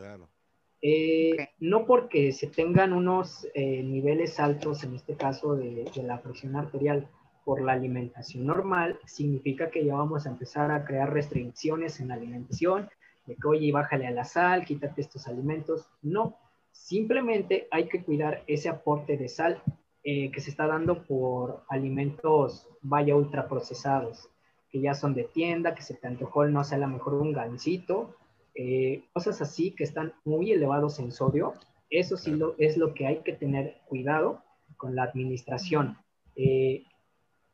Eh, 0.82 1.50
no 1.60 1.86
porque 1.86 2.32
se 2.32 2.48
tengan 2.48 2.94
unos 2.94 3.48
eh, 3.54 3.84
niveles 3.84 4.40
altos, 4.40 4.84
en 4.84 4.96
este 4.96 5.16
caso 5.16 5.56
de, 5.56 5.92
la 6.04 6.22
presión 6.22 6.56
arterial, 6.56 7.08
por 7.44 7.62
la 7.62 7.74
alimentación 7.74 8.46
normal, 8.46 9.00
significa 9.06 9.72
que 9.72 9.84
ya 9.84 9.96
vamos 9.96 10.26
a 10.26 10.30
empezar 10.30 10.72
a 10.72 10.86
crear 10.86 11.12
restricciones 11.12 12.00
en 12.00 12.10
la 12.10 12.14
alimentación, 12.14 12.90
de 13.26 13.36
que, 13.36 13.48
oye, 13.48 13.72
bájale 13.72 14.08
a 14.08 14.12
la 14.12 14.24
sal, 14.24 14.66
quítate 14.66 15.02
estos 15.02 15.28
alimentos. 15.28 15.90
No, 16.02 16.38
simplemente 16.72 17.68
hay 17.72 17.88
que 17.88 18.04
cuidar 18.04 18.44
ese 18.48 18.70
aporte 18.70 19.18
de 19.18 19.28
sal 19.28 19.62
eh, 20.04 20.32
que 20.32 20.41
se 20.41 20.50
está 20.50 20.68
dando 20.68 21.04
por 21.04 21.64
alimentos, 21.70 22.68
vaya, 22.82 23.16
ultraprocesados, 23.16 24.30
que 24.70 24.80
ya 24.80 24.93
son 24.93 25.14
de 25.14 25.26
tienda, 25.26 25.76
que 25.76 25.82
se 25.82 25.95
te 25.95 26.08
antojó, 26.08 26.45
no 26.45 26.64
sé, 26.64 26.76
a 26.76 26.80
lo 26.80 26.88
mejor 26.88 27.16
un 27.16 27.34
gansito, 27.34 28.16
eh, 28.56 29.04
cosas 29.14 29.41
así 29.41 29.72
que 29.72 29.84
están 29.84 30.14
muy 30.26 30.52
elevados 30.52 31.00
en 31.00 31.12
sodio. 31.12 31.54
Eso 31.89 32.18
sí 32.18 32.32
lo, 32.32 32.56
es 32.58 32.78
lo 32.78 32.93
que 32.93 33.08
hay 33.08 33.18
que 33.24 33.34
tener 33.34 33.78
cuidado 33.88 34.43
con 34.78 34.95
la 34.95 35.04
administración. 35.04 35.97
Eh, 36.36 36.84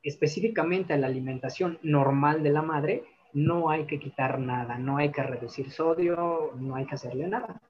específicamente 0.04 0.94
a 0.94 0.98
la 0.98 1.08
alimentación 1.08 1.80
normal 1.82 2.44
de 2.44 2.52
la 2.52 2.62
madre, 2.62 3.04
no 3.34 3.70
hay 3.70 3.86
que 3.86 4.00
quitar 4.00 4.40
nada, 4.40 4.78
no 4.78 4.98
hay 4.98 5.12
que 5.12 5.24
reducir 5.24 5.72
sodio, 5.72 6.52
no 6.60 6.76
hay 6.76 6.86
que 6.86 6.96
hacerle 6.96 7.28
nada. 7.28 7.62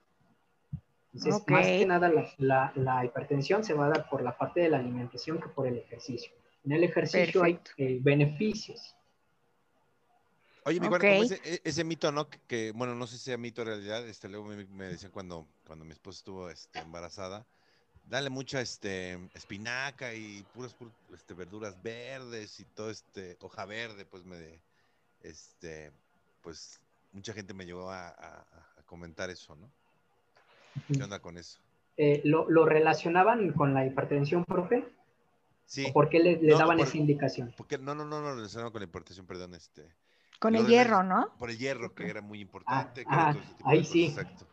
Entonces, 1.16 1.48
más 1.48 1.66
que 1.66 1.86
nada, 1.86 2.12
la, 2.38 3.06
hipertensión 3.06 3.64
se 3.64 3.74
va 3.74 3.86
a 3.86 3.90
dar 3.90 4.10
por 4.10 4.22
la 4.22 4.38
parte 4.38 4.60
de 4.60 4.70
la 4.70 4.80
alimentación 4.80 5.40
que 5.40 5.48
por 5.48 5.66
el 5.66 5.78
ejercicio. 5.78 6.32
En 6.66 6.74
el 6.74 6.84
ejercicio 6.84 7.42
hay 7.44 7.58
eh, 7.78 8.00
beneficios. 8.02 8.96
Oye, 10.66 10.80
mi 10.80 10.88
okay. 10.88 11.22
ese, 11.22 11.40
e, 11.46 11.62
ese, 11.64 11.84
mito, 11.84 12.12
¿no? 12.12 12.28
Que, 12.48 12.72
bueno, 12.74 12.96
no 12.96 13.08
sé 13.08 13.18
si 13.18 13.26
sea 13.26 13.38
mito 13.38 13.62
en 13.62 13.68
realidad, 13.68 14.06
este, 14.08 14.28
luego 14.28 14.46
me, 14.48 14.86
decían 14.86 15.12
cuando, 15.12 15.48
cuando 15.66 15.86
mi 15.86 15.92
esposa 15.92 16.18
estuvo 16.18 16.50
este, 16.50 16.80
embarazada, 16.80 17.46
dale 18.10 18.30
mucha 18.30 18.60
este, 18.60 19.14
espinaca 19.36 20.14
y 20.14 20.44
puras, 20.54 20.76
este, 21.14 21.34
verduras 21.34 21.82
verdes 21.82 22.60
y 22.60 22.66
todo 22.66 22.90
este, 22.90 23.38
hoja 23.40 23.64
verde, 23.66 24.06
pues 24.06 24.26
me, 24.26 24.60
este, 25.22 25.92
pues 26.42 26.82
mucha 27.14 27.32
gente 27.32 27.54
me 27.54 27.66
llegó 27.66 27.90
a 27.90 28.44
comentar 28.86 29.30
eso, 29.30 29.56
¿no? 29.56 29.70
¿Qué 30.94 31.04
onda 31.04 31.20
con 31.20 31.38
eso? 31.38 31.60
Eh, 31.98 32.22
¿lo, 32.26 32.66
relacionaban 32.66 33.54
con 33.54 33.74
la 33.74 33.86
hipertensión, 33.86 34.44
profe? 34.44 34.86
Sí. 35.66 35.92
¿Por 35.92 36.10
qué 36.10 36.20
le, 36.20 36.38
daban 36.56 36.80
esa 36.80 36.98
indicación? 36.98 37.54
Porque, 37.58 37.78
no, 37.78 37.96
no, 37.96 38.06
no, 38.06 38.22
no, 38.22 38.30
lo 38.30 38.36
relacionaban 38.36 38.72
con 38.72 38.82
la 38.82 38.88
hipertensión, 38.88 39.26
perdón. 39.26 39.56
Este, 39.56 39.88
con 40.40 40.56
el 40.56 40.68
hierro, 40.68 41.04
¿no? 41.04 41.30
Por 41.40 41.50
el 41.50 41.58
hierro, 41.58 41.94
que 41.94 42.08
era 42.08 42.22
muy 42.22 42.42
importante. 42.42 43.04
Ah, 43.08 43.36
ahí 43.64 43.84
sí. 43.84 44.08
Exacto. 44.08 44.46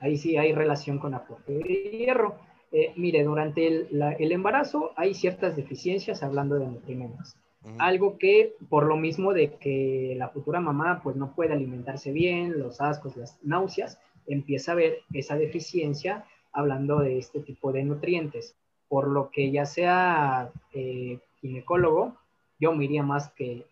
Ahí 0.00 0.16
sí 0.16 0.36
hay 0.36 0.52
relación 0.52 0.98
con 0.98 1.14
aporte 1.14 1.52
de 1.52 1.62
hierro. 1.62 2.38
Eh, 2.72 2.92
mire, 2.96 3.24
durante 3.24 3.66
el, 3.66 4.32
embarazo 4.32 4.92
hay 4.96 5.14
ciertas 5.14 5.56
deficiencias 5.56 6.22
hablando 6.22 6.58
de 6.58 6.66
nutrimentos. 6.66 7.36
Algo 7.78 8.16
que 8.16 8.56
por 8.70 8.86
lo 8.86 8.96
mismo 8.96 9.34
de 9.34 9.56
que 9.56 10.14
la 10.16 10.30
futura 10.30 10.60
mamá 10.60 11.02
pues 11.02 11.16
no 11.16 11.34
puede 11.34 11.52
alimentarse 11.52 12.10
bien, 12.10 12.58
los 12.58 12.80
ascos, 12.80 13.18
las 13.18 13.38
náuseas, 13.42 13.98
empieza 14.32 14.72
a 14.72 14.76
ver 14.76 14.98
esa 15.12 15.36
deficiencia 15.36 16.24
hablando 16.52 16.98
de 16.98 17.18
este 17.18 17.40
tipo 17.40 17.72
de 17.72 17.84
nutrientes. 17.84 18.54
Por 18.88 19.08
lo 19.08 19.30
que 19.30 19.50
ya 19.50 19.66
sea 19.66 20.50
eh, 20.72 21.20
ginecólogo, 21.40 22.16
yo 22.58 22.72
me 22.74 22.84
iría 22.84 23.02
más 23.02 23.30
que 23.32 23.66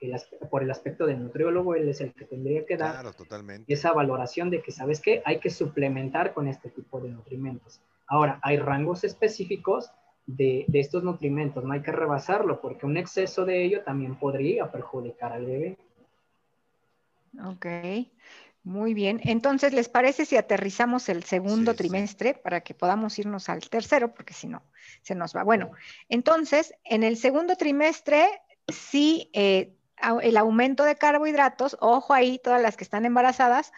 por 0.51 0.63
el 0.63 0.71
aspecto 0.71 1.05
del 1.05 1.23
nutriólogo, 1.23 1.75
él 1.75 1.89
es 1.89 2.01
el 2.01 2.15
que 2.15 2.25
tendría 2.25 2.65
que 2.65 2.77
dar 2.77 3.05
esa 3.67 3.93
valoración 3.93 4.49
de 4.49 4.63
que, 4.63 4.73
¿sabes 4.73 5.01
qué? 5.01 5.21
Hay 5.27 5.41
que 5.41 5.51
suplementar 5.51 6.33
con 6.33 6.49
este 6.49 6.71
tipo 6.71 6.99
de 7.01 7.11
nutrimentos. 7.11 7.81
Ahora, 8.07 8.41
hay 8.43 8.57
rangos 8.57 9.05
específicos 9.05 9.91
de, 10.27 10.65
de 10.69 10.81
estos 10.81 11.05
nutrimentos, 11.05 11.65
no 11.65 11.73
hay 11.73 11.83
que 11.83 11.93
rebasarlo 11.93 12.61
porque 12.61 12.87
un 12.87 12.97
exceso 12.97 13.45
de 13.45 13.65
ello 13.65 13.83
también 13.83 14.17
podría 14.17 14.71
perjudicar 14.71 15.33
al 15.33 15.45
bebé. 15.45 15.77
Ok. 17.45 17.67
Muy 18.65 18.93
bien. 18.93 19.21
Entonces, 19.25 19.73
¿les 19.73 19.89
parece 19.89 20.27
si 20.27 20.37
aterrizamos 20.37 21.09
el 21.09 21.25
segundo 21.25 21.75
trimestre 21.75 22.35
para 22.35 22.61
que 22.61 22.75
podamos 22.75 23.19
irnos 23.19 23.49
al 23.49 23.69
tercero? 23.71 24.13
Porque 24.13 24.35
si 24.35 24.47
no, 24.47 24.63
se 25.03 25.15
nos 25.15 25.35
va. 25.35 25.43
Bueno, 25.43 25.71
entonces, 26.09 26.75
en 26.85 27.03
el 27.03 27.17
segundo 27.17 27.57
trimestre, 27.57 28.29
sí, 28.69 29.31
eh, 29.33 29.75
el 30.23 30.37
aumento 30.37 30.85
de 30.85 30.97
carbohidratos, 30.97 31.77
ojo 31.81 32.13
ahí, 32.13 32.39
todas 32.43 32.61
las 32.61 32.77
que 32.77 32.85
están 32.85 33.05
embarazadas, 33.05 33.73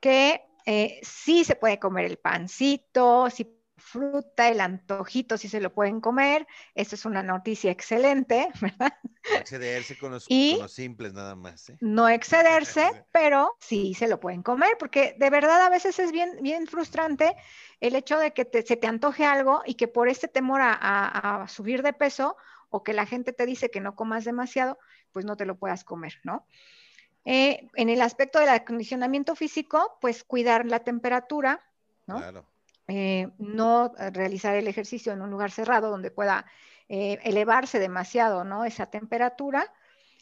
que 0.00 0.42
eh, 0.66 1.00
sí 1.02 1.44
se 1.44 1.56
puede 1.56 1.78
comer 1.78 2.04
el 2.04 2.16
pancito, 2.16 3.28
sí 3.30 3.44
fruta, 3.82 4.48
el 4.48 4.60
antojito, 4.60 5.36
si 5.36 5.48
se 5.48 5.60
lo 5.60 5.72
pueden 5.74 6.00
comer. 6.00 6.46
Esta 6.74 6.94
es 6.94 7.04
una 7.04 7.22
noticia 7.22 7.70
excelente, 7.70 8.48
¿verdad? 8.60 8.92
No 9.02 9.36
excederse 9.36 9.98
con 9.98 10.12
los, 10.12 10.24
simples 10.24 11.12
nada 11.12 11.34
más. 11.34 11.70
¿eh? 11.70 11.76
No 11.80 12.08
excederse, 12.08 13.04
pero 13.12 13.56
sí 13.60 13.94
se 13.94 14.08
lo 14.08 14.20
pueden 14.20 14.42
comer, 14.42 14.76
porque 14.78 15.14
de 15.18 15.30
verdad 15.30 15.60
a 15.62 15.68
veces 15.68 15.98
es 15.98 16.12
bien, 16.12 16.38
bien 16.40 16.66
frustrante 16.66 17.34
el 17.80 17.94
hecho 17.94 18.18
de 18.18 18.32
que 18.32 18.48
se 18.64 18.76
te 18.76 18.86
antoje 18.86 19.24
algo 19.24 19.62
y 19.66 19.74
que 19.74 19.88
por 19.88 20.08
este 20.08 20.28
temor 20.28 20.60
a, 20.62 21.44
subir 21.48 21.82
de 21.82 21.92
peso 21.92 22.36
o 22.70 22.82
que 22.82 22.92
la 22.92 23.06
gente 23.06 23.32
te 23.32 23.44
dice 23.44 23.70
que 23.70 23.80
no 23.80 23.96
comas 23.96 24.24
demasiado, 24.24 24.78
pues 25.12 25.24
no 25.24 25.36
te 25.36 25.44
lo 25.44 25.56
puedas 25.56 25.84
comer, 25.84 26.20
¿no? 26.22 26.46
Eh, 27.24 27.68
en 27.74 27.88
el 27.88 28.00
aspecto 28.00 28.38
del 28.38 28.48
acondicionamiento 28.48 29.36
físico, 29.36 29.98
pues 30.00 30.24
cuidar 30.24 30.64
la 30.66 30.80
temperatura, 30.80 31.60
¿no? 32.06 32.16
Claro. 32.16 32.51
Eh, 32.88 33.28
no 33.38 33.92
realizar 34.12 34.56
el 34.56 34.66
ejercicio 34.66 35.12
en 35.12 35.22
un 35.22 35.30
lugar 35.30 35.50
cerrado 35.52 35.90
donde 35.90 36.10
pueda 36.10 36.46
eh, 36.88 37.18
elevarse 37.22 37.78
demasiado 37.78 38.44
¿no? 38.44 38.64
esa 38.64 38.86
temperatura 38.86 39.72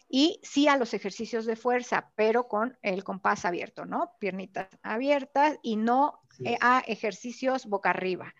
y 0.08 0.40
sí 0.42 0.68
a 0.68 0.76
los 0.76 0.92
ejercicios 0.92 1.46
de 1.46 1.56
fuerza, 1.56 2.12
pero 2.16 2.48
con 2.48 2.76
el 2.82 3.02
compás 3.02 3.44
abierto, 3.44 3.86
¿no? 3.86 4.16
Piernitas 4.18 4.68
abiertas 4.82 5.58
y 5.62 5.76
no 5.76 6.20
eh, 6.44 6.58
a 6.60 6.82
ejercicios 6.86 7.66
boca 7.66 7.90
arriba, 7.90 8.34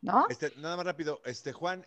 ¿no? 0.00 0.26
Este, 0.28 0.52
nada 0.56 0.76
más 0.76 0.84
rápido, 0.84 1.20
este 1.24 1.52
Juan, 1.52 1.86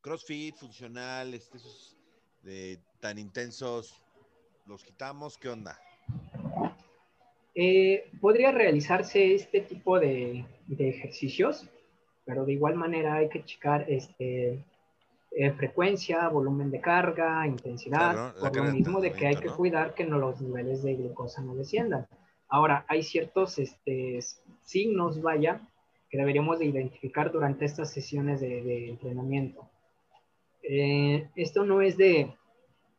CrossFit, 0.00 0.56
funcional, 0.56 1.34
este, 1.34 1.56
esos 1.56 1.96
de, 2.42 2.80
tan 3.00 3.18
intensos, 3.18 4.02
¿los 4.66 4.82
quitamos? 4.84 5.38
¿Qué 5.38 5.48
onda? 5.48 5.80
Eh, 7.58 8.10
podría 8.20 8.52
realizarse 8.52 9.34
este 9.34 9.62
tipo 9.62 9.98
de, 9.98 10.44
ejercicios, 10.68 11.66
pero 12.26 12.44
de 12.44 12.52
igual 12.52 12.74
manera 12.74 13.14
hay 13.14 13.30
que 13.30 13.46
checar 13.46 13.86
este, 13.88 14.62
eh, 15.30 15.50
frecuencia, 15.52 16.28
volumen 16.28 16.70
de 16.70 16.82
carga, 16.82 17.46
intensidad, 17.46 18.34
por 18.34 18.54
lo 18.54 18.64
mismo 18.64 19.00
de 19.00 19.12
que 19.12 19.28
hay 19.28 19.36
que 19.36 19.48
cuidar 19.48 19.94
que 19.94 20.04
no, 20.04 20.18
los 20.18 20.38
niveles 20.42 20.82
de 20.82 20.96
glucosa 20.96 21.40
no 21.40 21.54
desciendan. 21.54 22.06
Ahora, 22.46 22.84
hay 22.88 23.02
ciertos 23.02 23.58
este, 23.58 24.20
signos, 24.62 25.22
vaya, 25.22 25.62
que 26.10 26.18
deberíamos 26.18 26.58
de 26.58 26.66
identificar 26.66 27.32
durante 27.32 27.64
estas 27.64 27.90
sesiones 27.90 28.38
de, 28.42 28.90
entrenamiento. 28.90 29.66
Eh, 30.62 31.30
esto 31.36 31.64
no 31.64 31.80
es 31.80 31.96
de 31.96 32.34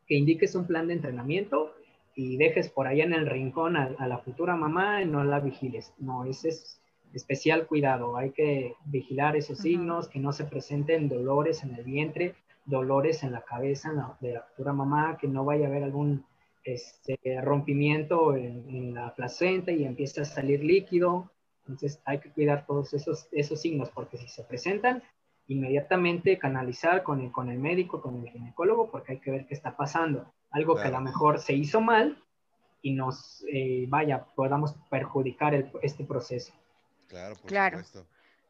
que 0.08 0.16
indiques 0.16 0.56
un 0.56 0.66
plan 0.66 0.88
de 0.88 0.94
entrenamiento 0.94 1.74
y 2.18 2.36
dejes 2.36 2.68
por 2.68 2.88
allá 2.88 3.04
en 3.04 3.12
el 3.12 3.26
rincón 3.26 3.76
a, 3.76 4.08
la 4.08 4.18
futura 4.18 4.56
mamá 4.56 5.02
y 5.02 5.06
no 5.06 5.22
la 5.22 5.38
vigiles. 5.38 5.94
No, 5.98 6.24
ese 6.24 6.48
es 6.48 6.80
especial 7.14 7.68
cuidado. 7.68 8.16
Hay 8.16 8.32
que 8.32 8.74
vigilar 8.86 9.36
esos 9.36 9.58
signos, 9.58 10.08
que 10.08 10.18
no 10.18 10.32
se 10.32 10.44
presenten 10.44 11.08
dolores 11.08 11.62
en 11.62 11.76
el 11.76 11.84
vientre, 11.84 12.34
dolores 12.64 13.22
en 13.22 13.30
la 13.30 13.42
cabeza 13.42 14.16
de 14.18 14.32
la 14.32 14.42
futura 14.42 14.72
mamá, 14.72 15.16
que 15.16 15.28
no 15.28 15.44
vaya 15.44 15.66
a 15.66 15.68
haber 15.68 15.84
algún 15.84 16.24
este, 16.64 17.40
rompimiento 17.40 18.34
en, 18.34 18.94
la 18.94 19.14
placenta 19.14 19.70
y 19.70 19.84
empiece 19.84 20.22
a 20.22 20.24
salir 20.24 20.64
líquido. 20.64 21.30
Entonces 21.68 22.02
hay 22.04 22.18
que 22.18 22.32
cuidar 22.32 22.66
todos 22.66 22.94
esos, 22.94 23.28
esos 23.30 23.60
signos 23.60 23.90
porque 23.90 24.16
si 24.16 24.26
se 24.26 24.42
presentan, 24.42 25.04
inmediatamente 25.46 26.36
canalizar 26.36 27.04
con 27.04 27.20
el, 27.20 27.30
con 27.30 27.48
el 27.48 27.60
médico, 27.60 28.02
con 28.02 28.16
el 28.16 28.28
ginecólogo, 28.28 28.90
porque 28.90 29.12
hay 29.12 29.18
que 29.20 29.30
ver 29.30 29.46
qué 29.46 29.54
está 29.54 29.76
pasando 29.76 30.26
algo 30.50 30.76
que 30.76 30.88
a 30.88 30.90
lo 30.90 31.00
mejor 31.00 31.38
se 31.40 31.52
hizo 31.52 31.80
mal 31.80 32.22
y 32.82 32.92
nos, 32.92 33.44
eh, 33.52 33.86
vaya, 33.88 34.24
podamos 34.34 34.74
perjudicar 34.90 35.70
este 35.82 36.04
proceso. 36.04 36.52
Claro, 37.08 37.36
por 37.36 37.46
claro. 37.46 37.82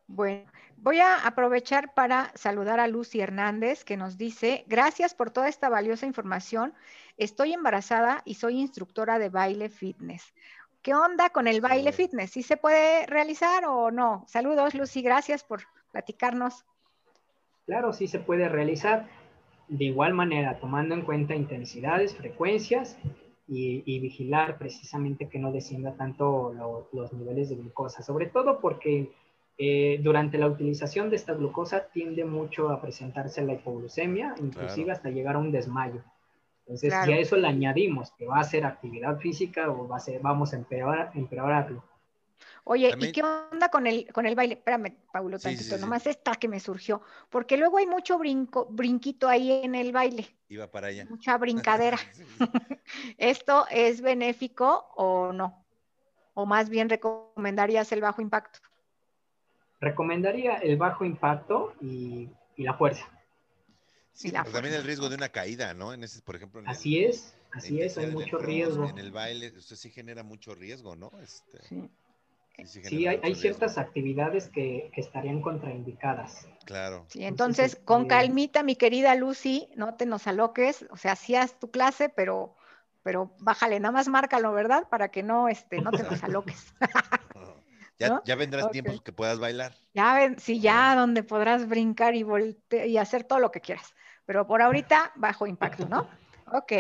Bueno, 0.07 0.51
voy 0.79 1.01
a 1.01 1.27
aprovechar 1.27 1.93
para 1.93 2.33
saludar 2.35 2.81
a 2.81 2.89
Lucy 2.89 3.21
Hernández 3.21 3.85
que 3.85 3.99
nos 3.99 4.17
dice, 4.17 4.65
gracias 4.67 5.15
por 5.15 5.31
toda 5.31 5.49
esta 5.49 5.69
valiosa 5.69 6.07
información. 6.07 6.73
Estoy 7.19 7.53
embarazada 7.53 8.23
y 8.25 8.35
soy 8.35 8.59
instructora 8.59 9.19
de 9.19 9.29
baile 9.29 9.69
fitness. 9.69 10.33
¿Qué 10.81 10.95
onda 10.95 11.29
con 11.29 11.47
el 11.47 11.61
baile 11.61 11.93
fitness? 11.93 12.31
¿Sí 12.31 12.43
se 12.43 12.57
puede 12.57 13.05
realizar 13.07 13.67
o 13.67 13.91
no? 13.91 14.25
Saludos, 14.29 14.75
Lucy, 14.75 15.03
gracias 15.03 15.45
por 15.45 15.63
platicarnos. 15.93 16.65
Claro, 17.67 17.93
sí 17.93 18.09
se 18.09 18.19
puede 18.19 18.49
realizar. 18.49 19.07
De 19.69 19.85
igual 19.85 20.15
manera, 20.15 20.59
tomando 20.59 20.95
en 20.95 21.03
cuenta 21.03 21.35
intensidades, 21.35 22.17
frecuencias 22.17 22.99
y, 23.47 23.99
vigilar 24.01 24.59
precisamente 24.59 25.29
que 25.29 25.39
no 25.39 25.53
descienda 25.53 25.95
tanto 25.95 26.87
los 26.93 27.13
niveles 27.13 27.49
de 27.49 27.57
glucosa, 27.57 28.03
sobre 28.03 28.27
todo 28.27 28.61
porque 28.61 29.11
eh, 29.59 29.99
durante 30.03 30.39
la 30.39 30.47
utilización 30.47 31.11
de 31.11 31.17
esta 31.17 31.35
glucosa 31.35 31.89
tiende 31.93 32.25
mucho 32.25 32.71
a 32.71 32.81
presentarse 32.81 33.45
la 33.45 33.55
hipoglucemia, 33.55 34.35
inclusive 34.39 34.93
hasta 34.93 35.11
llegar 35.11 35.37
a 35.37 35.39
un 35.39 35.51
desmayo. 35.51 36.03
Entonces, 36.61 36.95
si 37.05 37.13
a 37.13 37.19
eso 37.19 37.37
le 37.37 37.49
añadimos 37.49 38.13
que 38.13 38.27
va 38.27 38.41
a 38.41 38.45
ser 38.45 38.67
actividad 38.67 39.19
física 39.19 39.71
o 39.71 39.89
va 39.89 39.97
a 39.97 40.01
ser, 40.01 40.21
vamos 40.21 40.53
a 40.53 40.57
empeorar, 40.57 41.11
empeorarlo. 41.15 41.83
Oye, 42.71 42.95
¿y 43.01 43.13
qué 43.13 43.23
onda 43.23 43.71
con 43.71 43.87
el, 43.87 44.13
con 44.13 44.27
el 44.27 44.35
baile? 44.35 44.57
Espérame, 44.57 44.95
Paulo, 45.11 45.39
tantito, 45.39 45.79
nomás 45.79 46.07
esta 46.07 46.35
que 46.35 46.49
me 46.49 46.61
surgió, 46.61 47.01
porque 47.31 47.57
luego 47.57 47.79
hay 47.79 47.87
mucho 47.87 48.19
brinco, 48.19 48.67
brinquito 48.71 49.27
ahí 49.27 49.63
en 49.65 49.75
el 49.75 49.91
baile. 49.91 50.29
Iba 50.51 50.71
para 50.71 50.89
allá. 50.89 51.07
Mucha 51.09 51.39
brincadera. 51.39 51.99
¿Esto 53.17 53.67
es 53.71 54.03
benéfico 54.03 54.87
o 54.97 55.33
no? 55.33 55.65
¿O 56.35 56.45
más 56.45 56.69
bien 56.69 56.91
recomendarías 56.91 57.91
el 57.93 58.03
bajo 58.03 58.21
impacto? 58.21 58.59
Recomendaría 59.81 60.57
el 60.57 60.77
bajo 60.77 61.07
impacto 61.07 61.73
y, 61.81 62.29
la 62.59 62.75
fuerza. 62.75 63.09
Sí, 64.13 64.31
pero 64.31 64.53
también 64.53 64.75
el 64.75 64.85
riesgo 64.85 65.09
de 65.09 65.17
una 65.17 65.31
caída, 65.31 65.73
¿no? 65.73 65.95
En 65.95 66.05
ese, 66.05 66.21
por 66.21 66.37
ejemplo. 66.37 66.61
así 66.67 67.03
es, 67.03 67.35
así 67.51 67.81
es, 67.81 67.97
hay 67.97 68.09
mucho 68.09 68.37
riesgo. 68.37 68.91
En 68.91 68.99
el 68.99 69.11
baile, 69.11 69.55
usted 69.57 69.77
sí 69.77 69.89
genera 69.89 70.23
mucho 70.23 70.55
riesgo, 70.55 70.97
¿no? 70.97 71.11
Este, 71.23 71.63
sí. 71.63 71.89
Sí, 72.65 73.07
hay, 73.07 73.35
ciertas 73.35 73.79
actividades 73.79 74.49
que, 74.49 74.91
estarían 74.97 75.41
contraindicadas. 75.41 76.49
Claro. 76.65 77.07
Sí, 77.09 77.25
entonces, 77.25 77.81
con 77.85 78.07
calmita, 78.07 78.63
mi 78.63 78.75
querida 78.75 79.15
Lucy, 79.15 79.69
no 79.77 79.95
te 79.95 80.07
nos 80.07 80.27
aloques, 80.27 80.85
o 80.91 80.97
sea, 80.97 81.15
sí 81.17 81.37
haz 81.37 81.59
tu 81.59 81.71
clase, 81.71 82.09
pero, 82.09 82.57
pero 83.03 83.35
bájale, 83.39 83.79
nada 83.81 83.93
más 83.93 84.09
márcalo, 84.09 84.53
¿verdad? 84.53 84.89
Para 84.91 85.09
que 85.09 85.23
no, 85.23 85.49
este, 85.49 85.81
no 85.81 85.93
te 85.93 86.03
nos 86.03 86.23
aloques. 86.25 86.75
ya, 87.99 88.23
ya, 88.25 88.35
vendrás 88.35 88.71
tiempos 88.71 89.03
que 89.03 89.13
puedas 89.13 89.39
bailar. 89.39 89.75
Ya 89.95 90.15
ven, 90.15 90.39
sí, 90.39 90.61
ya 90.61 90.97
donde 90.97 91.23
podrás 91.23 91.69
brincar 91.69 92.17
y, 92.17 92.27
y 92.71 92.97
hacer 92.97 93.25
todo 93.25 93.39
lo 93.39 93.53
que 93.53 93.61
quieras, 93.61 93.95
pero 94.27 94.47
por 94.47 94.63
ahorita 94.63 95.13
bajo 95.15 95.47
impacto, 95.47 95.89
¿no? 95.89 96.09
Ok. 96.53 96.73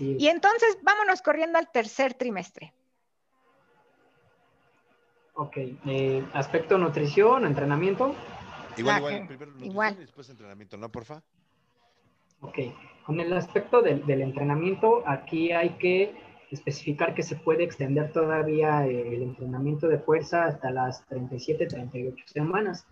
Y 0.00 0.28
entonces, 0.28 0.78
vámonos 0.82 1.22
corriendo 1.22 1.58
al 1.58 1.70
tercer 1.70 2.14
trimestre. 2.14 2.74
Ok, 5.34 5.56
eh, 5.86 6.24
aspecto 6.34 6.76
nutrición, 6.76 7.46
entrenamiento. 7.46 8.14
Igual, 8.76 8.98
igual, 8.98 9.26
primero 9.26 9.50
nutrición 9.52 9.94
y 9.94 10.00
después 10.00 10.28
entrenamiento, 10.30 10.76
¿no, 10.76 10.90
porfa? 10.90 11.22
Ok, 12.40 12.58
con 13.06 13.20
el 13.20 13.32
aspecto 13.32 13.82
del, 13.82 14.02
entrenamiento, 14.20 15.02
aquí 15.06 15.52
hay 15.52 15.70
que 15.70 16.14
especificar 16.50 17.14
que 17.14 17.22
se 17.22 17.36
puede 17.36 17.64
extender 17.64 18.12
todavía 18.12 18.86
eh, 18.86 19.14
el 19.14 19.22
entrenamiento 19.22 19.88
de 19.88 19.98
fuerza 19.98 20.44
hasta 20.44 20.70
las 20.70 21.06
37, 21.06 21.66
38 21.66 22.24
semanas. 22.26 22.86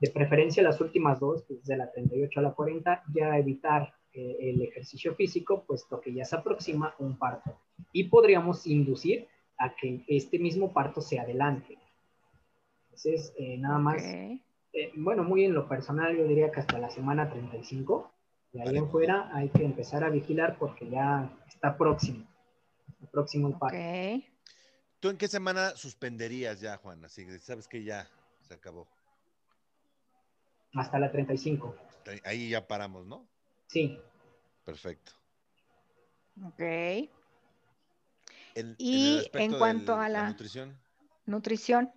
De 0.00 0.10
preferencia 0.10 0.62
las 0.62 0.80
últimas 0.80 1.20
dos, 1.20 1.44
pues 1.46 1.64
de 1.64 1.76
la 1.76 1.90
38 1.92 2.40
a 2.40 2.42
la 2.42 2.52
40, 2.52 3.02
ya 3.14 3.36
evitar 3.36 3.92
eh, 4.14 4.36
el 4.40 4.62
ejercicio 4.62 5.14
físico, 5.14 5.64
puesto 5.66 6.00
que 6.00 6.12
ya 6.12 6.24
se 6.24 6.36
aproxima 6.36 6.94
un 6.98 7.18
parto. 7.18 7.58
Y 7.92 8.04
podríamos 8.04 8.66
inducir 8.66 9.28
a 9.58 9.74
que 9.74 10.04
este 10.08 10.38
mismo 10.38 10.72
parto 10.72 11.00
se 11.00 11.18
adelante. 11.18 11.78
Entonces, 12.92 13.32
eh, 13.38 13.56
nada 13.56 13.78
más, 13.78 14.02
eh, 14.04 14.42
bueno, 14.96 15.24
muy 15.24 15.44
en 15.44 15.54
lo 15.54 15.66
personal, 15.66 16.14
yo 16.14 16.28
diría 16.28 16.52
que 16.52 16.60
hasta 16.60 16.78
la 16.78 16.90
semana 16.90 17.30
35, 17.30 18.12
de 18.52 18.62
ahí 18.62 18.76
en 18.76 18.90
fuera 18.90 19.34
hay 19.34 19.48
que 19.48 19.64
empezar 19.64 20.04
a 20.04 20.10
vigilar 20.10 20.58
porque 20.58 20.90
ya 20.90 21.34
está 21.48 21.78
próximo, 21.78 22.28
está 22.90 23.10
próximo 23.10 23.48
el. 23.48 24.24
¿Tú 25.00 25.08
en 25.08 25.16
qué 25.16 25.26
semana 25.26 25.70
suspenderías 25.70 26.60
ya, 26.60 26.76
Juan? 26.76 27.02
Así 27.02 27.24
que 27.24 27.38
sabes 27.38 27.66
que 27.66 27.82
ya 27.82 28.06
se 28.42 28.52
acabó. 28.52 28.86
Hasta 30.74 30.98
la 30.98 31.10
35. 31.10 31.74
Ahí 32.24 32.50
ya 32.50 32.68
paramos, 32.68 33.06
¿no? 33.06 33.26
Sí. 33.68 33.98
Perfecto. 34.66 35.12
Ok. 36.44 36.60
y 38.76 39.30
en, 39.32 39.52
cuanto 39.58 39.96
a 39.96 40.10
la, 40.10 40.28
nutrición. 40.28 40.78
Nutrición. 41.24 41.90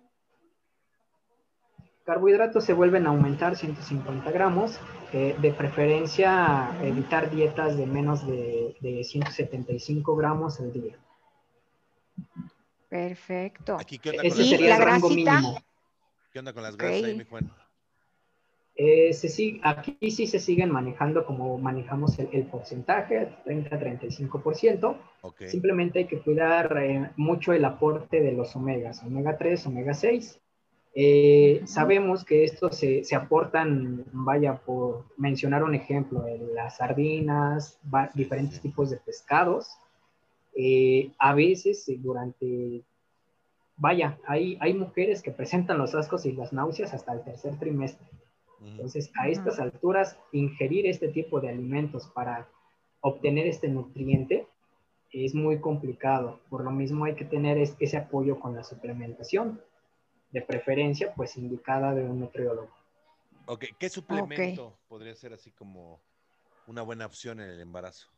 Carbohidratos 2.06 2.64
se 2.64 2.72
vuelven 2.72 3.06
a 3.06 3.10
aumentar 3.10 3.56
150 3.56 4.30
gramos. 4.30 4.78
Eh, 5.12 5.36
de 5.40 5.52
preferencia, 5.52 6.76
evitar 6.82 7.30
dietas 7.30 7.76
de 7.76 7.86
menos 7.86 8.26
de, 8.26 9.02
175 9.04 10.16
gramos 10.16 10.60
al 10.60 10.72
día. 10.72 10.96
Perfecto. 12.88 13.76
Aquí, 13.78 13.98
¿qué 13.98 14.10
onda 14.10 14.22
con 14.28 14.40
¿Y 14.40 14.58
la 14.58 14.78
grasita? 14.78 15.42
¿Qué 16.32 16.38
onda 16.38 16.52
con 16.52 16.62
las 16.62 16.76
grasas 16.76 17.04
ahí, 17.04 17.16
mi 17.16 17.24
Juan? 17.24 17.50
Eh, 18.76 19.10
aquí 19.62 20.10
sí 20.10 20.26
se 20.26 20.38
siguen 20.38 20.70
manejando 20.70 21.24
como 21.24 21.56
manejamos 21.56 22.18
el, 22.18 22.44
porcentaje, 22.46 23.32
30-35%. 23.46 24.96
Simplemente 25.46 26.00
hay 26.00 26.06
que 26.06 26.20
cuidar 26.20 26.76
eh, 26.78 27.10
mucho 27.16 27.52
el 27.52 27.64
aporte 27.64 28.20
de 28.20 28.32
los 28.32 28.54
omegas, 28.54 29.02
omega 29.02 29.38
3, 29.38 29.66
omega 29.66 29.94
6. 29.94 30.40
Eh, 30.98 31.60
sabemos 31.66 32.24
que 32.24 32.44
estos 32.44 32.74
se, 32.78 33.04
aportan, 33.14 34.06
vaya, 34.12 34.56
por 34.56 35.04
mencionar 35.18 35.62
un 35.62 35.74
ejemplo, 35.74 36.26
en 36.26 36.54
las 36.54 36.78
sardinas, 36.78 37.78
diferentes 38.14 38.62
tipos 38.62 38.88
de 38.88 38.96
pescados. 38.96 39.68
a 41.18 41.34
veces 41.34 41.84
durante, 41.98 42.82
vaya, 43.76 44.18
hay, 44.26 44.56
hay 44.58 44.72
mujeres 44.72 45.20
que 45.20 45.32
presentan 45.32 45.76
los 45.76 45.94
ascos 45.94 46.24
y 46.24 46.32
las 46.32 46.54
náuseas 46.54 46.94
hasta 46.94 47.12
el 47.12 47.22
tercer 47.24 47.58
trimestre. 47.58 48.06
Entonces, 48.64 49.12
a 49.20 49.28
estas 49.28 49.60
alturas, 49.60 50.18
ingerir 50.32 50.86
este 50.86 51.08
tipo 51.08 51.42
de 51.42 51.50
alimentos 51.50 52.06
para 52.14 52.48
obtener 53.02 53.46
este 53.46 53.68
nutriente 53.68 54.46
es 55.12 55.34
muy 55.34 55.60
complicado. 55.60 56.40
Por 56.48 56.64
lo 56.64 56.70
mismo 56.70 57.04
hay 57.04 57.16
que 57.16 57.26
tener 57.26 57.58
ese 57.58 57.96
apoyo 57.98 58.40
con 58.40 58.54
la 58.54 58.64
suplementación, 58.64 59.60
de 60.30 60.42
preferencia, 60.42 61.12
pues 61.14 61.36
indicada 61.36 61.94
de 61.94 62.04
un 62.04 62.20
nutriólogo. 62.20 62.70
Ok, 63.46 63.66
¿qué 63.78 63.88
suplemento 63.88 64.76
podría 64.88 65.14
ser 65.14 65.32
así 65.32 65.52
como 65.52 66.00
una 66.66 66.82
buena 66.82 67.06
opción 67.06 67.40
en 67.40 67.50
el 67.50 67.60
embarazo? 67.60 68.08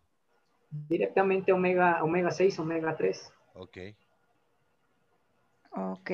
Directamente 0.71 1.53
omega, 1.53 2.03
omega 2.03 2.31
6, 2.31 2.59
omega 2.59 2.97
3. 2.97 3.33
Ok. 3.55 3.79
Ok. 5.71 6.11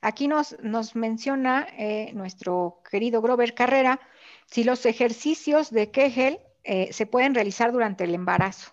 Aquí 0.00 0.28
nos, 0.28 0.58
nos 0.60 0.96
menciona 0.96 1.66
eh, 1.78 2.12
nuestro 2.14 2.82
querido 2.90 3.22
Grover 3.22 3.54
Carrera 3.54 4.00
si 4.46 4.64
los 4.64 4.86
ejercicios 4.86 5.70
de 5.70 5.90
Kegel 5.90 6.40
eh, 6.64 6.92
se 6.92 7.06
pueden 7.06 7.34
realizar 7.34 7.72
durante 7.72 8.04
el 8.04 8.14
embarazo, 8.14 8.72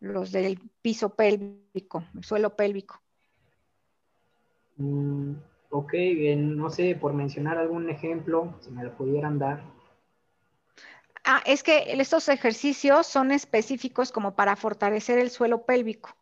los 0.00 0.32
del 0.32 0.60
piso 0.82 1.14
pélvico, 1.14 2.04
el 2.14 2.24
suelo 2.24 2.56
pélvico. 2.56 3.00
Mm, 4.76 5.34
ok, 5.76 5.92
bien, 5.92 6.56
no 6.56 6.70
sé, 6.70 6.96
por 6.96 7.12
mencionar 7.12 7.58
algún 7.58 7.90
ejemplo, 7.90 8.54
si 8.60 8.70
me 8.70 8.84
lo 8.84 8.96
pudieran 8.96 9.38
dar. 9.38 9.62
Ah, 11.24 11.42
es 11.44 11.62
que 11.62 11.92
estos 11.92 12.28
ejercicios 12.28 13.06
son 13.06 13.32
específicos 13.32 14.12
como 14.12 14.36
para 14.36 14.56
fortalecer 14.56 15.18
el 15.18 15.30
suelo 15.30 15.66
pélvico. 15.66 16.16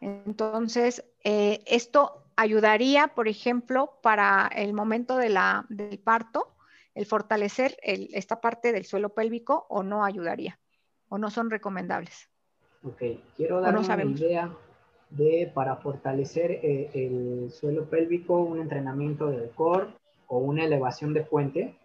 Entonces, 0.00 1.04
eh, 1.22 1.62
esto 1.66 2.24
ayudaría, 2.36 3.08
por 3.08 3.28
ejemplo, 3.28 3.98
para 4.02 4.48
el 4.48 4.72
momento 4.72 5.16
de 5.18 5.28
la, 5.28 5.66
del 5.68 5.98
parto, 5.98 6.56
el 6.94 7.06
fortalecer 7.06 7.76
esta 7.82 8.40
parte 8.40 8.72
del 8.72 8.84
suelo 8.86 9.10
pélvico 9.10 9.66
o 9.68 9.82
no 9.82 10.04
ayudaría, 10.04 10.58
o 11.08 11.18
no 11.18 11.30
son 11.30 11.50
recomendables. 11.50 12.28
Ok, 12.82 13.02
quiero 13.36 13.60
dar 13.60 13.76
una 13.76 14.04
idea 14.04 14.56
de 15.16 15.50
para 15.52 15.76
fortalecer 15.76 16.50
eh, 16.50 16.90
el 16.94 17.50
suelo 17.52 17.88
pélvico, 17.88 18.40
un 18.40 18.60
entrenamiento 18.60 19.26
del 19.26 19.50
core 19.50 19.88
o 20.26 20.38
una 20.38 20.64
elevación 20.64 21.14
de 21.14 21.22
puente. 21.22 21.78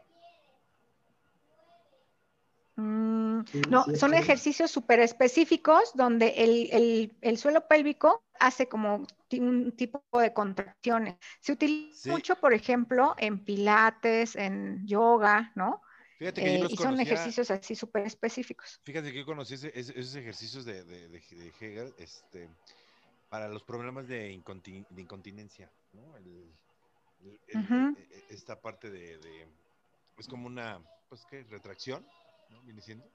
Mm, 2.75 3.41
no, 3.69 3.85
son 3.95 4.13
ejercicios 4.13 4.71
súper 4.71 4.99
específicos 4.99 5.91
donde 5.93 6.29
el, 6.37 7.13
el, 7.21 7.37
suelo 7.37 7.67
pélvico 7.67 8.23
hace 8.39 8.67
como 8.67 9.05
un 9.33 9.71
tipo 9.73 10.03
de 10.13 10.33
contracciones. 10.33 11.17
Se 11.41 11.51
utiliza 11.51 12.11
mucho, 12.11 12.35
por 12.35 12.53
ejemplo, 12.53 13.15
en 13.17 13.43
pilates, 13.43 14.35
en 14.35 14.85
yoga, 14.87 15.51
¿no? 15.55 15.81
Fíjate 16.19 16.41
que 16.41 16.55
eh, 16.55 16.67
y 16.67 16.75
son 16.75 16.99
ejercicios 16.99 17.49
así 17.49 17.75
súper 17.75 18.05
específicos. 18.05 18.81
Fíjate 18.83 19.13
que 19.13 19.19
yo 19.19 19.25
conocí 19.25 19.53
esos 19.53 20.15
ejercicios 20.15 20.65
de, 20.65 20.83
de, 20.83 21.07
de, 21.07 21.53
Hegel 21.61 21.93
este, 21.97 22.49
para 23.29 23.47
los 23.47 23.63
problemas 23.63 24.07
de, 24.07 24.31
incontinencia, 24.31 25.71
¿no? 25.93 26.17
El, 26.17 26.51
e, 27.21 28.25
esta 28.29 28.59
parte 28.59 28.89
de, 28.89 29.47
es 30.17 30.27
como 30.27 30.47
una, 30.47 30.81
pues, 31.09 31.25
¿qué? 31.29 31.43
Retracción, 31.43 32.05
¿no? 32.49 32.61
Viene 32.61 32.81
siendo. 32.81 33.05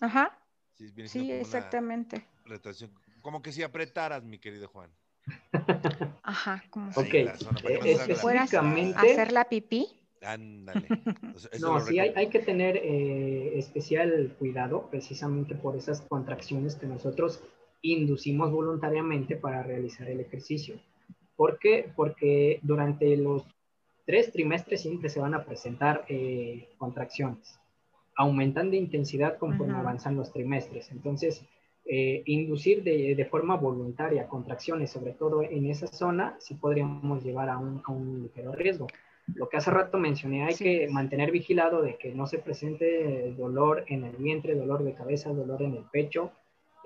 Ajá. 0.00 0.38
Sí, 0.74 1.32
exactamente. 1.32 2.26
retracción 2.44 2.92
como 3.26 3.42
que 3.42 3.50
si 3.50 3.64
apretaras, 3.64 4.22
mi 4.22 4.38
querido 4.38 4.68
Juan. 4.68 4.88
Ajá, 6.22 6.62
como 6.70 6.90
Ok, 6.90 7.06
si 7.10 7.24
la 7.24 7.36
zona, 7.36 7.58
para 7.60 7.74
que 7.74 7.80
no 7.80 7.84
eh, 7.86 7.92
específicamente- 7.92 8.96
hacer 8.96 9.32
la 9.32 9.48
pipí. 9.48 9.88
Ándale. 10.22 10.86
No, 11.60 11.80
sí 11.80 11.98
hay, 11.98 12.12
hay 12.14 12.28
que 12.28 12.38
tener 12.38 12.76
eh, 12.76 13.58
especial 13.58 14.34
cuidado 14.38 14.88
precisamente 14.90 15.56
por 15.56 15.76
esas 15.76 16.02
contracciones 16.02 16.76
que 16.76 16.86
nosotros 16.86 17.42
inducimos 17.92 18.50
voluntariamente 18.50 19.36
para 19.36 19.62
realizar 19.62 20.08
el 20.08 20.20
ejercicio. 20.20 20.76
¿Por 21.36 21.58
qué? 21.58 21.90
Porque 21.94 22.60
durante 22.62 23.16
los 23.16 23.44
tres 24.06 24.32
trimestres 24.32 24.82
siempre 24.82 25.08
se 25.08 25.20
van 25.20 25.34
a 25.34 25.44
presentar 25.44 26.04
eh, 26.08 26.68
contracciones. 26.78 27.58
Aumentan 28.16 28.70
de 28.70 28.78
intensidad 28.78 29.36
conforme 29.36 29.74
avanzan 29.74 30.16
los 30.16 30.32
trimestres. 30.32 30.90
Entonces, 30.90 31.44
eh, 31.84 32.22
inducir 32.26 32.82
de, 32.82 33.14
de 33.14 33.24
forma 33.26 33.56
voluntaria 33.56 34.26
contracciones, 34.26 34.90
sobre 34.90 35.12
todo 35.12 35.42
en 35.42 35.66
esa 35.66 35.86
zona, 35.86 36.36
sí 36.40 36.54
podríamos 36.54 37.22
llevar 37.22 37.48
a 37.50 37.58
un, 37.58 37.82
a 37.84 37.92
un 37.92 38.22
ligero 38.22 38.52
riesgo. 38.52 38.86
Lo 39.34 39.48
que 39.48 39.56
hace 39.56 39.70
rato 39.70 39.98
mencioné, 39.98 40.44
hay 40.44 40.54
Sí. 40.54 40.64
que 40.64 40.88
mantener 40.88 41.30
vigilado 41.32 41.82
de 41.82 41.96
que 41.96 42.14
no 42.14 42.26
se 42.26 42.38
presente 42.38 43.34
dolor 43.36 43.84
en 43.88 44.04
el 44.04 44.16
vientre, 44.16 44.54
dolor 44.54 44.82
de 44.84 44.94
cabeza, 44.94 45.32
dolor 45.32 45.62
en 45.62 45.74
el 45.74 45.84
pecho. 45.92 46.30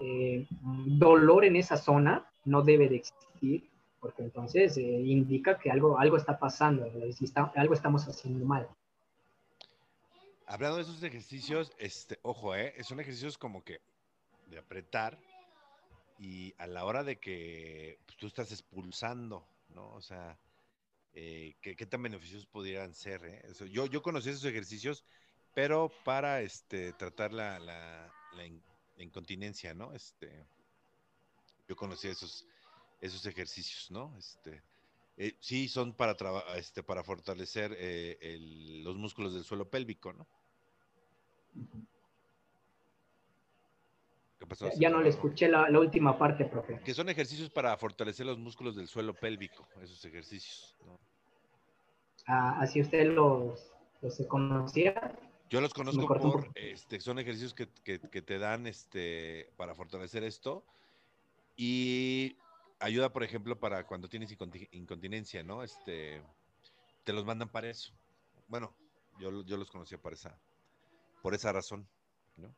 Eh, 0.01 0.47
dolor 0.87 1.45
en 1.45 1.57
esa 1.57 1.77
zona 1.77 2.27
no 2.45 2.63
debe 2.63 2.89
de 2.89 2.97
existir, 2.97 3.69
porque 4.01 4.23
entonces 4.23 4.77
eh, 4.79 4.83
indica 4.83 5.59
que 5.59 5.71
algo, 5.71 5.99
algo 5.99 6.17
está 6.17 6.39
pasando, 6.39 6.87
eh, 6.87 7.15
está- 7.21 7.53
algo 7.55 7.75
estamos 7.75 8.07
haciendo 8.09 8.45
mal. 8.47 8.67
Hablando 10.47 10.77
de 10.77 10.83
esos 10.83 11.03
ejercicios, 11.03 11.73
este, 11.79 12.19
ojo, 12.23 12.57
¿eh? 12.57 12.75
Son 12.83 12.99
ejercicios 12.99 13.39
como 13.39 13.63
que 13.63 13.81
de 14.51 14.59
apretar 14.59 15.19
y 16.19 16.55
a 16.59 16.67
la 16.67 16.85
hora 16.85 17.05
de 17.05 17.19
que 17.19 17.99
pues, 18.07 18.17
tú 18.19 18.27
estás 18.27 18.51
expulsando, 18.53 19.45
¿no? 19.75 19.89
O 19.95 20.03
sea, 20.03 20.39
eh, 21.15 21.55
¿qué, 21.61 21.77
qué 21.77 21.87
tan 21.87 22.03
beneficiosos 22.03 22.47
pudieran 22.47 22.95
ser? 22.95 23.25
eh? 23.25 23.43
Eso, 23.49 23.65
yo, 23.67 23.87
yo 23.87 24.03
conocí 24.03 24.31
esos 24.31 24.45
ejercicios, 24.45 25.05
pero 25.55 25.91
para 26.05 26.43
este, 26.43 26.93
tratar 26.95 27.33
la, 27.33 27.59
la, 27.59 28.13
la 28.37 28.47
la 29.01 29.05
incontinencia, 29.05 29.73
¿no? 29.73 29.95
Este, 29.95 30.47
yo 31.67 31.75
conocí 31.75 32.09
esos, 32.09 32.47
esos 33.01 33.25
ejercicios, 33.25 33.91
¿no? 33.91 34.15
Este, 34.19 34.63
eh, 35.17 35.37
sí, 35.41 35.69
son 35.69 35.95
para, 35.95 36.15
este, 36.57 36.83
para 36.83 37.03
fortalecer 37.03 37.75
eh, 37.79 38.19
el- 38.21 38.85
los 38.85 38.97
músculos 38.97 39.33
del 39.33 39.45
suelo 39.45 39.69
pélvico, 39.69 40.13
¿no? 40.13 40.27
¿Qué 44.39 44.47
pasó? 44.47 44.71
Ya, 44.79 44.91
no 44.91 45.01
le 45.01 45.09
escuché 45.09 45.49
la, 45.49 45.69
la 45.71 45.79
última 45.81 46.19
parte, 46.19 46.45
profe. 46.45 46.81
Que 46.81 46.95
son 46.95 47.09
ejercicios 47.09 47.49
para 47.51 47.77
fortalecer 47.79 48.27
los 48.27 48.39
músculos 48.39 48.77
del 48.77 48.87
suelo 48.89 49.15
pélvico, 49.15 49.67
esos 49.83 50.05
ejercicios. 50.05 50.77
¿no? 50.85 50.99
Ah, 52.27 52.59
así 52.61 52.81
usted 52.83 53.07
los, 53.13 53.73
los 54.03 54.27
conocía. 54.29 55.19
Yo 55.51 55.61
los 55.61 55.75
conozco 55.75 56.07
por, 56.07 56.49
este, 56.55 57.01
son 57.01 57.19
ejercicios 57.19 57.55
que, 57.55 57.69
que- 57.83 57.99
que 57.99 58.23
te 58.23 58.39
dan 58.39 58.69
este, 58.69 59.51
para 59.57 59.75
fortalecer 59.75 60.23
esto 60.23 60.65
y 61.57 62.37
ayuda, 62.79 63.13
por 63.13 63.25
ejemplo, 63.25 63.59
para 63.59 63.85
cuando 63.85 64.09
tienes 64.09 64.31
inconti- 64.31 64.69
incontinencia, 64.71 65.43
¿no? 65.43 65.65
Este, 65.65 66.23
te 67.05 67.13
los 67.13 67.25
mandan 67.27 67.49
para 67.49 67.69
eso. 67.69 67.93
Bueno, 68.47 68.73
yo, 69.19 69.45
yo 69.45 69.57
los 69.57 69.71
conocía 69.73 69.99
por 69.99 70.13
esa, 70.13 70.39
por 71.21 71.35
esa 71.35 71.53
razón, 71.53 71.85
¿no? 72.37 72.55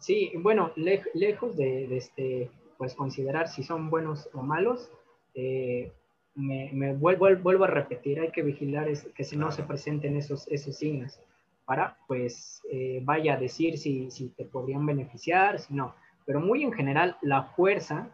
Sí, 0.00 0.32
bueno, 0.36 0.72
lej- 0.74 1.08
lejos 1.14 1.56
de, 1.56 1.86
de 1.86 1.96
este, 1.98 2.50
pues 2.76 2.94
considerar 2.94 3.48
si 3.48 3.62
son 3.62 3.90
buenos 3.90 4.28
o 4.34 4.42
malos, 4.42 4.90
eh, 5.34 5.92
me, 6.34 6.70
me 6.72 6.94
vuelvo, 6.94 7.28
vuelvo 7.40 7.62
a 7.64 7.68
repetir, 7.68 8.18
hay 8.18 8.32
que 8.32 8.42
vigilar 8.42 8.88
es- 8.88 9.06
que 9.14 9.22
si 9.22 9.36
no 9.36 9.52
se 9.52 9.62
presenten 9.62 10.16
esos, 10.16 10.48
esos 10.48 10.76
signos 10.76 11.20
para, 11.64 11.96
pues, 12.06 12.62
eh, 12.70 13.00
vaya 13.02 13.34
a 13.34 13.38
decir 13.38 13.78
si, 13.78 14.10
si 14.10 14.28
te 14.30 14.44
podrían 14.44 14.84
beneficiar, 14.86 15.58
si 15.58 15.74
no. 15.74 15.94
Pero 16.26 16.40
muy 16.40 16.62
en 16.62 16.72
general, 16.72 17.16
la 17.22 17.44
fuerza, 17.44 18.08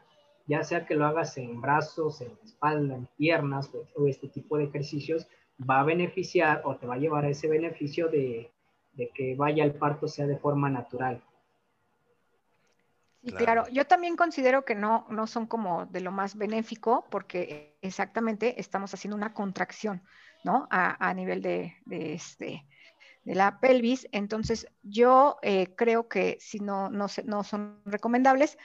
ya 0.46 0.62
sea 0.64 0.86
que 0.86 0.94
lo 0.94 1.06
hagas 1.06 1.36
en 1.38 1.60
brazos, 1.60 2.20
en 2.20 2.32
espalda, 2.44 2.94
en 2.96 3.06
piernas 3.16 3.70
o, 3.74 3.86
o 4.00 4.08
este 4.08 4.28
tipo 4.28 4.56
de 4.58 4.64
ejercicios, 4.64 5.26
va 5.68 5.80
a 5.80 5.84
beneficiar 5.84 6.62
o 6.64 6.76
te 6.76 6.86
va 6.86 6.94
a 6.94 6.98
llevar 6.98 7.24
a 7.24 7.28
ese 7.28 7.48
beneficio 7.48 8.08
de, 8.08 8.50
de 8.92 9.08
que 9.10 9.34
vaya 9.34 9.62
el 9.64 9.74
parto 9.74 10.08
sea 10.08 10.26
de 10.26 10.38
forma 10.38 10.70
natural. 10.70 11.22
Sí, 13.22 13.30
Claro. 13.32 13.44
claro. 13.44 13.64
Yo 13.70 13.86
también 13.86 14.16
considero 14.16 14.64
que 14.64 14.74
no, 14.74 15.06
no 15.10 15.26
son 15.26 15.46
como 15.46 15.84
de 15.86 16.00
lo 16.00 16.10
más 16.10 16.36
benéfico 16.36 17.06
porque 17.10 17.76
exactamente 17.82 18.58
estamos 18.58 18.94
haciendo 18.94 19.16
una 19.16 19.34
contracción, 19.34 20.02
¿no? 20.42 20.66
A, 20.70 21.06
a 21.06 21.12
nivel 21.12 21.42
de, 21.42 21.74
de 21.84 22.14
este, 22.14 22.64
de 23.24 23.34
la 23.34 23.60
pelvis. 23.60 24.08
Entonces, 24.12 24.66
yo 24.82 25.38
eh, 25.42 25.74
creo 25.76 26.08
que 26.08 26.38
si 26.40 26.60
no, 26.60 26.90
no, 26.90 27.06
no 27.24 27.44
son 27.44 27.80
recomendables. 27.84 28.58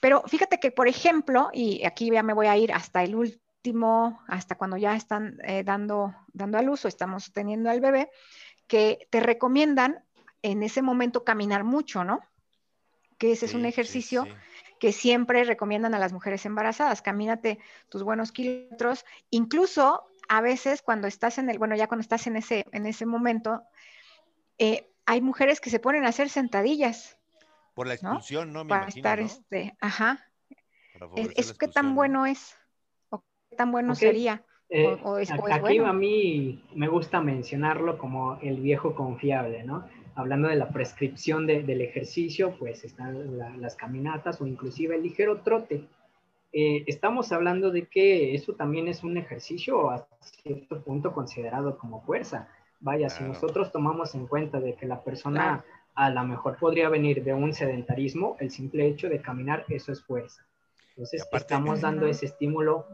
Pero 0.00 0.22
fíjate 0.26 0.58
que, 0.60 0.70
por 0.70 0.88
ejemplo, 0.88 1.50
y 1.52 1.84
aquí 1.84 2.10
ya 2.10 2.22
me 2.22 2.34
voy 2.34 2.46
a 2.46 2.56
ir 2.56 2.72
hasta 2.72 3.02
el 3.02 3.14
último, 3.14 4.20
hasta 4.28 4.56
cuando 4.56 4.76
ya 4.76 4.94
están 4.94 5.38
eh, 5.44 5.64
dando, 5.64 6.14
dando 6.32 6.58
a 6.58 6.62
luz 6.62 6.84
o 6.84 6.88
estamos 6.88 7.32
teniendo 7.32 7.70
al 7.70 7.80
bebé, 7.80 8.10
que 8.66 9.08
te 9.10 9.20
recomiendan 9.20 10.04
en 10.42 10.62
ese 10.62 10.82
momento 10.82 11.24
caminar 11.24 11.64
mucho, 11.64 12.04
¿no? 12.04 12.20
Que 13.18 13.32
ese 13.32 13.46
es 13.46 13.54
un 13.54 13.62
sí, 13.62 13.68
ejercicio 13.68 14.24
sí. 14.24 14.30
que 14.78 14.92
siempre 14.92 15.42
recomiendan 15.44 15.94
a 15.94 15.98
las 15.98 16.12
mujeres 16.12 16.44
embarazadas. 16.44 17.02
Camínate 17.02 17.58
tus 17.88 18.02
buenos 18.02 18.32
kilómetros, 18.32 19.04
incluso 19.30 20.04
a 20.28 20.40
veces 20.40 20.82
cuando 20.82 21.06
estás 21.06 21.38
en 21.38 21.50
el, 21.50 21.58
bueno, 21.58 21.76
ya 21.76 21.86
cuando 21.86 22.02
estás 22.02 22.26
en 22.26 22.36
ese, 22.36 22.64
en 22.72 22.86
ese 22.86 23.06
momento, 23.06 23.62
eh, 24.58 24.88
hay 25.06 25.20
mujeres 25.20 25.60
que 25.60 25.70
se 25.70 25.78
ponen 25.78 26.04
a 26.04 26.08
hacer 26.08 26.28
sentadillas 26.28 27.18
Por 27.74 27.86
la 27.86 27.94
¿no? 27.94 28.10
expulsión, 28.12 28.52
¿no? 28.52 28.64
Me 28.64 28.70
para 28.70 28.82
imagino, 28.84 28.98
estar, 29.00 29.18
¿no? 29.20 29.26
este, 29.26 29.76
ajá. 29.80 30.24
Para 30.92 31.06
Es, 31.16 31.52
qué 31.52 31.68
tan 31.68 31.88
¿no? 31.90 31.94
bueno 31.94 32.26
es, 32.26 32.56
o 33.10 33.22
qué 33.50 33.56
tan 33.56 33.70
bueno 33.70 33.94
sería. 33.94 34.44
Eh, 34.68 34.84
O- 34.84 35.10
o 35.12 35.18
es- 35.18 35.30
o 35.30 35.46
es 35.46 35.54
aquí 35.54 35.60
bueno. 35.60 35.86
a 35.86 35.92
mí 35.92 36.64
me 36.74 36.88
gusta 36.88 37.20
mencionarlo 37.20 37.98
como 37.98 38.38
el 38.42 38.60
viejo 38.60 38.94
confiable, 38.96 39.62
¿no? 39.62 39.88
Hablando 40.16 40.48
de 40.48 40.56
la 40.56 40.70
prescripción 40.70 41.46
de- 41.46 41.62
del 41.62 41.82
ejercicio, 41.82 42.56
pues 42.58 42.82
están 42.84 43.38
la- 43.38 43.56
las 43.56 43.76
caminatas 43.76 44.40
o 44.40 44.46
inclusive 44.46 44.96
el 44.96 45.02
ligero 45.04 45.42
trote. 45.42 45.84
Eh, 46.58 46.84
estamos 46.86 47.32
hablando 47.32 47.70
de 47.70 47.84
que 47.84 48.34
eso 48.34 48.54
también 48.54 48.88
es 48.88 49.04
un 49.04 49.18
ejercicio 49.18 49.90
a 49.90 50.08
cierto 50.22 50.80
punto 50.82 51.12
considerado 51.12 51.76
como 51.76 52.00
fuerza. 52.00 52.48
Vaya, 52.80 53.10
si 53.10 53.24
nosotros 53.24 53.70
tomamos 53.72 54.14
en 54.14 54.26
cuenta 54.26 54.58
de 54.58 54.74
que 54.74 54.86
la 54.86 55.04
persona 55.04 55.62
Claro. 55.62 55.64
a 55.96 56.08
lo 56.08 56.24
mejor 56.24 56.56
podría 56.56 56.88
venir 56.88 57.22
de 57.22 57.34
un 57.34 57.52
sedentarismo, 57.52 58.38
el 58.40 58.50
simple 58.50 58.86
hecho 58.86 59.10
de 59.10 59.20
caminar, 59.20 59.66
eso 59.68 59.92
es 59.92 60.02
fuerza. 60.02 60.46
Entonces, 60.92 61.28
estamos 61.30 61.82
dando 61.82 62.06
ese 62.06 62.24
estímulo, 62.24 62.86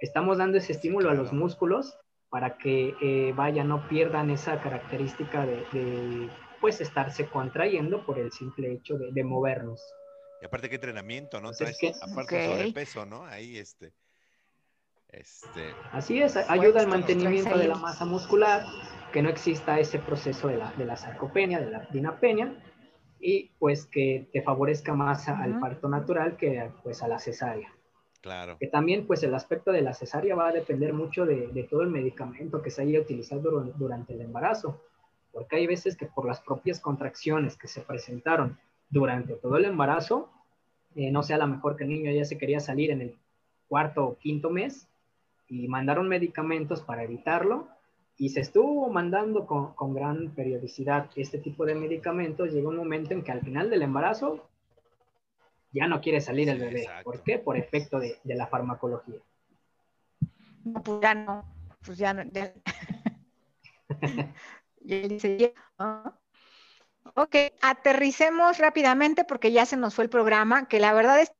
estamos 0.00 0.38
dando 0.38 0.56
ese 0.56 0.72
estímulo 0.72 1.10
a 1.10 1.14
los 1.14 1.34
músculos 1.34 1.98
para 2.30 2.56
que, 2.56 2.94
eh, 3.02 3.34
vaya, 3.36 3.62
no 3.62 3.86
pierdan 3.88 4.30
esa 4.30 4.58
característica 4.62 5.44
de, 5.44 5.56
de, 5.74 6.30
pues, 6.62 6.80
estarse 6.80 7.26
contrayendo 7.26 8.06
por 8.06 8.18
el 8.18 8.32
simple 8.32 8.72
hecho 8.72 8.96
de, 8.96 9.12
de 9.12 9.22
movernos. 9.22 9.82
Y 10.44 10.46
aparte 10.46 10.68
qué 10.68 10.74
entrenamiento, 10.74 11.40
¿no? 11.40 11.48
Pues 11.48 11.62
es 11.62 11.78
Traes, 11.78 11.98
que- 11.98 12.04
aparte 12.12 12.36
de 12.36 12.46
Ok. 12.48 12.52
sobrepeso, 12.58 13.06
¿no? 13.06 13.24
Ahí 13.24 13.56
este. 13.56 13.94
Este. 15.08 15.72
Así 15.90 16.20
es, 16.20 16.34
Pues, 16.34 16.50
ayuda 16.50 16.80
al 16.82 16.86
mantenimiento 16.88 17.56
de 17.56 17.66
la 17.66 17.76
masa 17.76 18.04
muscular, 18.04 18.62
que 19.10 19.22
no 19.22 19.30
exista 19.30 19.80
ese 19.80 20.00
proceso 20.00 20.48
de 20.48 20.58
la, 20.58 20.70
de 20.72 20.84
la 20.84 20.98
sarcopenia, 20.98 21.60
de 21.60 21.70
la 21.70 21.88
dinapenia, 21.90 22.62
y 23.18 23.52
pues 23.58 23.86
que 23.86 24.28
te 24.34 24.42
favorezca 24.42 24.92
más 24.92 25.26
al 25.30 25.58
parto 25.60 25.88
natural 25.88 26.36
que 26.36 26.70
pues 26.82 27.02
a 27.02 27.08
la 27.08 27.18
cesárea. 27.18 27.72
Claro. 28.20 28.58
Que 28.58 28.66
también 28.66 29.06
pues 29.06 29.22
el 29.22 29.34
aspecto 29.34 29.72
de 29.72 29.80
la 29.80 29.94
cesárea 29.94 30.34
va 30.34 30.48
a 30.48 30.52
depender 30.52 30.92
mucho 30.92 31.24
de, 31.24 31.46
de 31.46 31.62
todo 31.62 31.80
el 31.80 31.88
medicamento 31.88 32.60
que 32.60 32.70
se 32.70 32.82
haya 32.82 33.00
utilizado 33.00 33.50
dur- 33.50 33.72
durante 33.76 34.12
el 34.12 34.20
embarazo, 34.20 34.82
porque 35.32 35.56
hay 35.56 35.66
veces 35.66 35.96
que 35.96 36.04
por 36.04 36.26
las 36.26 36.42
propias 36.42 36.80
contracciones 36.80 37.56
que 37.56 37.66
se 37.66 37.80
presentaron 37.80 38.58
durante 38.94 39.34
todo 39.34 39.56
el 39.56 39.64
embarazo, 39.64 40.30
eh, 40.94 41.10
no 41.10 41.22
sea 41.24 41.36
la 41.36 41.48
mejor 41.48 41.76
que 41.76 41.82
el 41.82 41.90
niño 41.90 42.12
ya 42.12 42.24
se 42.24 42.38
quería 42.38 42.60
salir 42.60 42.92
en 42.92 43.00
el 43.02 43.16
cuarto 43.66 44.06
o 44.06 44.18
quinto 44.18 44.50
mes 44.50 44.86
y 45.48 45.66
mandaron 45.66 46.08
medicamentos 46.08 46.80
para 46.80 47.02
evitarlo 47.02 47.66
y 48.16 48.28
se 48.28 48.40
estuvo 48.40 48.88
mandando 48.90 49.46
con, 49.46 49.74
con 49.74 49.94
gran 49.94 50.30
periodicidad 50.30 51.10
este 51.16 51.38
tipo 51.38 51.66
de 51.66 51.74
medicamentos. 51.74 52.52
Llegó 52.52 52.68
un 52.68 52.76
momento 52.76 53.12
en 53.12 53.24
que 53.24 53.32
al 53.32 53.40
final 53.40 53.68
del 53.68 53.82
embarazo 53.82 54.48
ya 55.72 55.88
no 55.88 56.00
quiere 56.00 56.20
salir 56.20 56.48
el 56.48 56.60
bebé. 56.60 56.82
exacto. 56.82 57.10
¿Por 57.10 57.22
qué? 57.24 57.38
Por 57.40 57.56
efecto 57.56 57.98
de, 57.98 58.18
de 58.22 58.34
la 58.36 58.46
farmacología. 58.46 59.18
No, 60.64 60.80
pues 60.84 61.00
ya 61.02 61.14
no, 61.16 61.44
pues 61.84 61.98
ya 61.98 62.14
no. 62.14 62.22
ya- 62.30 62.54
y 64.80 64.94
él 64.94 65.08
dice, 65.08 65.36
ya, 65.36 65.50
¿no? 65.80 66.23
Ok, 67.14 67.36
aterricemos 67.60 68.58
rápidamente 68.58 69.24
porque 69.24 69.52
ya 69.52 69.66
se 69.66 69.76
nos 69.76 69.94
fue 69.94 70.04
el 70.04 70.10
programa, 70.10 70.68
que 70.68 70.80
la 70.80 70.92
verdad 70.94 71.20
es 71.20 71.32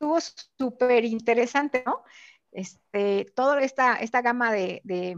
estuvo 0.00 0.18
súper 0.58 1.04
interesante, 1.04 1.82
¿no? 1.84 2.02
Este, 2.52 3.26
toda 3.34 3.60
esta, 3.60 3.96
esta 3.96 4.22
gama 4.22 4.50
de, 4.50 4.80
de, 4.82 5.16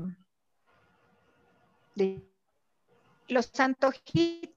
los 3.29 3.61
antojitos, 3.61 4.53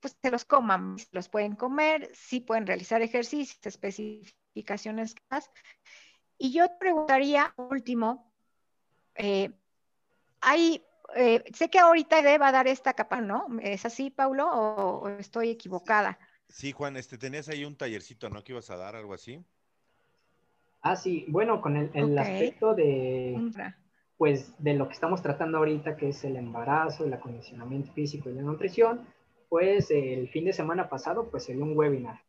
pues 0.00 0.16
se 0.22 0.30
los 0.30 0.44
coman, 0.44 0.96
los 1.10 1.28
pueden 1.28 1.56
comer, 1.56 2.10
sí 2.14 2.40
pueden 2.40 2.68
realizar 2.68 3.02
ejercicios, 3.02 3.58
especificaciones. 3.64 5.16
Y 6.38 6.52
yo 6.52 6.78
preguntaría, 6.78 7.52
último, 7.56 8.32
eh, 9.16 9.50
hay, 10.40 10.85
eh, 11.14 11.44
sé 11.52 11.68
que 11.70 11.78
ahorita 11.78 12.20
va 12.38 12.48
a 12.48 12.52
dar 12.52 12.66
esta 12.66 12.94
capa, 12.94 13.20
¿no? 13.20 13.46
¿Es 13.62 13.84
así, 13.84 14.10
Paulo, 14.10 14.48
o, 14.50 15.08
estoy 15.08 15.50
equivocada? 15.50 16.18
Sí, 16.48 16.72
Juan, 16.72 16.96
este, 16.96 17.18
tenías 17.18 17.48
ahí 17.48 17.64
un 17.64 17.76
tallercito, 17.76 18.30
¿no? 18.30 18.42
Que 18.42 18.52
ibas 18.52 18.70
a 18.70 18.76
dar 18.76 18.96
algo 18.96 19.14
así. 19.14 19.44
Ah, 20.82 20.96
sí, 20.96 21.24
bueno, 21.28 21.60
con 21.60 21.76
el, 21.76 22.18
aspecto 22.18 22.74
de, 22.74 23.50
pues, 24.16 24.52
de 24.58 24.74
lo 24.74 24.86
que 24.86 24.94
estamos 24.94 25.20
tratando 25.22 25.58
ahorita, 25.58 25.96
que 25.96 26.10
es 26.10 26.24
el 26.24 26.36
embarazo, 26.36 27.04
el 27.04 27.12
acondicionamiento 27.12 27.92
físico 27.92 28.30
y 28.30 28.34
la 28.34 28.42
nutrición, 28.42 29.06
pues 29.48 29.90
el 29.90 30.28
fin 30.28 30.44
de 30.44 30.52
semana 30.52 30.88
pasado, 30.88 31.28
pues 31.28 31.44
se 31.44 31.54
dio 31.54 31.64
un 31.64 31.76
webinar. 31.76 32.20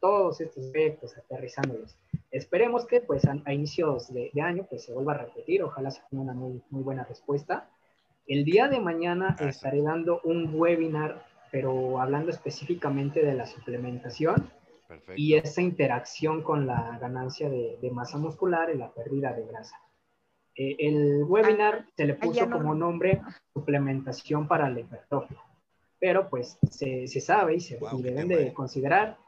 Todos 0.00 0.40
estos 0.40 0.66
aspectos, 0.66 1.16
aterrizándolos. 1.16 1.96
Esperemos 2.32 2.86
que, 2.86 3.02
pues, 3.02 3.26
a, 3.26 3.52
inicios 3.52 4.12
de, 4.12 4.32
año, 4.42 4.66
pues 4.68 4.84
se 4.84 4.94
vuelva 4.94 5.12
a 5.12 5.18
repetir. 5.18 5.62
Ojalá 5.62 5.90
se 5.90 6.00
tenga 6.08 6.22
una 6.22 6.32
muy, 6.32 6.62
muy 6.70 6.82
buena 6.82 7.04
respuesta. 7.04 7.68
El 8.26 8.44
día 8.44 8.68
de 8.68 8.80
mañana 8.80 9.36
estaré 9.38 9.82
dando 9.82 10.20
un 10.24 10.50
webinar, 10.54 11.26
pero 11.50 12.00
hablando 12.00 12.30
específicamente 12.30 13.22
de 13.22 13.34
la 13.34 13.46
suplementación 13.46 14.50
y 15.14 15.34
esa 15.34 15.60
interacción 15.60 16.42
con 16.42 16.66
la 16.66 16.98
ganancia 17.00 17.50
de, 17.50 17.90
masa 17.92 18.16
muscular 18.16 18.70
y 18.74 18.78
la 18.78 18.90
pérdida 18.92 19.34
de 19.34 19.46
grasa. 19.46 19.76
Eh, 20.54 20.76
el 20.78 21.24
webinar 21.24 21.86
se 21.96 22.06
le 22.06 22.14
puso 22.14 22.48
como 22.48 22.74
nombre 22.74 23.20
suplementación 23.52 24.48
para 24.48 24.70
la 24.70 24.80
hipertrofia, 24.80 25.38
pero 25.98 26.28
pues 26.30 26.58
se, 26.70 27.06
sabe 27.06 27.56
y 27.56 27.60
se 27.60 27.78
deben 27.98 28.28
de 28.28 28.48
eh. 28.48 28.52
considerar 28.52 29.18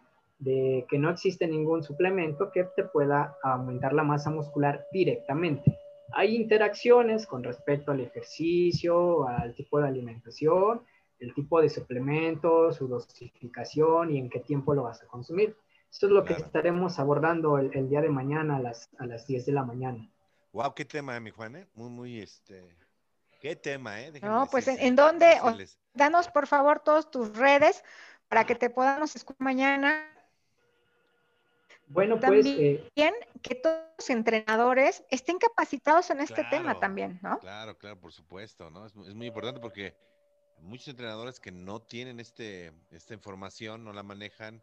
de 0.44 0.86
que 0.88 0.98
no 0.98 1.10
existe 1.10 1.46
ningún 1.46 1.82
suplemento 1.82 2.50
que 2.52 2.64
te 2.76 2.84
pueda 2.84 3.36
aumentar 3.42 3.94
la 3.94 4.02
masa 4.02 4.30
muscular 4.30 4.86
directamente. 4.92 5.78
Hay 6.12 6.36
interacciones 6.36 7.26
con 7.26 7.42
respecto 7.42 7.92
al 7.92 8.00
ejercicio, 8.00 9.26
al 9.26 9.54
tipo 9.54 9.80
de 9.80 9.88
alimentación, 9.88 10.82
el 11.18 11.32
tipo 11.32 11.60
de 11.60 11.70
suplemento, 11.70 12.72
su 12.72 12.86
dosificación 12.86 14.10
y 14.14 14.18
en 14.18 14.28
qué 14.28 14.40
tiempo 14.40 14.74
lo 14.74 14.82
vas 14.82 15.02
a 15.02 15.06
consumir. 15.06 15.56
Eso 15.90 16.06
es 16.06 16.12
lo 16.12 16.24
que 16.24 16.34
estaremos 16.34 16.98
abordando 16.98 17.56
el, 17.58 17.88
día 17.88 18.02
de 18.02 18.10
mañana 18.10 18.56
a 18.56 18.60
las, 18.60 18.90
a 18.98 19.06
las 19.06 19.26
10 19.26 19.46
de 19.46 19.52
la 19.52 19.64
mañana. 19.64 20.10
Wow, 20.52 20.74
qué 20.74 20.84
tema, 20.84 21.16
eh, 21.16 21.20
mi 21.20 21.30
Juan, 21.30 21.56
¿eh? 21.56 21.66
Muy, 21.74 21.88
muy, 21.88 22.20
este, 22.20 22.76
qué 23.40 23.56
tema, 23.56 24.00
¿eh? 24.02 24.12
no, 24.20 24.46
pues, 24.50 24.68
¿en, 24.68 24.96
dónde? 24.96 25.38
danos, 25.94 26.28
por 26.28 26.46
favor, 26.46 26.80
todas 26.80 27.10
tus 27.10 27.36
redes 27.36 27.82
para 28.28 28.44
que 28.44 28.54
te 28.54 28.70
podamos 28.70 29.14
escuchar 29.16 29.42
mañana. 29.42 30.13
Bueno, 31.86 32.18
pues... 32.18 32.44
También 32.44 32.78
eh, 32.94 33.10
que 33.42 33.54
todos 33.54 33.78
los 33.98 34.10
entrenadores 34.10 35.04
estén 35.10 35.38
capacitados 35.38 36.10
en 36.10 36.20
este 36.20 36.44
tema 36.50 36.80
también, 36.80 37.18
¿no? 37.22 37.38
Claro, 37.40 37.76
claro, 37.76 38.00
por 38.00 38.12
supuesto, 38.12 38.70
¿no? 38.70 38.86
Es, 38.86 38.94
es 39.06 39.14
muy 39.14 39.26
importante 39.26 39.60
porque 39.60 39.94
muchos 40.60 40.88
entrenadores 40.88 41.40
que 41.40 41.52
no 41.52 41.80
tienen 41.82 42.20
este, 42.20 42.72
esta 42.90 43.14
información, 43.14 43.84
no 43.84 43.92
la 43.92 44.02
manejan, 44.02 44.62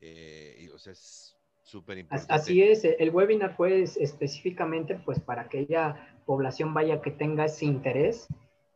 eh, 0.00 0.56
y, 0.60 0.68
o 0.68 0.78
sea, 0.78 0.92
es 0.92 1.36
súper 1.62 1.98
importante. 1.98 2.32
Así 2.32 2.62
es, 2.62 2.84
el 2.84 3.10
webinar 3.10 3.56
fue 3.56 3.82
específicamente 3.82 4.94
pues 5.04 5.18
para 5.20 5.42
aquella 5.42 6.16
población 6.24 6.74
vaya 6.74 7.02
que 7.02 7.10
tenga 7.10 7.46
ese 7.46 7.64
interés 7.64 8.28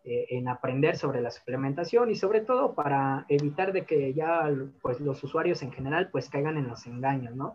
eh, 0.05 0.27
en 0.31 0.49
aprender 0.49 0.97
sobre 0.97 1.21
la 1.21 1.31
suplementación 1.31 2.11
y 2.11 2.17
sobre 2.17 2.41
todo 2.41 2.75
para 2.75 3.27
evitar 3.29 3.73
de 3.73 3.85
que 3.85 4.15
ya 4.15 4.51
pues 4.81 5.01
los 5.01 5.23
usuarios 5.23 5.63
en 5.63 5.73
general 5.73 6.11
pues 6.11 6.29
caigan 6.29 6.57
en 6.57 6.69
los 6.69 6.87
engaños, 6.87 7.35
¿no? 7.35 7.55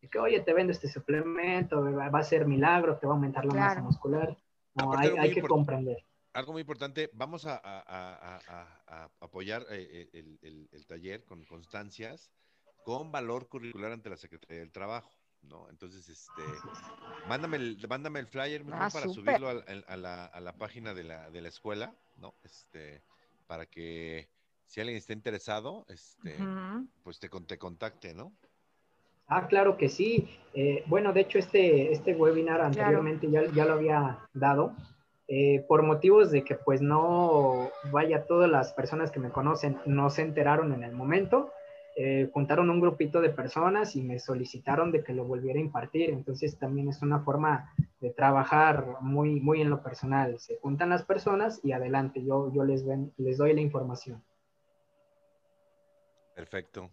De 0.00 0.08
que, 0.08 0.18
oye, 0.18 0.40
te 0.40 0.52
vendo 0.52 0.72
este 0.72 0.88
suplemento, 0.88 1.82
va 1.82 2.18
a 2.18 2.22
ser 2.22 2.46
milagro, 2.46 2.98
te 2.98 3.06
va 3.06 3.12
a 3.12 3.16
aumentar 3.16 3.44
la 3.44 3.54
masa 3.54 3.82
muscular. 3.82 4.36
No, 4.74 4.92
hay, 4.96 5.32
que 5.32 5.42
comprender. 5.42 6.04
Algo 6.32 6.52
muy 6.52 6.62
importante, 6.62 7.10
vamos 7.12 7.46
a, 7.46 7.60
apoyar 9.20 9.62
eh, 9.70 10.08
el, 10.12 10.68
el 10.70 10.86
taller 10.86 11.24
con 11.24 11.44
constancias 11.44 12.30
con 12.84 13.10
valor 13.10 13.48
curricular 13.48 13.92
ante 13.92 14.10
la 14.10 14.16
Secretaría 14.16 14.60
del 14.60 14.70
Trabajo, 14.70 15.10
¿no? 15.48 15.68
Entonces, 15.70 16.08
este, 16.08 16.42
mándame 17.28 17.56
el, 17.56 17.78
mándame 17.88 18.20
el 18.20 18.26
flyer 18.26 18.64
ah, 18.72 18.88
para 18.92 19.08
subirlo 19.08 19.48
a, 19.48 19.96
la, 19.96 20.54
página 20.58 20.94
de 20.94 21.04
la, 21.04 21.30
de 21.30 21.40
la 21.40 21.48
escuela, 21.48 21.94
¿no? 22.16 22.34
Este, 22.42 23.02
para 23.46 23.66
que 23.66 24.28
si 24.66 24.80
alguien 24.80 24.96
está 24.96 25.12
interesado, 25.12 25.84
este, 25.88 26.36
pues 27.02 27.18
te, 27.18 27.28
te 27.28 27.58
contacte, 27.58 28.14
¿no? 28.14 28.32
Ah, 29.26 29.46
claro 29.46 29.76
que 29.76 29.88
sí. 29.88 30.28
Eh, 30.52 30.84
bueno, 30.86 31.12
de 31.12 31.20
hecho, 31.20 31.38
este, 31.38 31.92
este 31.92 32.14
webinar 32.14 32.60
anteriormente 32.60 33.30
ya, 33.30 33.44
ya, 33.52 33.64
lo 33.64 33.74
había 33.74 34.18
dado. 34.34 34.74
Eh, 35.26 35.64
por 35.66 35.82
motivos 35.82 36.30
de 36.30 36.44
que 36.44 36.54
pues 36.54 36.82
no 36.82 37.70
vaya 37.90 38.26
todas 38.26 38.50
las 38.50 38.74
personas 38.74 39.10
que 39.10 39.20
me 39.20 39.30
conocen 39.30 39.78
no 39.86 40.10
se 40.10 40.20
enteraron 40.20 40.74
en 40.74 40.82
el 40.84 40.92
momento, 40.92 41.50
eh, 41.96 42.28
juntaron 42.32 42.70
un 42.70 42.80
grupito 42.80 43.20
de 43.20 43.30
personas 43.30 43.94
y 43.94 44.02
me 44.02 44.18
solicitaron 44.18 44.90
de 44.90 45.04
que 45.04 45.12
lo 45.12 45.24
volviera 45.24 45.58
a 45.58 45.62
impartir. 45.62 46.10
Entonces 46.10 46.58
también 46.58 46.88
es 46.88 47.02
una 47.02 47.20
forma 47.20 47.72
de 48.00 48.10
trabajar 48.10 48.98
muy, 49.00 49.40
muy 49.40 49.60
en 49.60 49.70
lo 49.70 49.82
personal. 49.82 50.38
Se 50.40 50.58
juntan 50.58 50.90
las 50.90 51.04
personas 51.04 51.60
y 51.62 51.72
adelante, 51.72 52.24
yo, 52.24 52.52
yo 52.52 52.64
les, 52.64 52.84
ven, 52.84 53.12
les 53.16 53.38
doy 53.38 53.54
la 53.54 53.60
información. 53.60 54.22
Perfecto. 56.34 56.90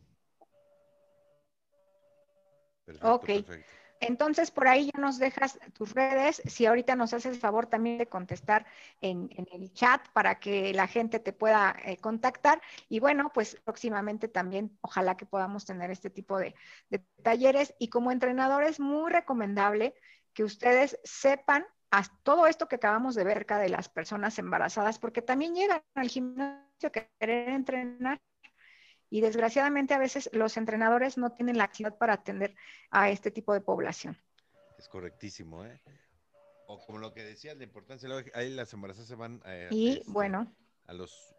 Perfecto, 2.85 3.15
ok. 3.15 3.25
Perfecto. 3.25 3.80
Entonces, 4.01 4.49
por 4.49 4.67
ahí 4.67 4.89
ya 4.93 4.99
nos 4.99 5.19
dejas 5.19 5.59
tus 5.73 5.93
redes. 5.93 6.41
Si 6.45 6.65
ahorita 6.65 6.95
nos 6.95 7.13
haces 7.13 7.33
el 7.33 7.39
favor 7.39 7.67
también 7.67 7.99
de 7.99 8.07
contestar 8.07 8.65
en, 8.99 9.29
el 9.51 9.71
chat 9.73 10.01
para 10.09 10.39
que 10.39 10.73
la 10.73 10.87
gente 10.87 11.19
te 11.19 11.33
pueda 11.33 11.75
eh, 11.85 11.97
contactar. 11.97 12.61
Y 12.89 12.99
bueno, 12.99 13.31
pues 13.33 13.57
próximamente 13.63 14.27
también 14.27 14.77
ojalá 14.81 15.15
que 15.17 15.27
podamos 15.27 15.65
tener 15.65 15.91
este 15.91 16.09
tipo 16.09 16.39
de, 16.39 16.55
talleres. 17.21 17.75
Y 17.77 17.89
como 17.89 18.11
entrenador 18.11 18.63
es 18.63 18.79
muy 18.79 19.11
recomendable 19.11 19.93
que 20.33 20.43
ustedes 20.43 20.99
sepan 21.03 21.65
todo 22.23 22.47
esto 22.47 22.67
que 22.67 22.77
acabamos 22.77 23.15
de 23.15 23.23
ver 23.23 23.39
acá 23.39 23.59
de 23.59 23.69
las 23.69 23.89
personas 23.89 24.39
embarazadas, 24.39 24.97
porque 24.97 25.21
también 25.21 25.53
llegan 25.53 25.83
al 25.93 26.07
gimnasio 26.09 26.87
a 26.87 26.89
querer 26.89 27.49
entrenar 27.49 28.19
y 29.11 29.19
desgraciadamente 29.19 29.93
a 29.93 29.99
veces 29.99 30.29
los 30.33 30.57
entrenadores 30.57 31.17
no 31.17 31.33
tienen 31.33 31.57
la 31.57 31.65
actividad 31.65 31.97
para 31.97 32.13
atender 32.13 32.55
a 32.89 33.09
este 33.09 33.29
tipo 33.29 33.53
de 33.53 33.59
población. 33.59 34.17
Es 34.79 34.87
correctísimo, 34.87 35.65
¿eh? 35.65 35.79
O 36.65 36.79
como 36.79 36.97
lo 36.97 37.13
que 37.13 37.21
decía, 37.21 37.53
la 37.53 37.65
importancia, 37.65 38.09
ahí 38.33 38.49
las 38.49 38.73
embarazadas 38.73 39.09
se 39.09 39.15
van 39.15 39.41
eh, 39.45 39.67
y, 39.69 39.89
este, 39.89 40.09
bueno. 40.09 40.49
a 40.87 40.93
los 40.93 41.35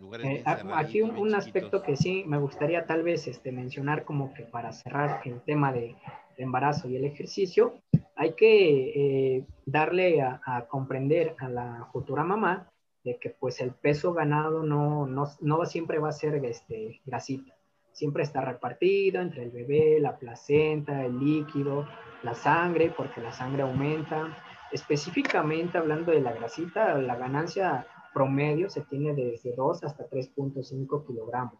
lugares. 0.00 0.26
Eh, 0.26 0.44
aquí 0.74 1.00
un, 1.00 1.34
aspecto 1.36 1.80
que 1.80 1.96
sí 1.96 2.24
me 2.26 2.38
gustaría 2.38 2.86
tal 2.86 3.04
vez 3.04 3.28
este, 3.28 3.52
mencionar 3.52 4.04
como 4.04 4.34
que 4.34 4.42
para 4.42 4.72
cerrar 4.72 5.22
el 5.24 5.40
tema 5.42 5.72
de, 5.72 5.94
embarazo 6.38 6.88
y 6.88 6.96
el 6.96 7.04
ejercicio, 7.04 7.80
hay 8.16 8.32
que 8.32 9.36
eh, 9.36 9.46
darle 9.64 10.22
a 10.22 10.66
comprender 10.68 11.36
a 11.38 11.48
la 11.48 11.88
futura 11.92 12.24
mamá 12.24 12.71
de 13.04 13.18
que 13.18 13.30
pues 13.30 13.60
el 13.60 13.72
peso 13.72 14.12
ganado 14.12 14.62
no, 14.62 15.06
no, 15.06 15.24
no 15.40 15.66
siempre 15.66 15.98
va 15.98 16.10
a 16.10 16.12
ser 16.12 16.36
este, 16.44 17.00
grasita, 17.04 17.54
siempre 17.92 18.22
está 18.22 18.40
repartido 18.40 19.20
entre 19.20 19.44
el 19.44 19.50
bebé, 19.50 19.98
la 20.00 20.18
placenta, 20.18 21.04
el 21.04 21.18
líquido, 21.18 21.86
la 22.22 22.34
sangre, 22.34 22.92
porque 22.96 23.20
la 23.20 23.32
sangre 23.32 23.62
aumenta. 23.62 24.36
Específicamente 24.70 25.76
hablando 25.76 26.12
de 26.12 26.20
la 26.20 26.32
grasita, 26.32 26.94
la 26.94 27.16
ganancia 27.16 27.86
promedio 28.14 28.70
se 28.70 28.82
tiene 28.82 29.14
desde 29.14 29.54
2 29.54 29.84
hasta 29.84 30.08
3.5 30.08 31.06
kilogramos. 31.06 31.58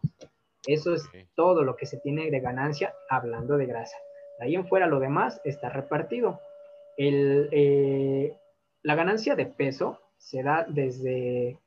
Eso 0.65 0.93
es 0.93 1.03
todo 1.35 1.63
lo 1.63 1.75
que 1.75 1.85
se 1.85 1.97
tiene 1.97 2.31
de 2.31 2.39
ganancia 2.39 2.93
hablando 3.09 3.57
de 3.57 3.65
grasa. 3.65 3.97
De 4.39 4.45
ahí 4.45 4.55
en 4.55 4.67
fuera 4.67 4.87
lo 4.87 4.99
demás 4.99 5.41
está 5.43 5.69
repartido. 5.69 6.39
El, 6.97 7.49
eh, 7.51 8.37
la 8.81 8.95
ganancia 8.95 9.35
de 9.35 9.45
peso 9.45 9.99
se 10.23 10.41
da 10.41 10.65
desde 10.67 11.59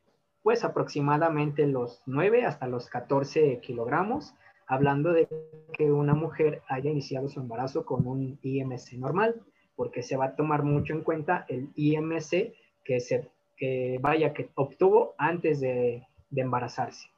pues 0.42 0.64
aproximadamente 0.64 1.66
los 1.66 2.02
9 2.06 2.44
hasta 2.44 2.66
los 2.68 2.88
14 2.88 3.60
kilogramos, 3.60 4.34
hablando 4.66 5.12
de 5.12 5.28
que 5.72 5.90
una 5.90 6.14
mujer 6.14 6.62
haya 6.68 6.90
iniciado 6.90 7.28
su 7.28 7.40
embarazo 7.40 7.84
con 7.84 8.06
un 8.06 8.38
IMC 8.42 8.92
normal, 8.94 9.42
porque 9.74 10.02
se 10.02 10.16
va 10.16 10.26
a 10.26 10.36
tomar 10.36 10.62
mucho 10.62 10.94
en 10.94 11.02
cuenta 11.02 11.44
el 11.48 11.68
IMC 11.74 12.54
que 12.84 13.00
se 13.00 13.28
que 13.56 13.98
vaya 14.00 14.34
que 14.34 14.50
obtuvo 14.54 15.14
antes 15.16 15.60
de, 15.60 16.06
embarazarse. 16.34 17.08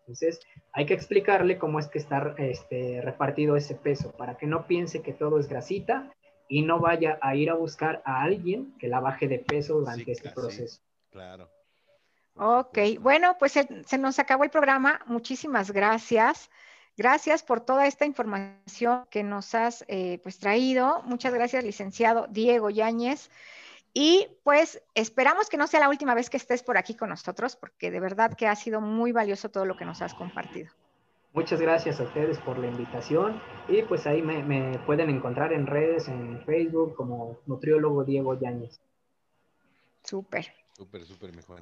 Entonces, 0.00 0.40
hay 0.72 0.86
que 0.86 0.94
explicarle 0.94 1.58
cómo 1.58 1.78
es 1.78 1.86
que 1.86 1.98
está 1.98 2.34
este, 2.38 3.00
repartido 3.00 3.54
ese 3.54 3.76
peso 3.76 4.12
para 4.16 4.36
que 4.36 4.46
no 4.46 4.66
piense 4.66 5.02
que 5.02 5.12
todo 5.12 5.38
es 5.38 5.48
grasita 5.48 6.12
y 6.50 6.62
no 6.62 6.80
vaya 6.80 7.18
a 7.22 7.34
ir 7.36 7.48
a 7.48 7.54
buscar 7.54 8.02
a 8.04 8.22
alguien 8.22 8.74
que 8.78 8.88
la 8.88 9.00
baje 9.00 9.28
de 9.28 9.38
peso 9.38 9.78
durante 9.78 10.12
este 10.12 10.30
proceso. 10.30 10.80
claro. 11.10 11.48
Ok, 12.34 12.78
bueno, 13.00 13.36
pues 13.38 13.52
se, 13.52 13.84
se, 13.84 13.98
nos 13.98 14.18
acabó 14.18 14.44
el 14.44 14.50
programa. 14.50 15.00
Muchísimas 15.06 15.72
gracias. 15.72 16.50
Gracias 16.96 17.42
por 17.42 17.60
toda 17.60 17.86
esta 17.86 18.04
información 18.04 19.06
que 19.10 19.22
nos 19.22 19.54
has 19.54 19.84
eh, 19.88 20.20
pues 20.22 20.38
traído. 20.38 21.02
Muchas 21.04 21.32
gracias, 21.34 21.64
licenciado 21.64 22.26
Diego 22.30 22.70
Yáñez. 22.70 23.30
Y 23.92 24.28
pues 24.44 24.82
esperamos 24.94 25.48
que 25.48 25.56
no 25.56 25.66
sea 25.66 25.80
la 25.80 25.88
última 25.88 26.14
vez 26.14 26.30
que 26.30 26.36
estés 26.36 26.62
por 26.62 26.78
aquí 26.78 26.94
con 26.94 27.08
nosotros, 27.08 27.56
porque 27.56 27.90
de 27.90 28.00
verdad 28.00 28.34
que 28.34 28.46
ha 28.46 28.56
sido 28.56 28.80
muy 28.80 29.12
valioso 29.12 29.50
todo 29.50 29.66
lo 29.66 29.76
que 29.76 29.84
nos 29.84 30.00
has 30.02 30.14
compartido. 30.14 30.70
Muchas 31.32 31.60
gracias 31.60 32.00
a 32.00 32.04
ustedes 32.04 32.38
por 32.38 32.58
la 32.58 32.66
invitación 32.66 33.40
y 33.68 33.82
pues 33.82 34.06
ahí 34.06 34.20
me, 34.20 34.78
pueden 34.80 35.10
encontrar 35.10 35.52
en 35.52 35.66
redes, 35.66 36.08
en 36.08 36.44
Facebook 36.44 36.94
como 36.96 37.38
nutriólogo 37.46 38.04
Diego 38.04 38.38
Yáñez. 38.38 38.80
Súper. 40.02 40.52
Súper, 40.76 41.04
súper, 41.04 41.34
mejor. 41.34 41.60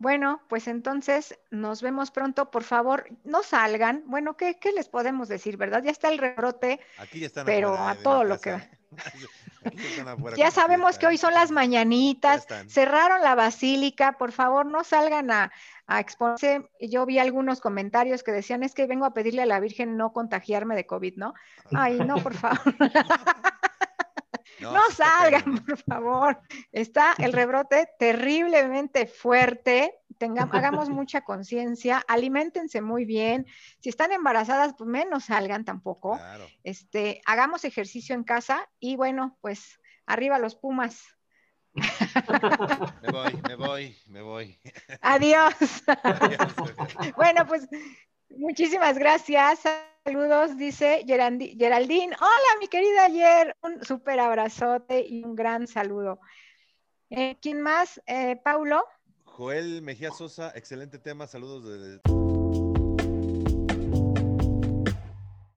Bueno, 0.00 0.40
pues 0.48 0.66
entonces 0.66 1.38
nos 1.50 1.82
vemos 1.82 2.10
pronto. 2.10 2.50
Por 2.50 2.64
favor, 2.64 3.04
no 3.22 3.42
salgan. 3.42 4.02
Bueno, 4.06 4.34
¿qué, 4.34 4.56
les 4.74 4.88
podemos 4.88 5.28
decir, 5.28 5.58
verdad? 5.58 5.82
Ya 5.84 5.90
está 5.90 6.08
el 6.08 6.16
rebrote, 6.16 6.80
Aquí 6.96 7.20
ya 7.20 7.26
están 7.26 7.44
pero 7.44 7.76
a 7.76 7.94
todo 7.96 8.24
lo 8.24 8.40
que 8.40 8.52
va. 8.52 8.62
ya 10.38 10.50
sabemos 10.50 10.98
que 10.98 11.06
hoy 11.06 11.18
son 11.18 11.34
las 11.34 11.50
mañanitas, 11.50 12.46
cerraron 12.66 13.20
la 13.20 13.34
basílica, 13.34 14.12
por 14.12 14.32
favor 14.32 14.64
no 14.64 14.84
salgan 14.84 15.30
a, 15.30 15.52
a, 15.86 16.00
exponerse. 16.00 16.66
Yo 16.80 17.04
vi 17.04 17.18
algunos 17.18 17.60
comentarios 17.60 18.22
que 18.22 18.32
decían, 18.32 18.62
es 18.62 18.72
que 18.72 18.86
vengo 18.86 19.04
a 19.04 19.12
pedirle 19.12 19.42
a 19.42 19.46
la 19.46 19.60
Virgen 19.60 19.98
no 19.98 20.14
contagiarme 20.14 20.76
de 20.76 20.86
COVID, 20.86 21.16
¿no? 21.16 21.34
Ay, 21.74 21.98
no, 21.98 22.16
por 22.22 22.32
favor. 22.32 22.58
No, 24.60 24.90
salgan, 24.90 25.58
por 25.64 25.78
favor. 25.78 26.40
Está 26.72 27.14
el 27.18 27.32
rebrote 27.32 27.88
terriblemente 27.98 29.06
fuerte. 29.06 29.94
hagamos 30.52 30.88
mucha 30.90 31.22
conciencia, 31.22 32.04
alimentense 32.08 32.80
muy 32.80 33.04
bien. 33.04 33.46
Si 33.80 33.88
están 33.88 34.12
embarazadas, 34.12 34.74
pues 34.76 34.88
menos 34.88 35.24
salgan 35.24 35.64
tampoco. 35.64 36.18
Este, 36.64 37.20
hagamos 37.26 37.64
ejercicio 37.64 38.14
en 38.14 38.24
casa 38.24 38.68
y 38.78 38.96
bueno, 38.96 39.38
pues 39.40 39.80
arriba 40.06 40.38
los 40.38 40.54
Pumas. 40.54 41.02
Me 41.72 43.12
voy, 43.12 43.40
me 43.48 43.54
voy, 43.54 43.96
me 44.08 44.22
voy. 44.22 44.58
Adiós. 45.00 45.54
bueno, 47.16 47.46
pues 47.46 47.68
muchísimas 48.30 48.98
gracias. 48.98 49.60
Saludos, 50.04 50.56
dice 50.56 51.04
Geraldine. 51.06 52.16
Hola, 52.18 52.60
mi 52.60 52.68
querida 52.68 53.08
Yer. 53.08 53.56
Un 53.62 53.84
súper 53.84 54.18
abrazote 54.20 55.06
y 55.06 55.24
un 55.24 55.36
gran 55.36 55.66
saludo. 55.66 56.20
Eh, 57.10 57.36
¿Quién 57.42 57.60
más? 57.60 58.00
Eh, 58.06 58.36
Paulo. 58.42 58.84
Joel 59.24 59.82
Mejía 59.82 60.10
Sosa, 60.10 60.52
excelente 60.54 60.98
tema. 60.98 61.26
Saludos 61.26 61.64
desde. 61.64 62.19